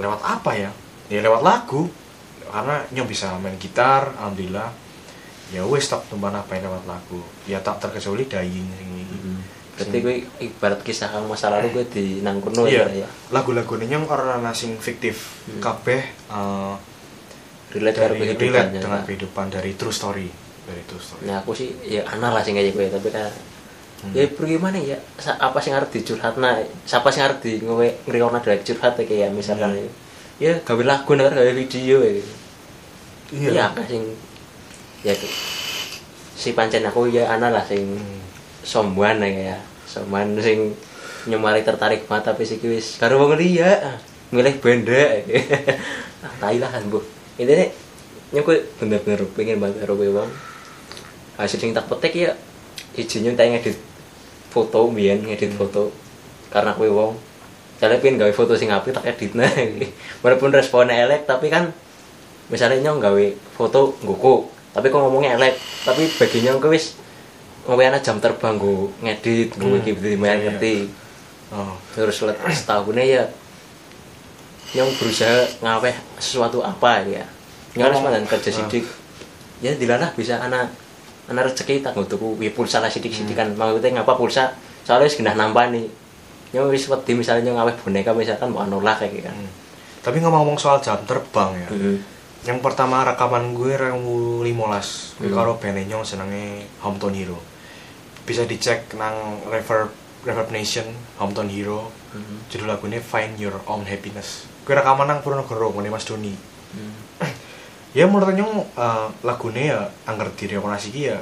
lewat 0.00 0.20
apa 0.20 0.50
ya 0.54 0.70
ya 1.06 1.20
lewat 1.20 1.42
lagu 1.42 1.86
karena 2.44 2.80
nyong 2.88 3.06
bisa 3.06 3.34
main 3.36 3.58
gitar 3.58 4.14
alhamdulillah 4.14 4.70
ya 5.50 5.60
wes 5.62 5.86
tak 5.86 6.06
tumpah 6.08 6.30
apa 6.30 6.50
yang 6.54 6.66
lewat 6.66 6.84
lagu 6.86 7.20
ya 7.44 7.58
tak 7.60 7.78
terkecuali 7.78 8.24
dying 8.24 8.68
ini 8.70 9.02
Hmm. 9.04 9.23
Berarti 9.74 9.96
gue 9.98 10.14
ibarat 10.40 10.80
kisah 10.80 11.08
kang 11.08 11.26
masa 11.26 11.50
lalu 11.50 11.68
gue 11.72 11.84
di 11.88 12.04
nang 12.20 12.38
kono 12.38 12.62
iya 12.64 12.86
ya 12.86 13.02
ya 13.02 13.08
lagu-lagu 13.30 13.74
ini 13.76 13.90
nyong 13.90 14.06
karena 14.06 14.50
sing 14.50 14.74
fiktif 14.76 15.34
Hmm. 15.44 15.60
kabeh 15.60 16.00
uh, 16.28 16.78
relate 17.70 17.98
dari 17.98 18.16
kehidupan 18.16 18.46
relate 18.48 18.70
ya. 18.70 18.80
dengan 18.80 19.00
kehidupan 19.02 19.46
dari 19.50 19.70
true 19.74 19.90
story 19.90 20.30
dari 20.64 20.82
true 20.84 20.98
story 20.98 21.26
nah 21.26 21.38
aku 21.38 21.52
sih 21.52 21.74
ya 21.82 22.06
aneh 22.06 22.30
lah 22.30 22.40
sih 22.40 22.50
kayak 22.50 22.70
gue 22.70 22.86
tapi 22.88 23.10
kan 23.10 23.28
Hmm. 23.94 24.12
ya 24.12 24.28
bagaimana 24.28 24.76
ya 24.76 25.00
apa 25.38 25.56
sih 25.58 25.72
harus 25.72 25.88
dicurhat 25.88 26.36
nah 26.36 26.52
siapa 26.84 27.08
sih 27.08 27.24
harus 27.24 27.40
di 27.40 27.56
ngewe 27.58 28.04
ngeriwona 28.04 28.36
dari 28.38 28.60
curhat 28.60 28.94
ya 28.94 29.04
kayak 29.04 29.32
misalkan 29.32 29.72
Hmm. 29.72 29.88
ya 30.38 30.52
ya 30.52 30.52
gawe 30.60 30.82
lagu 30.82 31.08
nih 31.12 31.24
gawe 31.24 31.52
video 31.54 31.96
ya 31.98 32.12
Iya. 33.32 33.64
apa 33.64 33.80
sing 33.82 34.04
ya 35.00 35.16
si 36.34 36.52
pancen 36.52 36.84
aku 36.84 37.08
ya 37.08 37.26
ana 37.28 37.48
lah 37.48 37.64
sing 37.64 37.96
Hmm. 37.96 38.20
Sombuan 38.64 39.20
ya. 39.20 39.60
Sombuan 39.84 40.34
sing 40.40 40.74
nyemari 41.28 41.62
tertarik 41.62 42.08
banget 42.08 42.32
tapi 42.32 42.48
sih 42.48 42.58
wis 42.64 42.96
karo 42.98 43.20
wong 43.20 43.36
liya. 43.36 44.00
Milih 44.34 44.58
benda 44.58 45.22
ah 46.26 46.32
tai 46.42 46.58
lah 46.58 46.72
kan 46.72 46.82
bu. 46.90 46.98
Ini 47.38 47.70
nyok 48.34 48.50
bener-bener 48.82 49.22
pengen 49.38 49.62
banget 49.62 49.86
karo 49.86 49.94
wong 49.94 50.26
hasil 51.38 51.58
sing 51.58 51.70
tak 51.70 51.86
petik 51.86 52.14
ya 52.14 52.34
izinnya 52.94 53.34
tak 53.34 53.50
ngedit 53.50 53.78
foto 54.50 54.86
biyen 54.90 55.22
ngedit 55.26 55.54
Hmm. 55.54 55.60
foto 55.66 55.82
karena 56.50 56.74
kowe 56.74 56.90
wong 56.90 57.14
Soalnya 57.74 57.98
pengen 57.98 58.22
gawe 58.22 58.30
foto 58.30 58.54
sing 58.54 58.70
apik 58.70 58.94
tak 58.94 59.02
edit 59.10 59.34
nah 59.34 59.50
walaupun 60.22 60.54
responnya 60.54 60.94
elek 60.94 61.26
tapi 61.26 61.50
kan 61.50 61.74
misalnya 62.46 62.86
nyong 62.86 63.02
gawe 63.02 63.24
foto 63.58 63.98
ngguku 64.02 64.46
tapi 64.70 64.94
kok 64.94 65.00
ngomongnya 65.02 65.34
elek 65.34 65.58
tapi 65.82 66.06
baginya 66.14 66.54
nyong 66.54 66.70
wis 66.70 66.94
ana 67.66 67.98
jam 67.98 68.18
terbang 68.18 68.54
gue 68.54 68.92
ngedit 69.00 69.50
gue 69.54 69.64
Hmm. 69.70 69.82
gitu 69.82 69.98
Iya, 70.04 70.16
iya. 70.16 70.34
ngerti 70.50 70.74
oh 71.50 71.74
terus 71.94 72.20
setahunnya 72.20 73.04
ya 73.04 73.24
nyong 74.74 74.90
berusaha 74.92 75.62
ngaweh 75.62 75.94
sesuatu 76.18 76.58
apa 76.60 77.06
ya 77.06 77.24
nyong 77.74 77.86
harus 77.88 78.00
malah 78.00 78.20
kerja 78.20 78.50
Ah. 78.50 78.56
sidik 78.60 78.84
ya 79.60 79.72
dilalah 79.72 80.10
bisa 80.12 80.36
anak 80.38 80.68
anak 81.24 81.48
rezeki 81.48 81.80
tak 81.80 81.94
untuk 81.94 82.18
wi 82.36 82.50
pulsa 82.50 82.78
lah 82.78 82.90
sidik 82.90 83.10
sidik 83.10 83.32
kan 83.32 83.48
Hmm. 83.48 83.56
maksudnya 83.56 84.02
ngapa 84.02 84.12
pulsa 84.14 84.52
soalnya 84.82 85.06
wis 85.06 85.16
genah 85.16 85.32
nambah 85.32 85.70
nih 85.70 85.86
nyong 86.52 86.68
wis 86.68 86.84
wedi 86.84 87.12
misalnya 87.14 87.48
nyong 87.48 87.58
ngaweh 87.58 87.74
boneka 87.80 88.10
misalkan 88.12 88.50
mau 88.50 88.62
nolak 88.62 89.00
kayak 89.00 89.12
gitu 89.14 89.24
kan 89.24 89.34
Hmm. 89.34 89.50
Tapi 90.04 90.20
ngomong-ngomong 90.20 90.60
soal 90.60 90.76
jam 90.78 91.00
terbang 91.00 91.56
ya. 91.56 91.68
Mhm. 91.72 91.96
Yang 92.44 92.58
pertama 92.60 93.08
rekaman 93.08 93.56
gue 93.56 93.72
2015 93.72 95.16
gue 95.16 95.32
Hmm. 95.32 95.32
karo 95.32 95.56
band 95.56 95.80
nyong 95.80 96.04
senenge 96.04 96.68
Hometown 96.78 97.16
Hero. 97.16 97.40
Bisa 98.24 98.48
dicek 98.48 98.92
nang 98.96 99.40
Reverb 99.48 99.92
Reverb 100.24 100.48
Nation 100.50 100.88
Hometown 101.20 101.52
Hero. 101.52 101.92
Mhm. 102.16 102.48
Judul 102.48 102.68
lagunya 102.72 103.00
Find 103.00 103.36
Your 103.36 103.60
Own 103.68 103.84
Happiness. 103.84 104.48
Gue 104.64 104.72
rekaman 104.72 105.04
nang 105.04 105.20
Purwokerto 105.20 105.72
ngene 105.76 105.92
Mas 105.92 106.08
Doni. 106.08 106.32
Mhm. 106.32 106.94
Ya 107.94 108.10
menurut 108.10 108.34
nyong 108.34 108.74
eh, 108.74 109.06
lagunya 109.22 109.62
ya 109.70 109.80
angker 110.10 110.34
direkomendasi 110.34 110.90
ki 110.90 111.02
ya 111.14 111.18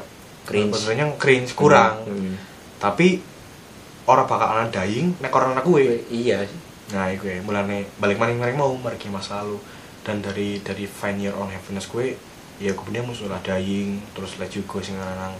Cringe. 0.48 0.72
Nyong 0.72 1.20
cringe 1.20 1.52
kurang. 1.52 2.08
Mhm. 2.08 2.34
Tapi 2.80 3.20
orang 4.06 4.26
bakal 4.26 4.48
ana 4.50 4.66
dying 4.70 5.14
nek 5.22 5.34
orang 5.34 5.54
anak 5.54 5.64
gue. 5.66 6.02
iya 6.10 6.42
sih 6.42 6.60
Nah, 6.92 7.08
itu 7.08 7.24
ya, 7.24 7.40
mulane 7.40 7.88
balik 7.96 8.20
maning 8.20 8.36
maning 8.36 8.58
mau 8.58 8.68
mergi 8.76 9.08
masa 9.08 9.40
lalu 9.40 9.56
dan 10.04 10.20
dari 10.20 10.60
dari 10.60 10.84
Find 10.84 11.22
Your 11.22 11.38
Own 11.40 11.48
Happiness 11.48 11.88
gue 11.88 12.18
ya 12.60 12.76
kemudian 12.76 13.08
musuh 13.08 13.32
lah 13.32 13.40
dying 13.40 14.02
terus 14.12 14.36
let 14.36 14.52
you 14.52 14.66
go 14.68 14.82
sing 14.82 14.98
nang 14.98 15.32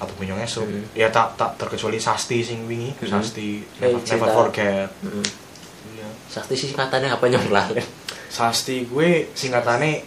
atau 0.00 0.14
punya 0.14 0.32
esok 0.34 0.64
Hmm. 0.64 0.84
ya 0.92 1.08
tak 1.08 1.36
tak 1.36 1.54
terkecuali 1.54 1.96
Sasti 1.96 2.40
sing 2.40 2.64
wingi 2.64 2.96
Hmm. 2.96 3.10
Sasti 3.12 3.60
Eh, 3.78 3.92
never, 3.92 4.00
never 4.00 4.28
forget. 4.30 4.88
Iya. 5.90 6.08
sakti 6.26 6.54
sih 6.54 6.68
singkatannya 6.68 7.10
apa 7.10 7.24
nyong? 7.26 7.48
Lah. 7.50 7.68
Sasti 8.28 8.86
gue 8.86 9.28
singkatannya 9.30 10.00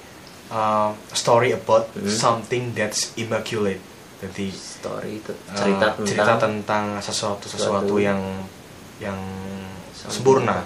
uh, 0.49 0.89
story 1.11 1.51
about 1.51 1.93
Hmm. 1.93 2.07
something 2.07 2.71
that's 2.71 3.13
immaculate. 3.15 3.79
Jadi 4.17 4.49
story 4.49 5.19
itu 5.19 5.29
uh, 5.29 5.53
cerita 5.53 5.85
tentang 5.91 6.07
cerita 6.07 6.33
tentang 6.37 6.83
sesuatu 6.97 7.45
sesuatu 7.45 7.99
yang 7.99 8.17
yang 8.97 9.19
sempurna. 9.93 10.63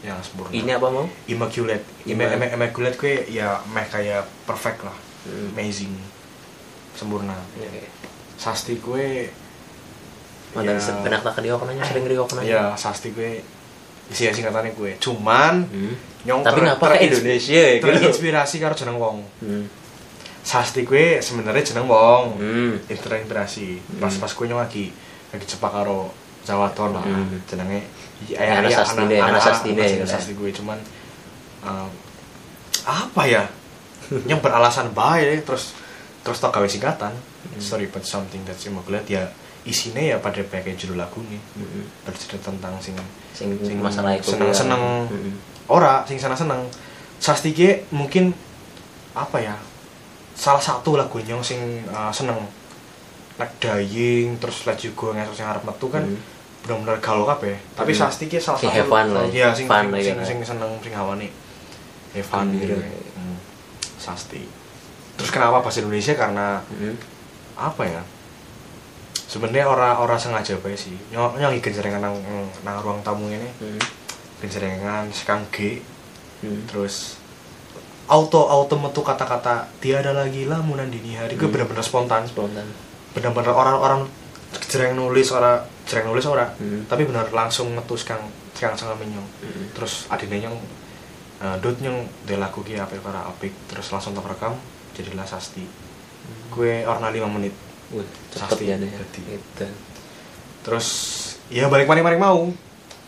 Yang 0.00 0.18
sempurna. 0.26 0.50
Ini 0.50 0.70
apa 0.74 0.86
mau 0.88 1.04
immaculate. 1.26 1.84
Imma- 2.04 2.26
Imma- 2.28 2.52
immaculate 2.52 2.96
gue 2.96 3.14
ya 3.28 3.60
meh 3.66 3.86
kayak 3.86 4.24
perfect 4.42 4.80
lah. 4.82 4.96
Hmm. 5.22 5.52
amazing. 5.52 5.92
Sempurna. 6.94 7.36
Oke. 7.54 7.84
Sasti 8.36 8.76
gue 8.76 9.28
Mantan 10.52 10.72
ya, 10.72 10.92
benak 11.02 11.20
tak 11.20 11.36
dia 11.38 11.52
kenanya 11.52 11.84
sering 11.84 12.04
dia 12.06 12.22
kenanya. 12.22 12.48
ya 12.48 12.62
sasti 12.74 13.10
gue 13.10 13.44
isi 14.06 14.24
singkatannya 14.26 14.72
gue 14.72 14.96
cuman 14.96 15.54
Hmm. 15.64 15.92
nyong 16.22 16.40
Tapi 16.40 16.56
ter- 16.56 16.66
ngapa 16.66 16.86
ke 16.92 16.98
Indonesia 17.06 17.52
ya 17.54 17.70
gitu? 17.74 17.84
terinspirasi 17.86 18.56
karo 18.56 18.72
jeneng 18.72 18.96
wong 18.96 19.18
Hmm. 19.38 19.64
sasti 20.40 20.80
gue 20.82 21.18
sebenarnya 21.18 21.64
jeneng 21.66 21.84
wong 21.84 22.24
Hmm. 22.36 22.72
terinspirasi 22.86 23.68
Hmm. 23.76 23.98
pas 23.98 24.14
pas 24.14 24.30
gue 24.30 24.44
nyong 24.46 24.60
lagi 24.60 24.94
lagi 25.28 25.44
cepak 25.44 25.72
karo 25.74 26.08
Jawa 26.42 26.70
Ton 26.70 26.94
lah 26.94 27.02
Hmm. 27.02 27.42
jenenge 27.44 27.82
Ya, 28.24 28.40
Ana 28.56 28.64
Sastine, 28.66 29.20
Ana 29.20 29.36
Sastine, 29.36 29.76
Ana 29.76 30.00
ya. 30.00 30.06
Sasti 30.08 30.32
gue 30.32 30.48
cuman 30.50 30.80
um, 31.62 31.90
apa 32.82 33.22
ya 33.24 33.44
yang 34.30 34.40
beralasan 34.40 34.88
baik 34.90 35.44
terus 35.44 35.76
terus 36.22 36.38
tak 36.38 36.48
gawe 36.48 36.64
singkatan 36.64 37.12
Hmm. 37.56 37.64
sorry 37.64 37.88
but 37.88 38.04
something 38.04 38.44
that's 38.44 38.62
immaculate 38.64 39.08
ya 39.08 39.24
isinya 39.64 39.98
ya 39.98 40.20
pada 40.20 40.38
pakai 40.40 40.76
judul 40.76 40.94
lagu 40.94 41.18
nih 41.24 41.40
Hmm. 41.56 41.88
bercerita 42.04 42.46
tentang 42.46 42.76
sing 42.78 42.94
Sing 43.32 43.52
Sing 43.60 43.76
masalah 43.80 44.14
itu. 44.14 44.32
seneng-seneng. 44.32 44.78
ya. 44.78 45.10
Hmm. 45.10 45.32
ora 45.68 46.04
sing 46.04 46.16
sana 46.16 46.32
seneng 46.32 46.68
Sasti 47.16 47.50
gue 47.50 47.88
mungkin 47.90 48.28
apa 49.12 49.40
ya 49.40 49.56
salah 50.36 50.60
satu 50.60 50.94
lagu 50.94 51.16
yang 51.18 51.40
sing 51.40 51.58
uh, 51.88 52.12
seneng 52.12 52.36
like 53.36 53.56
dying 53.56 54.36
terus 54.36 54.64
let 54.64 54.76
you 54.80 54.92
go 54.92 55.10
ngesok 55.10 55.32
sing 55.34 55.44
arep 55.44 55.64
metu 55.64 55.88
kan 55.88 56.04
Hmm. 56.04 56.20
benar-benar 56.62 57.00
galau 57.00 57.24
kabeh 57.26 57.56
tapi 57.72 57.90
Hmm. 57.90 58.00
Sasti 58.04 58.24
ki 58.26 58.36
salah 58.36 58.60
Sing 58.60 58.68
satu 58.68 58.76
have 58.76 58.88
fun 58.88 59.06
lah, 59.10 59.24
iya 59.28 59.48
sing 59.50 59.64
fun 59.64 59.88
sing, 59.90 60.16
lah 60.16 60.24
sing, 60.24 60.38
seneng 60.42 60.70
sing 60.78 60.92
hawane 60.92 61.28
fun 62.22 62.46
Hmm. 62.46 62.56
gitu 62.56 62.76
hmm. 62.76 63.36
Sasti 63.96 64.44
terus 65.16 65.30
kenapa 65.30 65.60
bahasa 65.60 65.80
Indonesia 65.80 66.12
karena 66.14 66.60
Hmm. 66.68 66.96
Apa 67.56 67.82
ya 67.82 68.02
sebenarnya 69.26 69.66
orang-orang 69.66 70.16
sengaja 70.16 70.54
bae 70.60 70.76
sih 70.76 70.94
nyok 71.10 71.36
nyok 71.36 71.58
genjerengan 71.58 71.98
nang 72.00 72.16
nang 72.62 72.76
ruang 72.78 73.00
tamu 73.02 73.26
ini 73.26 73.48
Hmm. 73.58 73.80
genjerengan 74.38 75.08
sekang 75.10 75.42
G 75.50 75.80
Hmm. 76.44 76.68
terus 76.68 77.16
auto 78.06 78.46
auto 78.46 78.76
metu 78.78 79.02
kata-kata 79.02 79.66
tiada 79.82 80.12
lagi 80.12 80.46
lamunan 80.46 80.86
dini 80.86 81.16
hari 81.16 81.34
gue 81.34 81.42
Hmm. 81.42 81.52
bener-bener 81.52 81.82
spontan 81.82 82.22
Spontan. 82.28 82.68
bener-bener 83.16 83.50
orang-orang 83.50 84.06
jereng 84.68 84.94
nulis 84.94 85.32
ora 85.32 85.58
jereng 85.88 86.12
nulis 86.12 86.22
ora 86.24 86.52
Hmm. 86.54 86.86
tapi 86.86 87.02
bener 87.02 87.26
langsung 87.32 87.72
metu 87.72 87.96
sekang 87.96 88.20
sekang 88.52 88.76
sangat 88.78 89.00
menyong 89.00 89.26
Hmm. 89.42 89.64
terus 89.74 90.06
adine 90.06 90.38
nyong 90.38 90.56
uh, 91.42 91.56
dot 91.58 91.76
nyong 91.80 92.04
lagu 92.30 92.60
ki 92.62 92.78
apik 92.78 93.02
ora 93.02 93.26
apik 93.26 93.50
terus 93.66 93.90
langsung 93.90 94.14
tak 94.14 94.28
rekam 94.28 94.54
jadilah 94.94 95.26
sasti 95.26 95.66
gue 96.50 96.84
orna 96.84 97.08
5 97.10 97.36
menit 97.36 97.54
Wih, 97.94 98.02
cepet 98.34 98.66
ya 98.66 98.74
deh. 98.76 98.90
Gitu. 99.14 99.66
terus 100.66 100.86
ya 101.46 101.70
balik 101.70 101.86
maning 101.86 102.18
mau 102.18 102.50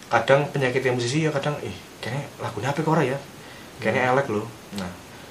kadang 0.06 0.46
penyakit 0.54 0.80
yang 0.80 0.94
musisi 0.94 1.26
ya 1.26 1.34
kadang 1.34 1.58
ih 1.60 1.74
kayaknya 1.98 2.24
lagunya 2.38 2.70
apa 2.70 2.80
ora 2.86 3.02
ya 3.02 3.18
kayaknya 3.82 4.14
elek 4.14 4.26
loh 4.30 4.46
nah 4.78 4.88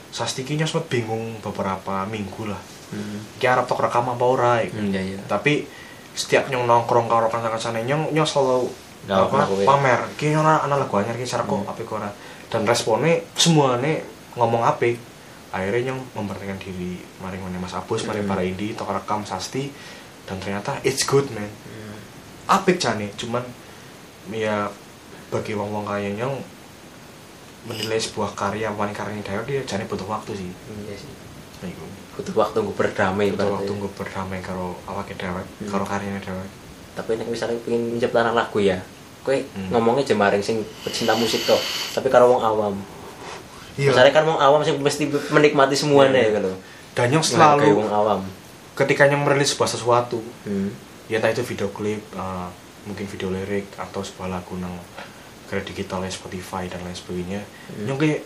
Sastiki 0.08 0.56
nyos 0.56 0.72
sempat 0.72 0.88
bingung 0.88 1.40
beberapa 1.44 2.08
minggu 2.08 2.48
lah 2.48 2.60
Hmm. 2.88 3.20
Iki 3.36 3.44
arep 3.44 3.68
tok 3.68 3.84
rekam 3.84 4.08
apa 4.08 4.24
ora 4.24 4.64
iku. 4.64 4.80
Hmm, 4.80 4.96
iya 4.96 5.04
iya. 5.04 5.20
tapi 5.28 5.68
setiap 6.16 6.48
nyong 6.48 6.64
nongkrong 6.64 7.12
karo 7.12 7.28
kanca-kancane 7.28 7.84
nyong 7.84 8.16
nyong 8.16 8.24
selalu 8.24 8.72
Nggak 9.04 9.28
apa, 9.28 9.38
pamer 9.68 10.00
ki 10.16 10.32
ora 10.32 10.64
ana 10.64 10.80
lagu 10.80 10.96
anyar 10.96 11.20
ki 11.20 11.28
cara 11.28 11.44
kok 11.44 11.52
Hmm. 11.52 11.68
apik 11.68 11.92
ora 11.92 12.08
dan 12.48 12.64
responnya 12.64 13.20
semuanya 13.36 14.00
ngomong 14.40 14.64
apik 14.64 14.96
akhirnya 15.50 15.90
nyong 15.90 16.02
memberanikan 16.14 16.58
diri 16.58 16.92
mari 17.18 17.36
ngene 17.36 17.58
Mas 17.58 17.72
Abus 17.72 18.04
mari 18.04 18.20
Hmm. 18.20 18.28
para 18.28 18.42
Indi 18.42 18.74
tok 18.74 18.92
rekam 18.92 19.24
Sasti 19.24 19.72
dan 20.24 20.38
ternyata 20.38 20.76
it's 20.82 21.04
good 21.04 21.28
man 21.30 21.48
Hmm. 21.48 21.96
apik 22.50 22.78
jane 22.78 23.12
cuman 23.14 23.44
ya 24.30 24.68
bagi 25.28 25.52
wong-wong 25.52 25.84
kaya 25.84 26.12
nyong 26.14 26.36
menilai 27.64 27.98
sebuah 27.98 28.32
karya 28.34 28.72
paling 28.72 28.92
karya 28.92 29.20
dhewek 29.20 29.46
dia 29.46 29.62
jane 29.66 29.84
butuh 29.86 30.06
waktu 30.06 30.32
sih 30.34 30.52
Iya 30.82 30.96
sih. 30.96 31.12
Nah. 31.58 31.72
Butuh 32.14 32.34
waktu 32.34 32.58
gue 32.60 32.76
berdamai 32.76 33.28
butuh 33.30 33.50
waktu 33.52 33.72
gue 33.74 33.92
berdamai 33.94 34.40
karo 34.40 34.78
awake 34.86 35.14
dhewek 35.14 35.44
Hmm. 35.60 35.70
karo 35.70 35.84
karyanya 35.84 36.22
dhewek 36.22 36.50
Tapi 36.94 37.14
nek 37.14 37.28
misalnya 37.28 37.62
pengen 37.62 37.94
nyiptakan 37.94 38.34
lagu 38.34 38.58
ya, 38.58 38.82
kowe 39.22 39.38
Hmm. 39.38 39.70
ngomongnya 39.70 40.02
jemaring 40.08 40.42
sing 40.42 40.66
pecinta 40.82 41.14
musik 41.14 41.46
tok, 41.46 41.62
tapi 41.94 42.10
karo 42.10 42.26
wong 42.28 42.42
awam. 42.42 42.74
Iya. 43.78 43.90
Misalnya 43.90 44.12
kan 44.12 44.24
wong 44.24 44.38
awam 44.38 44.62
sing 44.62 44.76
mesti 44.76 45.04
menikmati 45.30 45.74
semuanya 45.74 46.18
Iya. 46.20 46.34
gitu. 46.36 46.52
dan 46.92 47.08
nyong 47.08 47.22
Menghargai 47.22 47.62
selalu 47.62 47.78
wong 47.78 47.92
awam. 47.92 48.22
ketika 48.74 49.06
nyong 49.06 49.22
merilis 49.22 49.54
sebuah 49.54 49.70
sesuatu 49.70 50.18
Hmm. 50.44 50.74
ya 51.06 51.18
entah 51.18 51.30
itu 51.30 51.42
video 51.44 51.70
klip 51.70 52.02
uh, 52.12 52.50
mungkin 52.84 53.06
video 53.06 53.30
lirik 53.30 53.70
atau 53.76 54.02
sebuah 54.02 54.28
lagu 54.28 54.54
nang 54.56 54.74
kayak 55.46 55.64
digital 55.64 56.02
ya 56.02 56.10
Spotify 56.10 56.66
dan 56.66 56.82
lain 56.82 56.94
sebagainya 56.94 57.46
Hmm. 57.68 57.86
nyong 57.86 57.98
kayak 57.98 58.26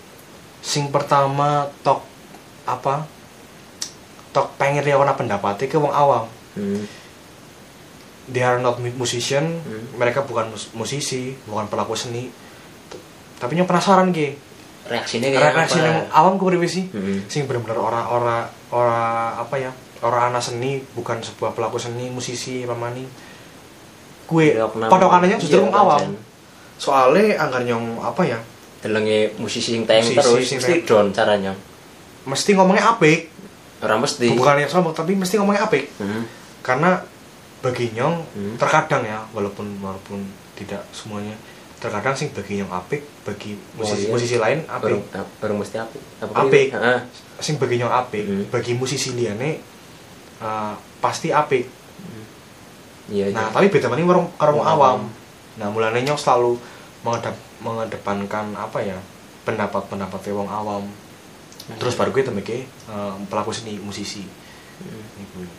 sing 0.59 0.87
pertama 0.87 1.67
tok 1.81 1.99
apa 2.63 3.03
tok 4.31 4.55
pengen 4.55 4.81
dia 4.81 4.95
warna 4.95 5.13
pendapatnya 5.13 5.65
ke 5.65 5.75
wong 5.75 5.91
awam 5.91 6.31
Hmm. 6.53 6.87
they 8.25 8.39
are 8.39 8.55
not 8.57 8.77
mu- 8.77 8.95
musician 8.95 9.51
Hmm. 9.57 9.83
mereka 9.95 10.23
bukan 10.23 10.47
mus- 10.47 10.71
musisi 10.71 11.35
bukan 11.43 11.67
pelaku 11.67 11.91
seni 11.93 12.31
tapi 13.35 13.51
nyong 13.53 13.67
penasaran 13.67 14.11
ke 14.11 14.39
Reaksinya 14.91 15.27
kayak 15.29 15.55
reaksi 15.55 15.77
apa? 15.77 15.87
yang 15.87 15.99
awam 16.11 16.35
gue 16.35 16.47
priwe 16.49 16.67
sih 16.67 16.85
Hmm. 16.87 17.23
sing 17.25 17.45
bener-bener 17.45 17.77
ora 17.77 18.01
ora 18.05 18.37
ora 18.69 19.01
apa 19.37 19.55
ya 19.55 19.71
ora 20.01 20.27
anak 20.27 20.41
seni 20.41 20.83
bukan 20.91 21.17
sebuah 21.19 21.51
pelaku 21.51 21.77
seni 21.77 22.07
musisi 22.07 22.61
apa 22.61 22.73
maning 22.73 23.07
kue 24.25 24.51
Ya, 24.51 24.65
kenapa? 24.65 24.91
patokannya 24.91 25.37
justru 25.37 25.61
Iya, 25.61 25.71
awam 25.71 26.15
soalnya 26.75 27.37
anggar 27.37 27.61
nyong 27.61 27.99
apa 27.99 28.23
ya 28.25 28.39
Delenge 28.81 29.37
musisi 29.37 29.71
sing 29.71 29.85
tayang 29.85 30.09
terus 30.09 30.41
sing 30.43 30.57
mesti 30.57 30.81
down 30.83 31.09
caranya. 31.11 31.53
mesti 32.23 32.49
ngomongnya 32.51 32.85
apik 32.91 33.29
Ora 33.79 33.95
mesti. 33.95 34.29
bukan 34.31 34.57
yang 34.57 34.67
sombong 34.67 34.91
tapi 34.91 35.13
mesti 35.13 35.37
ngomongnya 35.37 35.63
apik 35.63 35.85
Hmm. 35.95 36.25
karena 36.59 36.97
bagi 37.59 37.89
nyong 37.91 38.15
Hmm. 38.27 38.55
terkadang 38.57 39.03
ya 39.03 39.21
walaupun 39.29 39.77
walaupun 39.77 40.25
tidak 40.53 40.81
semuanya 40.91 41.37
terkadang 41.81 42.13
sing 42.13 42.29
bagi 42.29 42.61
nyong 42.61 42.69
apik 42.69 43.01
bagi 43.25 43.57
musisi, 43.73 44.05
Oh, 44.05 44.07
iya. 44.07 44.11
musisi 44.13 44.35
lain 44.37 44.59
apik 44.69 45.01
baru 45.41 45.53
mesti 45.57 45.81
apik. 45.81 46.01
Apik. 46.21 46.67
Sing 47.41 47.57
bagi 47.57 47.81
nyong 47.81 47.89
apik 47.91 48.21
Hmm. 48.21 48.45
bagi 48.53 48.77
musisi 48.77 49.17
liane 49.17 49.57
uh, 50.39 50.77
pasti 51.01 51.33
apik 51.33 51.65
Iya, 53.11 53.27
iya. 53.27 53.35
Nah, 53.35 53.51
tapi 53.51 53.67
beda 53.67 53.91
maning 53.91 54.07
Wong 54.07 54.31
awam. 54.39 54.63
awam. 54.63 54.99
Nah, 55.59 55.67
mulane 55.67 55.99
nyong 55.99 56.15
selalu 56.15 56.55
mengedep, 57.03 57.35
mengedepankan 57.59 58.55
apa 58.55 58.79
ya? 58.79 58.95
pendapat-pendapat 59.41 60.21
wong 60.31 60.47
awam. 60.47 60.85
Terus 61.81 61.97
baru 61.97 62.13
gue 62.13 62.23
temeke 62.23 62.69
uh, 62.87 63.17
pelaku 63.25 63.49
seni 63.51 63.81
musisi. 63.81 64.21
Hmm. 64.79 65.49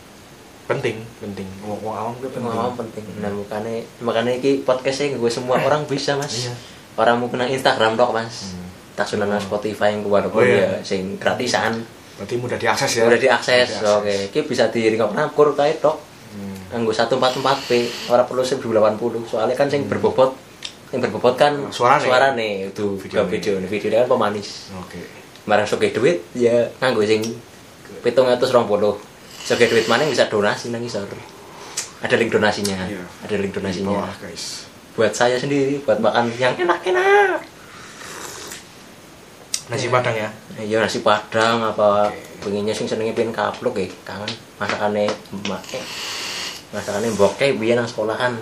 Penting, 0.73 0.97
penting. 1.19 1.47
Wong 1.61 1.79
awam 1.85 2.13
gue 2.17 2.27
penting. 2.27 2.49
Awam 2.49 2.73
penting. 2.75 3.03
Nah, 3.17 3.29
makanya 3.29 3.73
makanya 3.99 4.31
iki 4.33 4.61
podcastnya 4.61 5.15
gue 5.15 5.29
semua 5.29 5.59
orang 5.59 5.85
bisa, 5.85 6.17
Mas. 6.17 6.47
Iya. 6.47 6.53
Orang 6.93 7.21
mau 7.21 7.27
kena 7.27 7.45
Instagram 7.45 7.93
dok, 7.93 8.11
Mas. 8.11 8.51
Hmm. 8.51 8.65
Tak 8.93 9.05
sudah 9.05 9.25
Oh. 9.25 9.37
Spotify 9.37 9.89
yang 9.91 10.05
keluar 10.05 10.25
Oh, 10.25 10.41
iya. 10.41 10.77
ya 10.77 10.85
sing 10.85 11.17
gratisan. 11.17 11.81
Berarti 12.13 12.35
mudah 12.37 12.57
diakses 12.57 12.91
ya. 12.93 13.03
Udah 13.03 13.17
diakses. 13.17 13.67
Mudah 13.79 14.01
Oke, 14.01 14.13
iki 14.29 14.39
bisa 14.45 14.69
diringkop 14.69 15.13
nakur 15.13 15.53
kae 15.53 15.81
tok. 15.81 15.97
Hmm. 16.33 16.57
Nganggo 16.69 16.93
144p, 16.93 17.69
ora 18.09 18.21
perlu 18.25 18.41
1080. 18.41 19.25
Soalnya 19.25 19.53
kan 19.53 19.69
sing 19.69 19.85
berbobot 19.85 20.33
yang 20.89 21.01
berbobot 21.01 21.33
kan 21.33 21.57
Suarane. 21.73 22.05
suarane 22.05 22.49
itu 22.69 22.85
Videone. 23.01 23.25
video 23.33 23.51
video 23.57 23.65
video 23.65 23.97
kan 24.01 24.07
pemanis. 24.09 24.69
Oke. 24.77 25.01
Barang 25.43 25.65
soge 25.65 25.89
duit 25.89 26.21
ya 26.33 26.69
nganggo 26.77 27.01
sing 27.01 27.21
720. 28.01 29.12
Soge 29.43 29.67
duit 29.67 29.83
mana 29.91 30.07
bisa 30.07 30.31
donasi 30.31 30.71
nang 30.71 30.79
isor. 30.79 31.03
Ada 31.99 32.15
link 32.15 32.31
donasinya. 32.31 32.87
Iya. 32.87 33.03
Ada 33.27 33.35
link 33.43 33.51
Di 33.51 33.57
donasinya. 33.59 33.91
bawah, 33.91 34.15
guys. 34.23 34.67
Buat 34.95 35.11
saya 35.11 35.35
sendiri 35.35 35.83
buat 35.83 35.99
makan 35.99 36.31
yang 36.39 36.55
enak-enak. 36.55 37.43
Nasi 39.67 39.87
padang 39.87 40.15
ya. 40.15 40.29
Iya 40.59 40.83
nasi 40.83 40.99
padang 40.99 41.63
apa 41.63 42.11
Oke. 42.11 42.45
pengennya 42.45 42.75
sing 42.75 42.85
senenge 42.85 43.15
pengen 43.15 43.31
kapluk 43.31 43.79
ya 43.79 43.87
kangen 44.03 44.27
masakane 44.59 45.07
emak 45.07 45.63
eh. 45.71 45.85
Masakane 46.75 47.07
mbok 47.15 47.39
e 47.39 47.55
biyen 47.55 47.79
nang 47.79 47.87
sekolahan. 47.87 48.35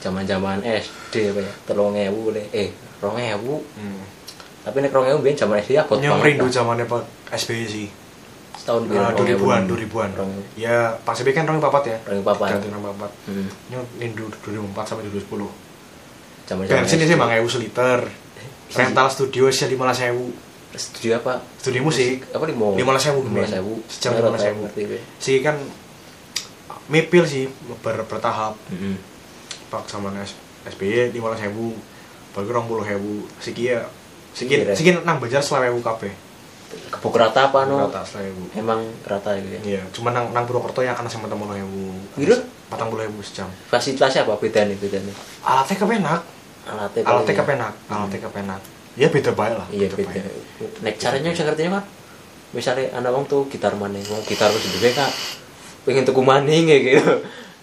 Zaman-zaman 0.00 0.64
SD 0.64 1.34
apa 1.34 1.40
ya? 1.44 1.52
3000 1.68 2.34
le. 2.34 2.42
Eh, 2.54 2.70
2000. 3.02 3.60
Hmm. 3.76 4.00
Tapi 4.64 4.76
nek 4.80 4.90
2000 4.94 5.18
biyen 5.20 5.36
zaman 5.36 5.60
SD 5.60 5.76
Nyong 5.76 6.00
banget, 6.00 6.24
rindu 6.24 6.46
zamannya 6.48 6.86
Pak 6.86 7.02
SBY 7.36 7.64
sih. 7.68 7.88
Setahun 8.60 8.84
biyen 8.84 9.00
Uh, 9.00 9.16
2000-an, 9.16 9.62
2000-an. 9.64 10.10
2000. 10.20 10.60
Ya, 10.60 10.92
Pak 11.00 11.16
SBY 11.16 11.32
kan 11.32 11.48
2004 11.48 11.88
ya. 11.88 11.96
2004. 12.04 12.52
Ganti 12.52 12.68
2004. 12.68 13.28
Hmm. 13.32 13.48
Nyong 13.72 13.86
rindu 13.96 14.24
2004 14.44 14.84
sampai 14.84 15.08
2010. 15.08 15.48
Zaman 16.44 16.62
Bensin 16.68 17.00
sih 17.00 17.16
mang 17.16 17.32
ewu 17.32 17.48
seliter. 17.48 18.04
Siji. 18.68 18.76
Rental 18.76 19.08
studio 19.08 19.48
sih 19.48 19.66
lima 19.66 19.88
belas 19.88 20.04
ewu. 20.04 20.28
Studio 20.70 21.16
apa? 21.16 21.40
Studio 21.56 21.80
musik. 21.80 22.28
Apa 22.30 22.44
di 22.44 22.52
mau? 22.52 22.76
Lima 22.76 22.92
belas 22.92 23.06
ewu. 23.08 23.24
15.000. 23.24 23.88
Sejam 23.88 24.12
Ngerti, 24.12 24.20
lima 24.20 24.30
belas 24.30 24.44
ewu. 24.46 24.60
ngerti 24.68 24.80
gue. 24.84 25.00
Si 25.16 25.32
kan 25.40 25.56
mipil 26.86 27.24
sih 27.24 27.48
ber, 27.80 28.02
bertahap. 28.04 28.54
Mm-mm. 28.68 28.94
Pak 29.70 29.86
sama 29.86 30.10
S, 30.18 30.34
SBY 30.66 31.14
lima 31.14 31.30
belas 31.32 31.42
ewu. 31.46 31.72
Baru 32.34 32.50
rong 32.50 32.66
puluh 32.66 32.84
ewu. 32.84 33.24
Siki 33.38 33.70
ya. 33.70 33.86
Siki 34.30 34.62
Iya, 34.62 34.74
siki 34.74 34.90
nang 35.02 35.18
bajar 35.18 35.42
selawe 35.42 35.70
ewu 35.70 35.82
kabeh. 35.82 36.10
Kebuk 36.70 37.18
rata 37.18 37.50
apa 37.50 37.66
no? 37.66 37.90
Rata 37.90 38.02
ewu. 38.22 38.46
Emang 38.54 38.86
rata 39.02 39.34
gitu 39.38 39.58
ya. 39.58 39.60
Iya, 39.66 39.82
cuma 39.90 40.14
nang 40.14 40.30
nang 40.30 40.46
Purwokerto 40.46 40.86
yang 40.86 40.94
anak 40.94 41.10
sama 41.10 41.26
temen 41.26 41.50
ewu. 41.50 41.94
Gitu? 42.14 42.38
Patang 42.70 42.86
puluh 42.90 43.06
ewu 43.06 43.18
sejam. 43.22 43.50
Fasilitasnya 43.66 44.22
apa 44.22 44.38
beda 44.38 44.62
nih 44.70 44.78
beda 44.78 44.98
nih? 45.02 45.14
Alatnya 45.42 45.74
kepenak. 45.74 46.20
Alatnya 46.70 47.02
Alatnya 47.02 47.34
kepenak. 47.34 47.74
Alatnya 47.90 48.18
kepenak. 48.22 48.60
Ya 48.94 49.06
beda 49.10 49.30
bae 49.34 49.52
lah. 49.54 49.66
Iya 49.74 49.86
beda. 49.90 50.06
bae. 50.06 50.22
Nek 50.86 50.94
caranya 50.98 51.30
saya 51.34 51.44
ngertinya 51.50 51.70
kan. 51.78 51.84
Misalnya 52.50 52.86
anak 52.98 53.10
wong 53.14 53.24
tuh 53.30 53.46
gitar 53.46 53.74
maning, 53.78 54.02
wong 54.10 54.22
gitar 54.26 54.50
wis 54.50 54.66
duwe 54.70 54.90
kak. 54.90 55.10
Pengen 55.86 56.02
tuku 56.02 56.22
maning 56.22 56.66
kayak 56.66 56.82
gitu. 56.82 57.12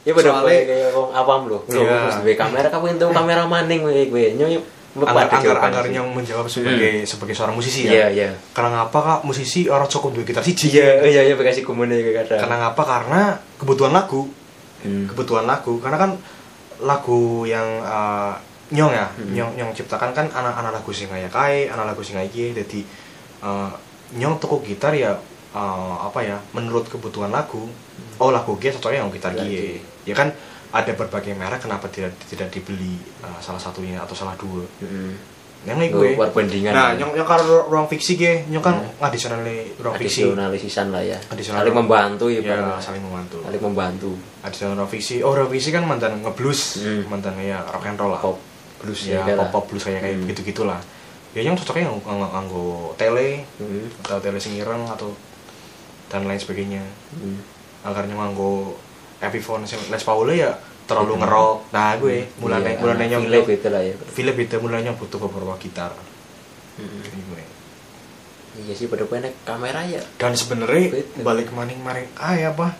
Ya 0.07 0.11
pada 0.15 0.39
kayak 0.43 0.95
wong 0.95 1.11
awam 1.11 1.51
lho. 1.51 1.59
Lho 1.67 1.83
Iya. 1.83 2.07
wis 2.07 2.17
duwe 2.23 2.33
kamera 2.39 2.67
kak 2.71 2.79
pengen 2.79 2.99
tuku 2.99 3.11
kamera 3.11 3.43
maning 3.43 3.83
kowe 3.83 3.91
kowe. 3.91 4.23
Nyoy 4.39 4.59
Anggar 4.97 5.29
anggar 5.29 5.57
anggar 5.61 5.85
yang 5.93 6.09
menjawab 6.09 6.49
sebagai 6.49 7.05
sebagai 7.05 7.37
seorang 7.37 7.53
musisi 7.53 7.85
ya. 7.85 7.91
Iya, 7.93 8.07
iya. 8.09 8.29
Karena 8.49 8.81
ngapa 8.81 8.97
kak 8.97 9.19
musisi 9.29 9.69
orang 9.69 9.85
cukup 9.85 10.17
duit 10.17 10.25
gitar 10.33 10.41
siji? 10.41 10.73
Iya, 10.73 11.05
iya 11.05 11.21
iya 11.29 11.35
bekasi 11.37 11.61
kumune 11.61 11.93
kayak 12.01 12.25
kadang. 12.25 12.39
Karena 12.41 12.55
ngapa? 12.65 12.81
Karena 12.81 13.21
kebutuhan 13.61 13.93
lagu, 13.93 14.25
Hmm. 14.81 15.05
kebutuhan 15.05 15.45
lagu. 15.45 15.77
Karena 15.77 15.97
kan 16.01 16.11
lagu 16.81 17.45
yang 17.45 17.65
uh, 17.85 18.33
nyong 18.73 18.93
ya, 18.93 19.05
Hmm. 19.13 19.33
nyong 19.37 19.51
nyong 19.57 19.71
ciptakan 19.77 20.17
kan 20.17 20.25
anak-anak 20.33 20.81
lagu 20.81 20.89
sing 20.89 21.09
kaya 21.09 21.29
kae, 21.29 21.69
anak 21.69 21.93
lagu 21.93 22.01
sing 22.01 22.17
iki. 22.17 22.57
Jadi 22.57 22.81
uh, 23.45 23.69
nyong 24.17 24.41
tuku 24.41 24.73
gitar 24.73 24.97
ya 24.97 25.13
uh, 25.53 25.95
apa 26.01 26.25
ya? 26.25 26.41
Menurut 26.57 26.89
kebutuhan 26.89 27.29
lagu. 27.29 27.69
Oh 28.17 28.33
lagu 28.33 28.57
gie 28.57 28.73
cocoknya 28.73 29.05
yang 29.05 29.13
gitar 29.13 29.33
Gitar 29.37 29.45
gie. 29.45 29.77
Ya 30.09 30.17
kan 30.17 30.33
ada 30.67 30.91
berbagai 30.91 31.31
merek 31.31 31.63
kenapa 31.63 31.87
tidak 31.87 32.11
tidak 32.25 32.51
dibeli 32.51 32.99
uh, 33.23 33.39
salah 33.39 33.59
satunya 33.59 33.99
atau 33.99 34.13
salah 34.13 34.35
dua. 34.35 34.63
Hmm. 34.83 35.15
Yang 35.65 35.89
Oh, 35.89 36.05
gue. 36.05 36.13
perbandingan. 36.15 36.69
Nah, 36.71 36.93
nyong 36.95 37.17
nyong 37.17 37.27
karo 37.27 37.65
ruang 37.67 37.89
fiksi 37.89 38.13
ge, 38.15 38.45
nyong 38.47 38.61
kan 38.61 38.77
Hmm. 38.77 38.93
ngadisionali 39.01 39.75
ruang 39.81 39.97
fiksi. 39.97 40.29
Adisionalisisan 40.29 40.87
lah 40.93 41.01
ya. 41.01 41.17
Adisional. 41.27 41.65
Saling 41.65 41.75
membantu 41.75 42.25
ya, 42.29 42.39
Ya, 42.39 42.77
saling 42.77 43.01
membantu. 43.01 43.41
Saling 43.41 43.63
membantu. 43.65 44.11
Adisional 44.45 44.77
ruang 44.77 44.87
fiksi. 44.87 45.25
Oh, 45.25 45.33
ruang 45.33 45.49
fiksi 45.49 45.73
kan 45.73 45.83
mantan 45.83 46.21
ngeblues, 46.21 46.77
Hmm. 46.85 47.09
mantan 47.09 47.35
ya 47.41 47.59
rock 47.63 47.83
and 47.83 47.97
roll 47.97 48.13
lah. 48.13 48.21
Pop 48.21 48.37
blues 48.77 49.09
ya, 49.09 49.25
kayak 49.25 49.41
pop 49.41 49.49
pop 49.49 49.63
blues 49.67 49.83
kayak 49.83 49.99
kayak 49.99 50.15
Hmm. 50.21 50.29
gitu 50.29 50.41
gitulah. 50.45 50.77
Ya 51.33 51.41
nyong 51.41 51.57
cocoknya 51.57 51.89
nganggo, 51.89 52.05
nganggo, 52.05 52.27
nganggo 52.29 52.65
tele 52.93 53.29
Hmm. 53.57 53.89
atau 54.05 54.21
tele 54.21 54.37
sing 54.37 54.53
ireng 54.53 54.85
atau 54.85 55.09
dan 56.07 56.23
lain 56.23 56.37
sebagainya. 56.37 56.85
Hmm. 57.11 57.41
Agar 57.83 58.05
nyong 58.05 58.21
nganggo 58.21 58.77
Epiphone 59.21 59.65
sing 59.65 59.81
Les 59.89 60.03
Paul 60.03 60.33
ya 60.33 60.53
terlalu 60.87 61.17
Hmm. 61.17 61.21
ngerok. 61.25 61.57
Nah, 61.75 61.99
gue 61.99 62.31
mulane 62.39 62.75
Iya, 62.75 62.79
mulane 62.79 63.03
anak 63.03 63.09
nyong 63.11 63.23
Philip 63.27 63.45
itu 63.59 63.67
lah 63.67 63.81
ya. 63.83 63.93
Philip 64.13 64.35
itu 64.39 64.55
mulai 64.63 64.79
nyong 64.87 64.97
butuh 64.97 65.19
beberapa 65.19 65.53
gitar. 65.59 65.91
Iku 66.77 67.33
nih. 67.35 67.47
iya 68.57 68.73
sih 68.73 68.89
pada 68.89 69.05
nek 69.05 69.45
kamera 69.45 69.85
ya 69.85 70.01
dan 70.17 70.33
sebenarnya 70.33 71.05
balik 71.21 71.53
maning 71.53 71.77
maring 71.77 72.09
ah 72.17 72.33
ya 72.33 72.49
apa 72.49 72.73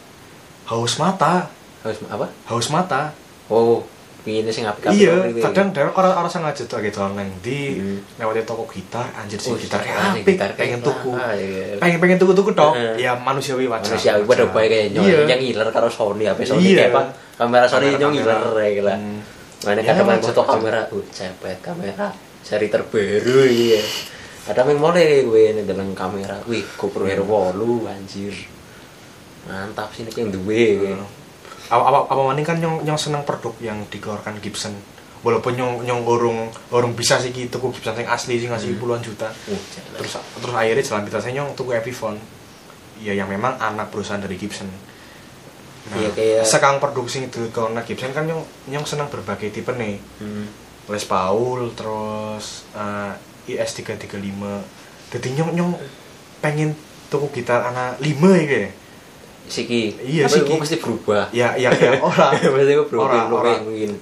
haus 0.65 0.97
mata 0.97 1.53
harus 1.85 2.01
apa 2.09 2.33
haus 2.49 2.73
mata 2.73 3.13
oh 3.45 3.85
ini 4.23 4.47
sing 4.47 4.63
apik 4.63 4.89
iya 4.89 5.13
kadang 5.39 5.69
dari 5.69 5.87
orang 5.87 6.15
orang 6.17 6.27
sengaja 6.27 6.63
tuh 6.63 6.79
gitu 6.79 6.99
neng 7.11 7.29
di 7.39 7.75
Hmm. 7.75 7.99
lewati 8.17 8.43
toko 8.43 8.65
gitar 8.65 9.07
anjir 9.13 9.37
sih 9.37 9.49
Oh, 9.49 9.55
gitar 9.55 9.79
gitar, 9.79 10.03
kayak 10.11 10.25
gitar 10.25 10.49
apik 10.49 10.57
pengen 10.57 10.79
kayak 10.79 10.79
tuku. 10.83 11.11
Ah, 11.13 11.31
iya. 11.31 11.65
pengen 11.77 11.97
pengen 11.97 12.17
tuku 12.17 12.33
tuku 12.33 12.51
dong 12.51 12.75
ya 12.97 13.13
manusiawi 13.13 13.65
wajar 13.65 13.87
manusia 13.87 14.11
pada 14.17 14.25
wajar. 14.25 14.47
baik 14.49 14.69
kayak 14.69 14.87
nyong 14.91 15.05
iya. 15.05 15.19
yang 15.27 15.39
ngiler 15.39 15.67
karo 15.69 15.87
Sony 15.87 16.23
apa 16.25 16.39
Sony 16.41 16.63
Iya. 16.65 16.77
kayak 16.77 16.91
apa? 16.91 17.01
Kamera 17.37 17.65
Sony 17.65 17.87
nyong 17.93 18.13
ngiler 18.13 18.35
kamera. 18.41 18.59
ya 18.59 18.71
gila. 18.73 18.95
Hmm. 18.95 19.19
mana 19.59 19.79
kadang 19.81 20.05
wajar, 20.07 20.25
foto 20.27 20.41
kamera 20.43 20.79
uh 20.87 21.03
cepet 21.09 21.57
kamera 21.59 22.07
seri 22.41 22.67
terbaru 22.67 23.39
iya. 23.43 23.81
Ada 24.45 24.63
yang 24.63 24.79
mulai 24.79 25.21
gue 25.21 25.41
ini 25.45 25.61
dalam 25.63 25.91
kamera 25.91 26.39
wih 26.43 26.63
GoPro 26.73 27.03
Hero 27.03 27.23
8 27.23 27.55
anjir. 27.85 28.31
Mantap 29.43 29.91
sih 29.91 30.03
ini 30.03 30.11
yang 30.13 30.29
duwe 30.29 30.63
Hmm. 30.93 31.03
Apa 31.67 31.83
apa 31.83 31.99
apa 32.07 32.21
maning 32.23 32.43
kan 32.43 32.57
nyong 32.57 32.83
nyong 32.83 32.95
seneng 32.95 33.23
produk 33.23 33.51
yang 33.59 33.83
dikeluarkan 33.87 34.39
Gibson. 34.39 34.73
Walaupun 35.19 35.53
nyong 35.53 35.83
nyong 35.83 36.01
urung 36.03 36.39
urung 36.69 36.93
bisa 36.93 37.17
sih 37.17 37.29
gitu 37.29 37.57
tuku 37.57 37.73
Gibson 37.73 37.97
yang 37.97 38.07
asli 38.07 38.37
sih 38.37 38.47
ngasih 38.47 38.73
Hmm. 38.73 38.79
puluhan 38.79 39.01
juta. 39.01 39.27
Jelas. 39.43 39.97
terus 39.97 40.13
terus 40.37 40.53
akhirnya 40.53 40.83
jalan 40.83 41.03
pintasnya 41.03 41.31
nyong 41.35 41.49
tuku 41.53 41.71
Epiphone. 41.73 42.17
Ya 42.97 43.13
yang 43.13 43.27
memang 43.27 43.57
anak 43.57 43.89
perusahaan 43.89 44.17
dari 44.17 44.35
Gibson. 44.35 44.69
Nah, 45.87 46.03
kayak- 46.11 46.43
sekarang 46.43 46.79
produksi 46.79 47.23
itu 47.23 47.47
karena 47.49 47.79
Gibson 47.81 48.11
kan 48.11 48.23
nyong 48.23 48.43
nyong 48.67 48.85
senang 48.85 49.07
berbagai 49.07 49.49
tipe 49.49 49.71
nih. 49.71 49.99
Hmm. 50.17 50.47
Les 50.87 51.03
Paul 51.03 51.71
terus 51.73 52.63
eh, 52.71 53.13
IS 53.47 53.71
335 53.73 54.63
jadi 55.07 55.27
nyong 55.33 55.51
nyong 55.53 55.71
pengen 56.37 56.75
tuku 57.07 57.31
gitar 57.33 57.63
anak 57.63 57.95
lima 57.99 58.35
ya 58.35 58.67
Siki 59.47 59.95
Iya, 59.97 60.27
Tapi 60.27 60.37
Siki. 60.37 60.47
gue 60.47 60.57
pasti 60.59 60.77
berubah 60.77 61.23
ya 61.31 61.55
ya 61.55 61.71
ya 61.71 61.99
ora 62.03 62.31
pasti 62.31 62.71
gue 62.73 62.85
berubah 62.85 63.27
Ora, 63.27 63.31
ora. 63.31 63.53
mungkin 63.63 63.95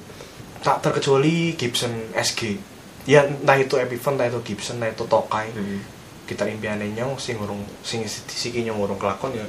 tak 0.59 0.81
terkecuali 0.81 1.53
Gibson 1.53 1.93
SG 2.11 2.57
ya 3.05 3.21
entah 3.23 3.53
itu 3.55 3.77
Epiphone 3.77 4.17
entah 4.17 4.27
itu 4.27 4.39
Gibson 4.43 4.77
entah 4.77 4.89
itu 4.89 5.05
Tokai 5.05 5.53
Hmm. 5.53 5.81
gitar 6.25 6.49
impiannya 6.49 6.89
nyong 6.91 7.15
sing 7.15 7.37
urung 7.37 7.61
sing 7.79 8.01
siki 8.09 8.65
nyong 8.65 8.81
urung 8.81 8.97
kelakon 8.97 9.29
ya 9.31 9.45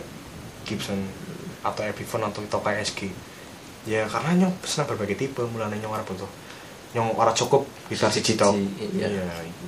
Gibson 0.62 1.00
atau 1.62 1.80
Epiphone 1.82 2.28
atau 2.28 2.44
Tokai 2.44 2.80
SG 2.80 3.08
ya 3.84 4.04
karena 4.04 4.36
nyong 4.36 4.52
senang 4.60 4.84
berbagai 4.86 5.16
tipe 5.16 5.40
mulanya 5.46 5.78
nyong 5.78 5.94
ora 5.94 6.04
butuh 6.04 6.28
nyong 6.92 7.14
ora 7.14 7.32
cukup 7.32 7.64
gitar 7.86 8.10
siji 8.10 8.34
tok 8.34 8.52
iya. 8.92 9.08
ya 9.08 9.24
iku. 9.40 9.66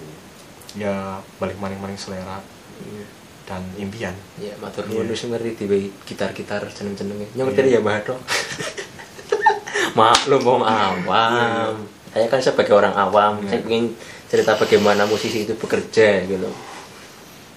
ya 0.77 0.95
balik 1.39 1.57
maning-maning 1.57 1.97
selera 1.97 2.45
Iya. 2.79 3.07
Dan 3.49 3.65
impian 3.75 4.13
Ya, 4.37 4.53
matur 4.59 4.85
Iya. 4.85 5.01
nuwun 5.01 5.09
wis 5.09 5.25
ngerti 5.25 5.57
di 5.59 5.67
gitar-gitar 6.05 6.61
jeneng-jenenge. 6.69 7.33
Nyong 7.33 7.49
Iya. 7.49 7.57
ngerti 7.57 7.71
ya 7.73 7.81
Mbah 7.81 7.99
dong. 8.05 8.21
Maklum 9.99 10.43
wong 10.43 10.63
awam. 10.63 11.75
Saya 12.09 12.27
kan 12.27 12.41
sebagai 12.41 12.73
orang 12.73 12.93
awam, 12.93 13.41
Iya. 13.41 13.49
saya 13.51 13.61
ingin 13.65 13.85
cerita 14.29 14.53
bagaimana 14.55 15.03
musisi 15.05 15.43
itu 15.43 15.57
bekerja 15.57 16.21
gitu. 16.23 16.53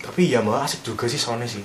tapi 0.02 0.26
ya 0.26 0.42
malah 0.42 0.66
asik 0.66 0.82
juga 0.82 1.06
sih 1.06 1.16
soalnya 1.16 1.46
sih 1.46 1.62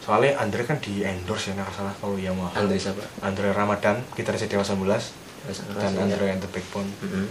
soalnya 0.00 0.32
Andre 0.38 0.64
kan 0.64 0.80
di 0.80 1.04
endorse 1.04 1.52
ya 1.52 1.60
nggak 1.60 1.68
salah 1.70 1.92
kalau 1.92 2.16
Yamaha 2.16 2.56
Andre 2.56 2.80
siapa? 2.80 3.04
Andre 3.20 3.52
Ramadan 3.52 4.00
gitaris 4.16 4.48
Dewa 4.48 4.64
19 4.64 4.80
dan 5.76 5.92
ya. 5.92 6.00
Andre 6.00 6.32
and 6.32 6.40
the 6.40 6.48
Backbone 6.48 6.88
Mm-mm. 7.04 7.28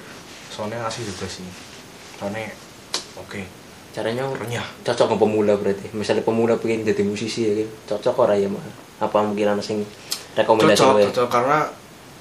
soalnya 0.54 0.86
asik 0.86 1.02
juga 1.02 1.26
sih 1.26 1.42
soalnya 2.14 2.46
oke 3.18 3.42
Caranya 4.00 4.24
renyah 4.32 4.64
cocok 4.82 5.06
sama 5.06 5.20
pemula 5.20 5.54
berarti. 5.54 5.92
Misalnya 5.92 6.24
pemula 6.24 6.56
pengen 6.56 6.88
jadi 6.88 7.04
musisi 7.04 7.44
ya 7.44 7.54
kan. 7.54 7.68
Cocok 7.92 8.16
ora 8.24 8.34
ya 8.34 8.48
mah? 8.48 8.64
Apa 8.98 9.20
mungkin 9.20 9.44
ana 9.46 9.60
sing 9.60 9.84
rekomendasi 10.32 10.80
cocok 10.80 10.96
wae? 10.96 11.04
cocok 11.12 11.28
karena 11.28 11.58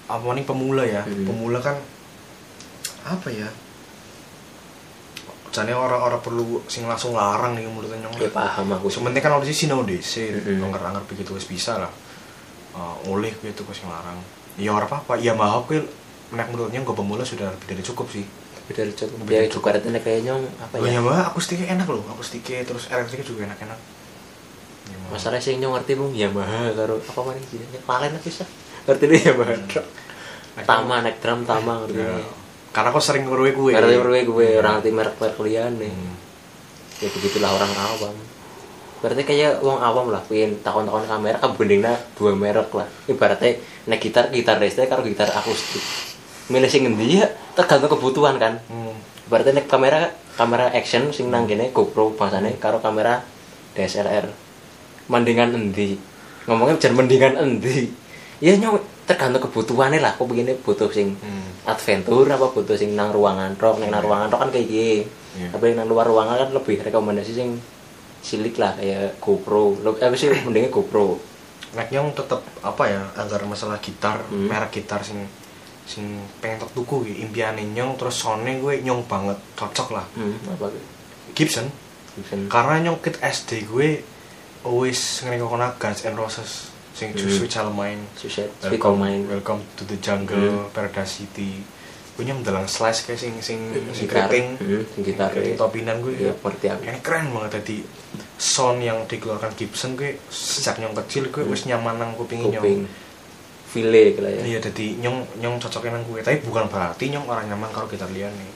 apa 0.09 0.27
nih 0.33 0.43
pemula 0.43 0.83
ya 0.83 1.05
Hmm. 1.05 1.23
pemula 1.23 1.61
kan 1.61 1.77
apa 3.05 3.29
ya 3.29 3.47
Jane 5.49 5.73
orang-orang 5.73 6.19
perlu 6.19 6.61
sing 6.65 6.85
langsung 6.85 7.13
larang 7.13 7.53
nih 7.53 7.65
menurut 7.65 7.89
nyong 7.91 8.17
Ya 8.17 8.29
paham 8.29 8.69
aku. 8.71 8.89
sementing 8.89 9.21
kan 9.21 9.33
audisi 9.33 9.65
sinau 9.65 9.81
desi 9.83 10.29
Mm-mm. 10.29 10.61
nggak 10.63 10.81
nggak 10.83 11.07
begitu 11.07 11.33
wis 11.33 11.45
bisa 11.45 11.77
lah 11.79 11.93
uh, 12.73 12.97
oleh 13.07 13.33
gitu 13.39 13.63
kok 13.63 13.73
sing 13.73 13.89
larang 13.89 14.17
ya 14.57 14.73
orang 14.73 14.85
apa 14.87 14.97
apa 14.99 15.13
ya 15.17 15.33
mahal 15.33 15.65
kuwi 15.65 15.81
nek 16.31 16.49
menurutnya 16.49 16.81
gue 16.81 16.93
pemula 16.95 17.21
sudah 17.23 17.49
lebih 17.49 17.67
dari 17.67 17.83
cukup 17.83 18.09
sih 18.09 18.25
Beda 18.69 18.85
cukup. 18.93 19.17
Lebih 19.25 19.33
Ya 19.33 19.41
artinya 19.49 20.01
kayaknya 20.05 20.33
apa 20.61 20.75
Oh, 20.77 20.85
ya? 20.85 21.01
Yamaha 21.01 21.33
akustiknya 21.33 21.73
enak 21.73 21.89
loh 21.89 22.05
akustiknya 22.13 22.61
terus 22.69 22.85
elektriknya 22.93 23.25
juga 23.25 23.41
enak-enak 23.49 23.79
Yamaha. 24.93 25.11
Masalah 25.17 25.41
sing 25.41 25.57
nyong 25.61 25.73
ngerti 25.81 25.93
mung 25.97 26.13
Yamaha 26.13 26.77
karo 26.77 27.01
apa 27.01 27.21
mana 27.25 27.41
jenenge? 27.49 27.81
Palen 27.89 28.13
bisa. 28.21 28.45
Ngerti 28.85 29.05
deh 29.09 29.21
Yamaha. 29.33 29.57
Tama 30.69 30.97
nek 31.01 31.17
drum 31.25 31.41
tama 31.49 31.73
ngerti. 31.85 32.01
Ya. 32.01 32.21
karena 32.69 32.93
kok 32.93 33.01
sering 33.01 33.25
ngeruwe 33.25 33.57
gue 33.57 33.73
Karena 33.73 33.97
gue 33.97 34.21
gue 34.29 34.49
orang 34.61 34.79
ngerti 34.79 34.91
merek-merek 34.93 35.39
liyane. 35.41 35.89
Hmm. 35.89 36.15
Ya 37.01 37.09
begitulah 37.09 37.51
orang 37.57 37.73
awam. 37.75 38.15
Berarti 38.99 39.23
kayak 39.23 39.63
wong 39.63 39.79
awam 39.79 40.11
lah, 40.11 40.19
pengen 40.27 40.59
takon-takon 40.59 41.07
kamera 41.07 41.39
kan 41.43 41.55
bandingna 41.55 41.95
dua 42.19 42.35
merek 42.35 42.69
lah. 42.75 42.87
Ibaratnya 43.07 43.57
nek 43.89 43.99
gitar 44.03 44.29
gitar 44.35 44.59
listrik 44.59 44.91
karo 44.91 45.07
gitar 45.07 45.31
akustik. 45.33 45.81
Milih 46.49 46.69
sing 46.69 46.89
endi 46.89 47.21
ya 47.21 47.29
tergantung 47.53 47.93
kebutuhan 47.93 48.41
kan. 48.41 48.61
Hmm. 48.67 48.97
Berarti 49.29 49.53
nek 49.53 49.69
kamera 49.69 50.09
kamera 50.35 50.73
action 50.73 51.13
sing 51.13 51.29
nang 51.29 51.45
kene 51.45 51.69
GoPro 51.71 52.17
bangsane 52.17 52.57
karo 52.57 52.81
kamera 52.81 53.21
DSLR. 53.77 54.29
Mendingan 55.09 55.53
endi? 55.53 55.97
Ngomongnya 56.49 56.81
jangan 56.81 57.05
mendingan 57.05 57.35
endi. 57.37 57.93
Ya 58.41 58.57
nyong 58.57 58.81
tergantung 59.05 59.45
kebutuhannya 59.45 60.01
lah. 60.01 60.17
Kok 60.17 60.25
begini 60.27 60.57
butuh 60.57 60.89
sing 60.89 61.17
Hmm. 61.21 61.45
adventure 61.69 62.25
apa 62.25 62.49
butuh 62.49 62.77
sing 62.77 62.97
nang 62.97 63.13
ruangan 63.13 63.53
tok, 63.61 63.77
nang 63.77 63.93
nang 63.93 64.01
ruangan 64.01 64.33
tok 64.33 64.41
kan 64.41 64.51
kayak 64.51 64.69
gini. 64.69 65.05
Iya. 65.37 65.49
Tapi 65.53 65.77
nang 65.77 65.85
luar 65.85 66.09
ruangan 66.09 66.41
kan 66.41 66.51
lebih 66.57 66.81
rekomendasi 66.81 67.33
sing 67.37 67.61
silik 68.25 68.57
lah 68.57 68.73
kayak 68.73 69.21
GoPro. 69.21 69.77
Lo 69.85 69.93
apa 69.95 70.17
sih 70.17 70.33
mendingnya 70.33 70.73
GoPro. 70.73 71.21
Nek 71.77 71.93
nyong 71.93 72.17
tetep 72.17 72.41
apa 72.65 72.83
ya 72.89 73.03
agar 73.21 73.45
masalah 73.45 73.77
gitar 73.85 74.25
Hmm. 74.33 74.49
merek 74.49 74.73
gitar 74.73 75.05
sing 75.05 75.21
sing 75.89 76.05
pengen 76.39 76.61
tak 76.61 76.71
tuku 76.71 77.01
gitu 77.03 77.25
impiannya 77.25 77.65
nyong 77.73 77.97
terus 77.97 78.13
soundnya 78.15 78.55
gue 78.55 78.85
nyong 78.85 79.09
banget 79.09 79.41
cocok 79.57 79.89
lah 79.91 80.05
Hmm, 80.13 80.37
apa? 80.47 80.69
Gibson 81.33 81.73
Gibson. 82.13 82.45
karena 82.47 82.85
nyong 82.85 83.01
kit 83.01 83.17
SD 83.17 83.65
gue 83.65 84.05
always 84.61 84.99
ngerengokona 85.23 85.75
Guns 85.75 86.05
N' 86.05 86.13
Roses 86.15 86.69
sing 86.93 87.09
Hmm. 87.11 87.25
Sweet 87.25 87.49
Child 87.49 87.73
Sweet 88.19 88.51
Welcome, 88.61 89.01
welcome 89.27 89.63
to 89.75 89.83
the 89.83 89.97
jungle, 89.97 90.37
Hmm. 90.37 90.69
Paradise 90.69 91.23
City. 91.23 91.63
Gue 92.13 92.27
nyong 92.27 92.43
dalang 92.43 92.67
slice 92.67 93.07
kayak 93.07 93.17
sing 93.17 93.39
sing 93.39 93.71
sing 93.89 94.05
Gitar. 94.05 94.27
keriting, 94.27 94.59
Hmm, 94.59 94.83
sing 94.85 95.03
gitar. 95.07 95.31
keriting 95.31 95.55
topinan 95.55 96.03
gue. 96.03 96.35
Ngerti 96.35 96.67
aku. 96.67 96.83
Ini 96.83 96.99
keren 96.99 97.31
banget 97.31 97.63
tadi. 97.63 97.77
Sound 98.35 98.83
yang 98.83 99.07
dikeluarkan 99.07 99.55
Gibson 99.55 99.95
gue 99.95 100.19
sejak 100.27 100.83
nyong 100.83 100.99
kecil 100.99 101.31
gue 101.31 101.41
Hmm. 101.41 101.55
wis 101.55 101.63
nyaman 101.65 101.97
nang 101.97 102.13
kuping 102.13 102.51
nyong. 102.51 102.91
File 103.69 104.17
kira 104.17 104.29
ya. 104.29 104.41
Iya, 104.47 104.59
jadi 104.63 104.97
nyong 104.99 105.19
nyong 105.39 105.57
cocoknya 105.59 105.93
nang 105.93 106.05
gue. 106.05 106.21
Tapi 106.21 106.41
bukan 106.41 106.67
berarti 106.67 107.05
nyong 107.09 107.27
orang 107.27 107.45
nyaman 107.47 107.69
karo 107.69 107.85
gitar 107.85 108.09
lian 108.09 108.33
nih. 108.33 108.51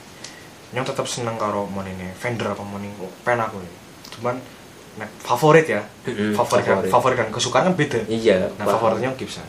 Nyong 0.73 0.85
tetap 0.85 1.05
seneng 1.05 1.37
karo 1.37 1.65
mon 1.65 1.85
ini 1.85 2.09
Fender 2.13 2.49
apa 2.49 2.61
mon 2.61 2.81
ini 2.81 2.89
pen 3.21 3.37
aku 3.37 3.57
nih. 3.57 3.73
Cuman 4.11 4.35
nek 4.93 5.09
favorit 5.19 5.65
ya. 5.65 5.81
Mm-mm, 6.03 6.33
favorit, 6.35 6.63
kan, 6.63 6.75
favorit. 6.75 6.89
favorit 6.89 7.15
kan 7.15 7.29
kesukaan 7.29 7.63
kan 7.63 7.75
beda. 7.75 7.99
Iya, 8.05 8.49
Nah, 8.51 8.65
paham. 8.65 8.73
favoritnya 8.75 9.13
Gibson. 9.13 9.45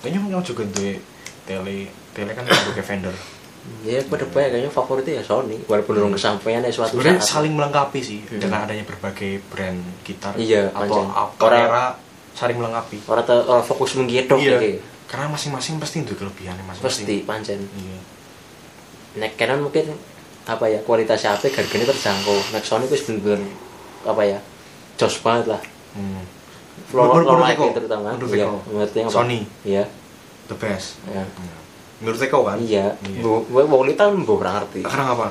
Kayaknya 0.00 0.20
nyong 0.30 0.44
juga 0.44 0.62
duwe 0.66 1.00
tele 1.42 1.88
tele 2.12 2.30
kan 2.32 2.44
juga 2.44 2.80
Fender. 2.80 3.14
Ya, 3.80 3.96
pada 4.02 4.24
banyak 4.26 4.50
kayaknya 4.50 4.68
favoritnya 4.70 5.14
ya 5.16 5.24
Sony. 5.24 5.56
Walaupun 5.64 5.96
belum 5.96 6.12
kesampaian 6.12 6.60
ya 6.60 6.68
suatu 6.68 6.96
Sebenarnya 6.96 7.16
saat. 7.18 7.32
saling 7.40 7.52
melengkapi 7.52 8.00
sih 8.00 8.20
Hmm. 8.22 8.36
dengan 8.38 8.60
adanya 8.62 8.84
berbagai 8.84 9.40
brand 9.48 9.80
gitar 10.00 10.36
Iya, 10.36 10.68
atau 10.70 11.08
Orang- 11.08 11.36
kamera 11.40 11.84
saling 12.34 12.58
melengkapi. 12.58 12.98
Orang 13.06 13.24
orang 13.46 13.62
fokus 13.62 13.94
menggitok 13.94 14.38
Iya. 14.38 14.58
iki. 14.58 14.72
Karena 15.06 15.30
masing-masing 15.30 15.78
pasti 15.78 16.02
itu 16.02 16.14
kelebihannya 16.14 16.64
masing-masing. 16.66 17.06
Pasti 17.06 17.14
pancen. 17.22 17.60
Iya. 17.62 17.98
Nek 19.14 19.38
Canon 19.38 19.62
mungkin 19.64 19.94
apa 20.44 20.66
ya 20.66 20.82
kualitasnya 20.82 21.38
apa 21.38 21.46
harganya 21.46 21.86
terjangkau. 21.88 22.36
Nek 22.50 22.64
Sony 22.66 22.84
itu 22.84 22.98
bener-bener 23.06 23.46
apa 24.04 24.22
ya 24.22 24.38
jos 24.98 25.16
banget 25.22 25.54
lah. 25.54 25.62
Hmm. 25.94 26.22
Flow 26.90 27.06
Menurut- 27.22 27.54
menurut 27.54 27.74
terutama. 27.78 28.08
Menurut 28.18 28.34
Iya, 28.34 28.46
apa? 29.06 29.10
Sony 29.10 29.46
Iya. 29.62 29.84
the 30.50 30.56
best. 30.58 30.98
Ya. 31.06 31.22
Iya. 31.22 31.56
Menurut 32.02 32.18
Eko 32.18 32.38
kan? 32.42 32.58
Iya. 32.58 32.98
Bu, 33.22 33.46
bu, 33.46 33.62
wong 33.64 33.86
lita 33.86 34.10
mbok 34.10 34.42
ora 34.42 34.58
ngerti. 34.58 34.82
Karena 34.82 35.14
apa? 35.14 35.30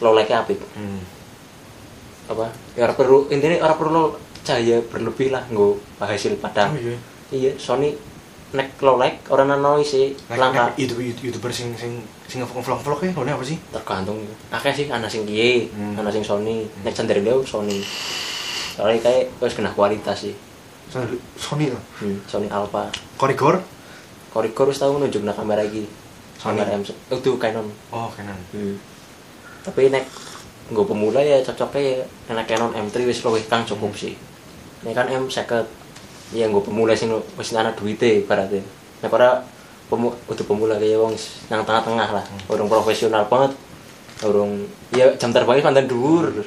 Low 0.00 0.16
light 0.16 0.32
apik. 0.32 0.56
Hmm. 0.72 1.04
Apa? 2.26 2.48
Ya 2.72 2.88
ora 2.88 2.94
perlu 2.96 3.28
intinya 3.28 3.60
ora 3.60 3.76
perlu 3.76 4.16
cahaya 4.42 4.80
berlebih 4.86 5.30
lah 5.30 5.42
nggo 5.48 5.76
hasil 5.98 6.36
padang. 6.38 6.72
Oh 6.72 6.78
iya. 6.78 6.96
Iya, 7.30 7.50
Sony 7.56 7.94
nek 8.50 8.82
low 8.82 8.98
lag 8.98 9.14
orang 9.30 9.54
noise 9.56 9.86
sih 9.86 10.06
Nek- 10.26 10.34
langka 10.34 10.66
nek 10.66 10.74
youtuber 10.74 11.06
youtuber 11.06 11.50
sing 11.54 11.70
sing 11.78 12.02
sing 12.26 12.42
ngevlog 12.42 12.82
vlog 12.82 13.00
ya 13.02 13.14
apa 13.14 13.44
sih? 13.46 13.54
Tergantung. 13.70 14.18
Akeh 14.50 14.74
sih 14.74 14.86
ana 14.90 15.06
sing 15.06 15.22
kiye 15.22 15.70
Hmm. 15.70 15.94
ana 15.94 16.10
sing 16.10 16.26
Sony. 16.26 16.66
Nek 16.82 16.90
sendiri 16.90 17.22
dia 17.22 17.38
Sony. 17.44 17.78
Soalnya 18.74 18.98
kayak 19.00 19.30
wis 19.38 19.54
kena 19.54 19.70
kualitas 19.70 20.26
sih. 20.26 20.34
Sony- 20.90 21.22
Sony 21.38 21.70
lah 21.70 21.82
hmm, 22.02 22.26
Sony 22.26 22.50
Alpha. 22.50 22.90
Korigor? 23.14 23.62
Korikor 24.28 24.66
wis 24.66 24.78
tau 24.78 24.94
nunjuk 24.94 25.22
na 25.22 25.30
kamera 25.30 25.62
iki. 25.62 25.86
Sony. 26.34 26.58
kamera 26.58 26.74
M 26.74 26.82
itu 26.82 27.30
Canon. 27.38 27.66
Oh 27.90 28.10
Canon. 28.10 28.38
Hmm. 28.50 28.74
tapi 29.60 29.92
nek 29.92 30.08
nggo 30.72 30.88
pemula 30.88 31.20
ya 31.20 31.36
cocoknya 31.38 32.00
ya 32.00 32.32
nek 32.32 32.48
Canon 32.48 32.72
M3 32.72 33.04
wis 33.04 33.20
luwih 33.20 33.44
kang 33.44 33.60
cukup 33.62 33.92
sih 33.92 34.16
nek 34.80 34.96
kan 34.96 35.06
M50 35.08 35.66
ya 36.30 36.46
nggo 36.46 36.62
pemula 36.62 36.94
sing 36.94 37.10
wis 37.36 37.52
ana 37.52 37.74
duwite 37.74 38.24
ibaratnya. 38.24 38.62
Nek 39.02 39.12
ora 39.12 39.42
pemu 39.90 40.14
udah 40.14 40.44
pemula 40.46 40.74
kayak 40.78 40.98
wong 41.02 41.14
nang 41.50 41.66
tengah-tengah 41.66 42.08
lah. 42.14 42.24
Urung 42.46 42.70
profesional 42.70 43.26
banget. 43.26 43.52
Urung 44.22 44.70
ya 44.94 45.10
jam 45.18 45.34
terbangnya 45.34 45.66
pandan 45.66 45.90
dhuwur. 45.90 46.46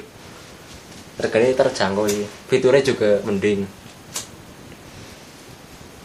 Harganya 1.20 1.54
terjangkau 1.54 2.10
ya 2.10 2.26
fiturnya 2.50 2.82
juga 2.82 3.22
mending. 3.22 3.68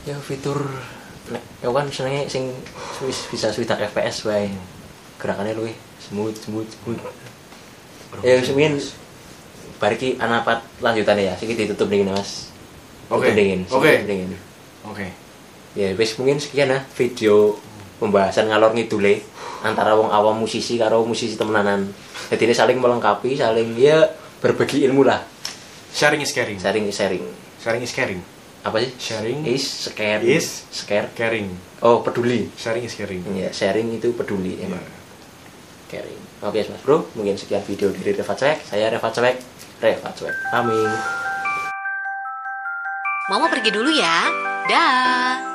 Ya 0.05 0.15
fitur 0.21 0.59
ya 1.61 1.69
kan 1.69 1.87
senengnya 1.89 2.29
sing 2.29 2.51
wis 3.01 3.25
bisa 3.31 3.49
swidak 3.49 3.79
FPS 3.89 4.27
wae. 4.27 4.51
Gerakannya 5.17 5.55
luwih 5.55 5.75
smooth 6.03 6.35
smooth 6.35 6.67
smooth. 6.67 7.01
Ya 8.21 8.41
semin 8.43 8.75
bariki 9.79 10.19
anapat 10.19 10.59
lanjutannya 10.83 11.31
ya? 11.31 11.33
Sedikit 11.39 11.65
ditutup 11.65 11.87
dingin 11.87 12.11
mas. 12.11 12.51
Oke. 13.09 13.31
Tutup 13.31 13.35
dingin 13.39 13.59
Oke. 13.71 13.91
dingin 14.05 14.29
oke. 14.85 15.07
Ya 15.73 15.95
wis 15.95 16.13
mungkin 16.19 16.37
sekian 16.37 16.69
ya 16.69 16.83
video 16.93 17.57
pembahasan 17.97 18.49
ngalor 18.49 18.75
ngidule 18.75 19.21
antara 19.61 19.91
wong 19.95 20.07
awam 20.09 20.39
musisi 20.39 20.77
karo 20.77 21.03
musisi 21.03 21.33
temenanan. 21.35 21.89
Jadi 22.29 22.45
ini 22.45 22.53
saling 22.53 22.77
melengkapi 22.77 23.33
saling 23.35 23.73
ya 23.75 24.07
berbagi 24.39 24.85
ilmu 24.85 25.03
lah. 25.03 25.23
Sharing 25.89 26.21
is 26.21 26.31
caring. 26.31 26.61
Sharing 26.61 26.85
sharing. 26.93 27.23
Sharing 27.59 27.81
is 27.81 27.91
caring. 27.91 28.21
Apa 28.59 28.77
sih? 28.83 28.91
Sharing 28.99 29.47
is 29.47 29.63
scare 29.63 30.21
is- 30.21 30.67
scare. 30.69 31.09
caring. 31.15 31.49
Oh 31.81 32.03
peduli. 32.03 32.51
Sharing 32.55 32.83
is 32.83 32.93
caring. 32.93 33.23
Ya 33.33 33.49
sharing 33.49 33.89
itu 33.89 34.11
peduli 34.13 34.59
emang. 34.61 34.79
Iya. 34.83 34.97
caring. 35.89 36.21
Oke 36.39 36.59
mas 36.69 36.81
bro 36.85 37.03
mungkin 37.17 37.35
sekian 37.35 37.65
video 37.65 37.89
dari 37.89 38.13
Reva 38.13 38.31
Cuek 38.31 38.61
saya 38.63 38.87
Reva 38.87 39.09
Cuek 39.09 39.35
Reva 39.79 40.11
Cuek 40.11 40.35
paming 40.51 40.91
Mama 43.29 43.45
pergi 43.45 43.69
dulu 43.69 43.93
ya. 43.93 44.25
Dah. 44.65 45.48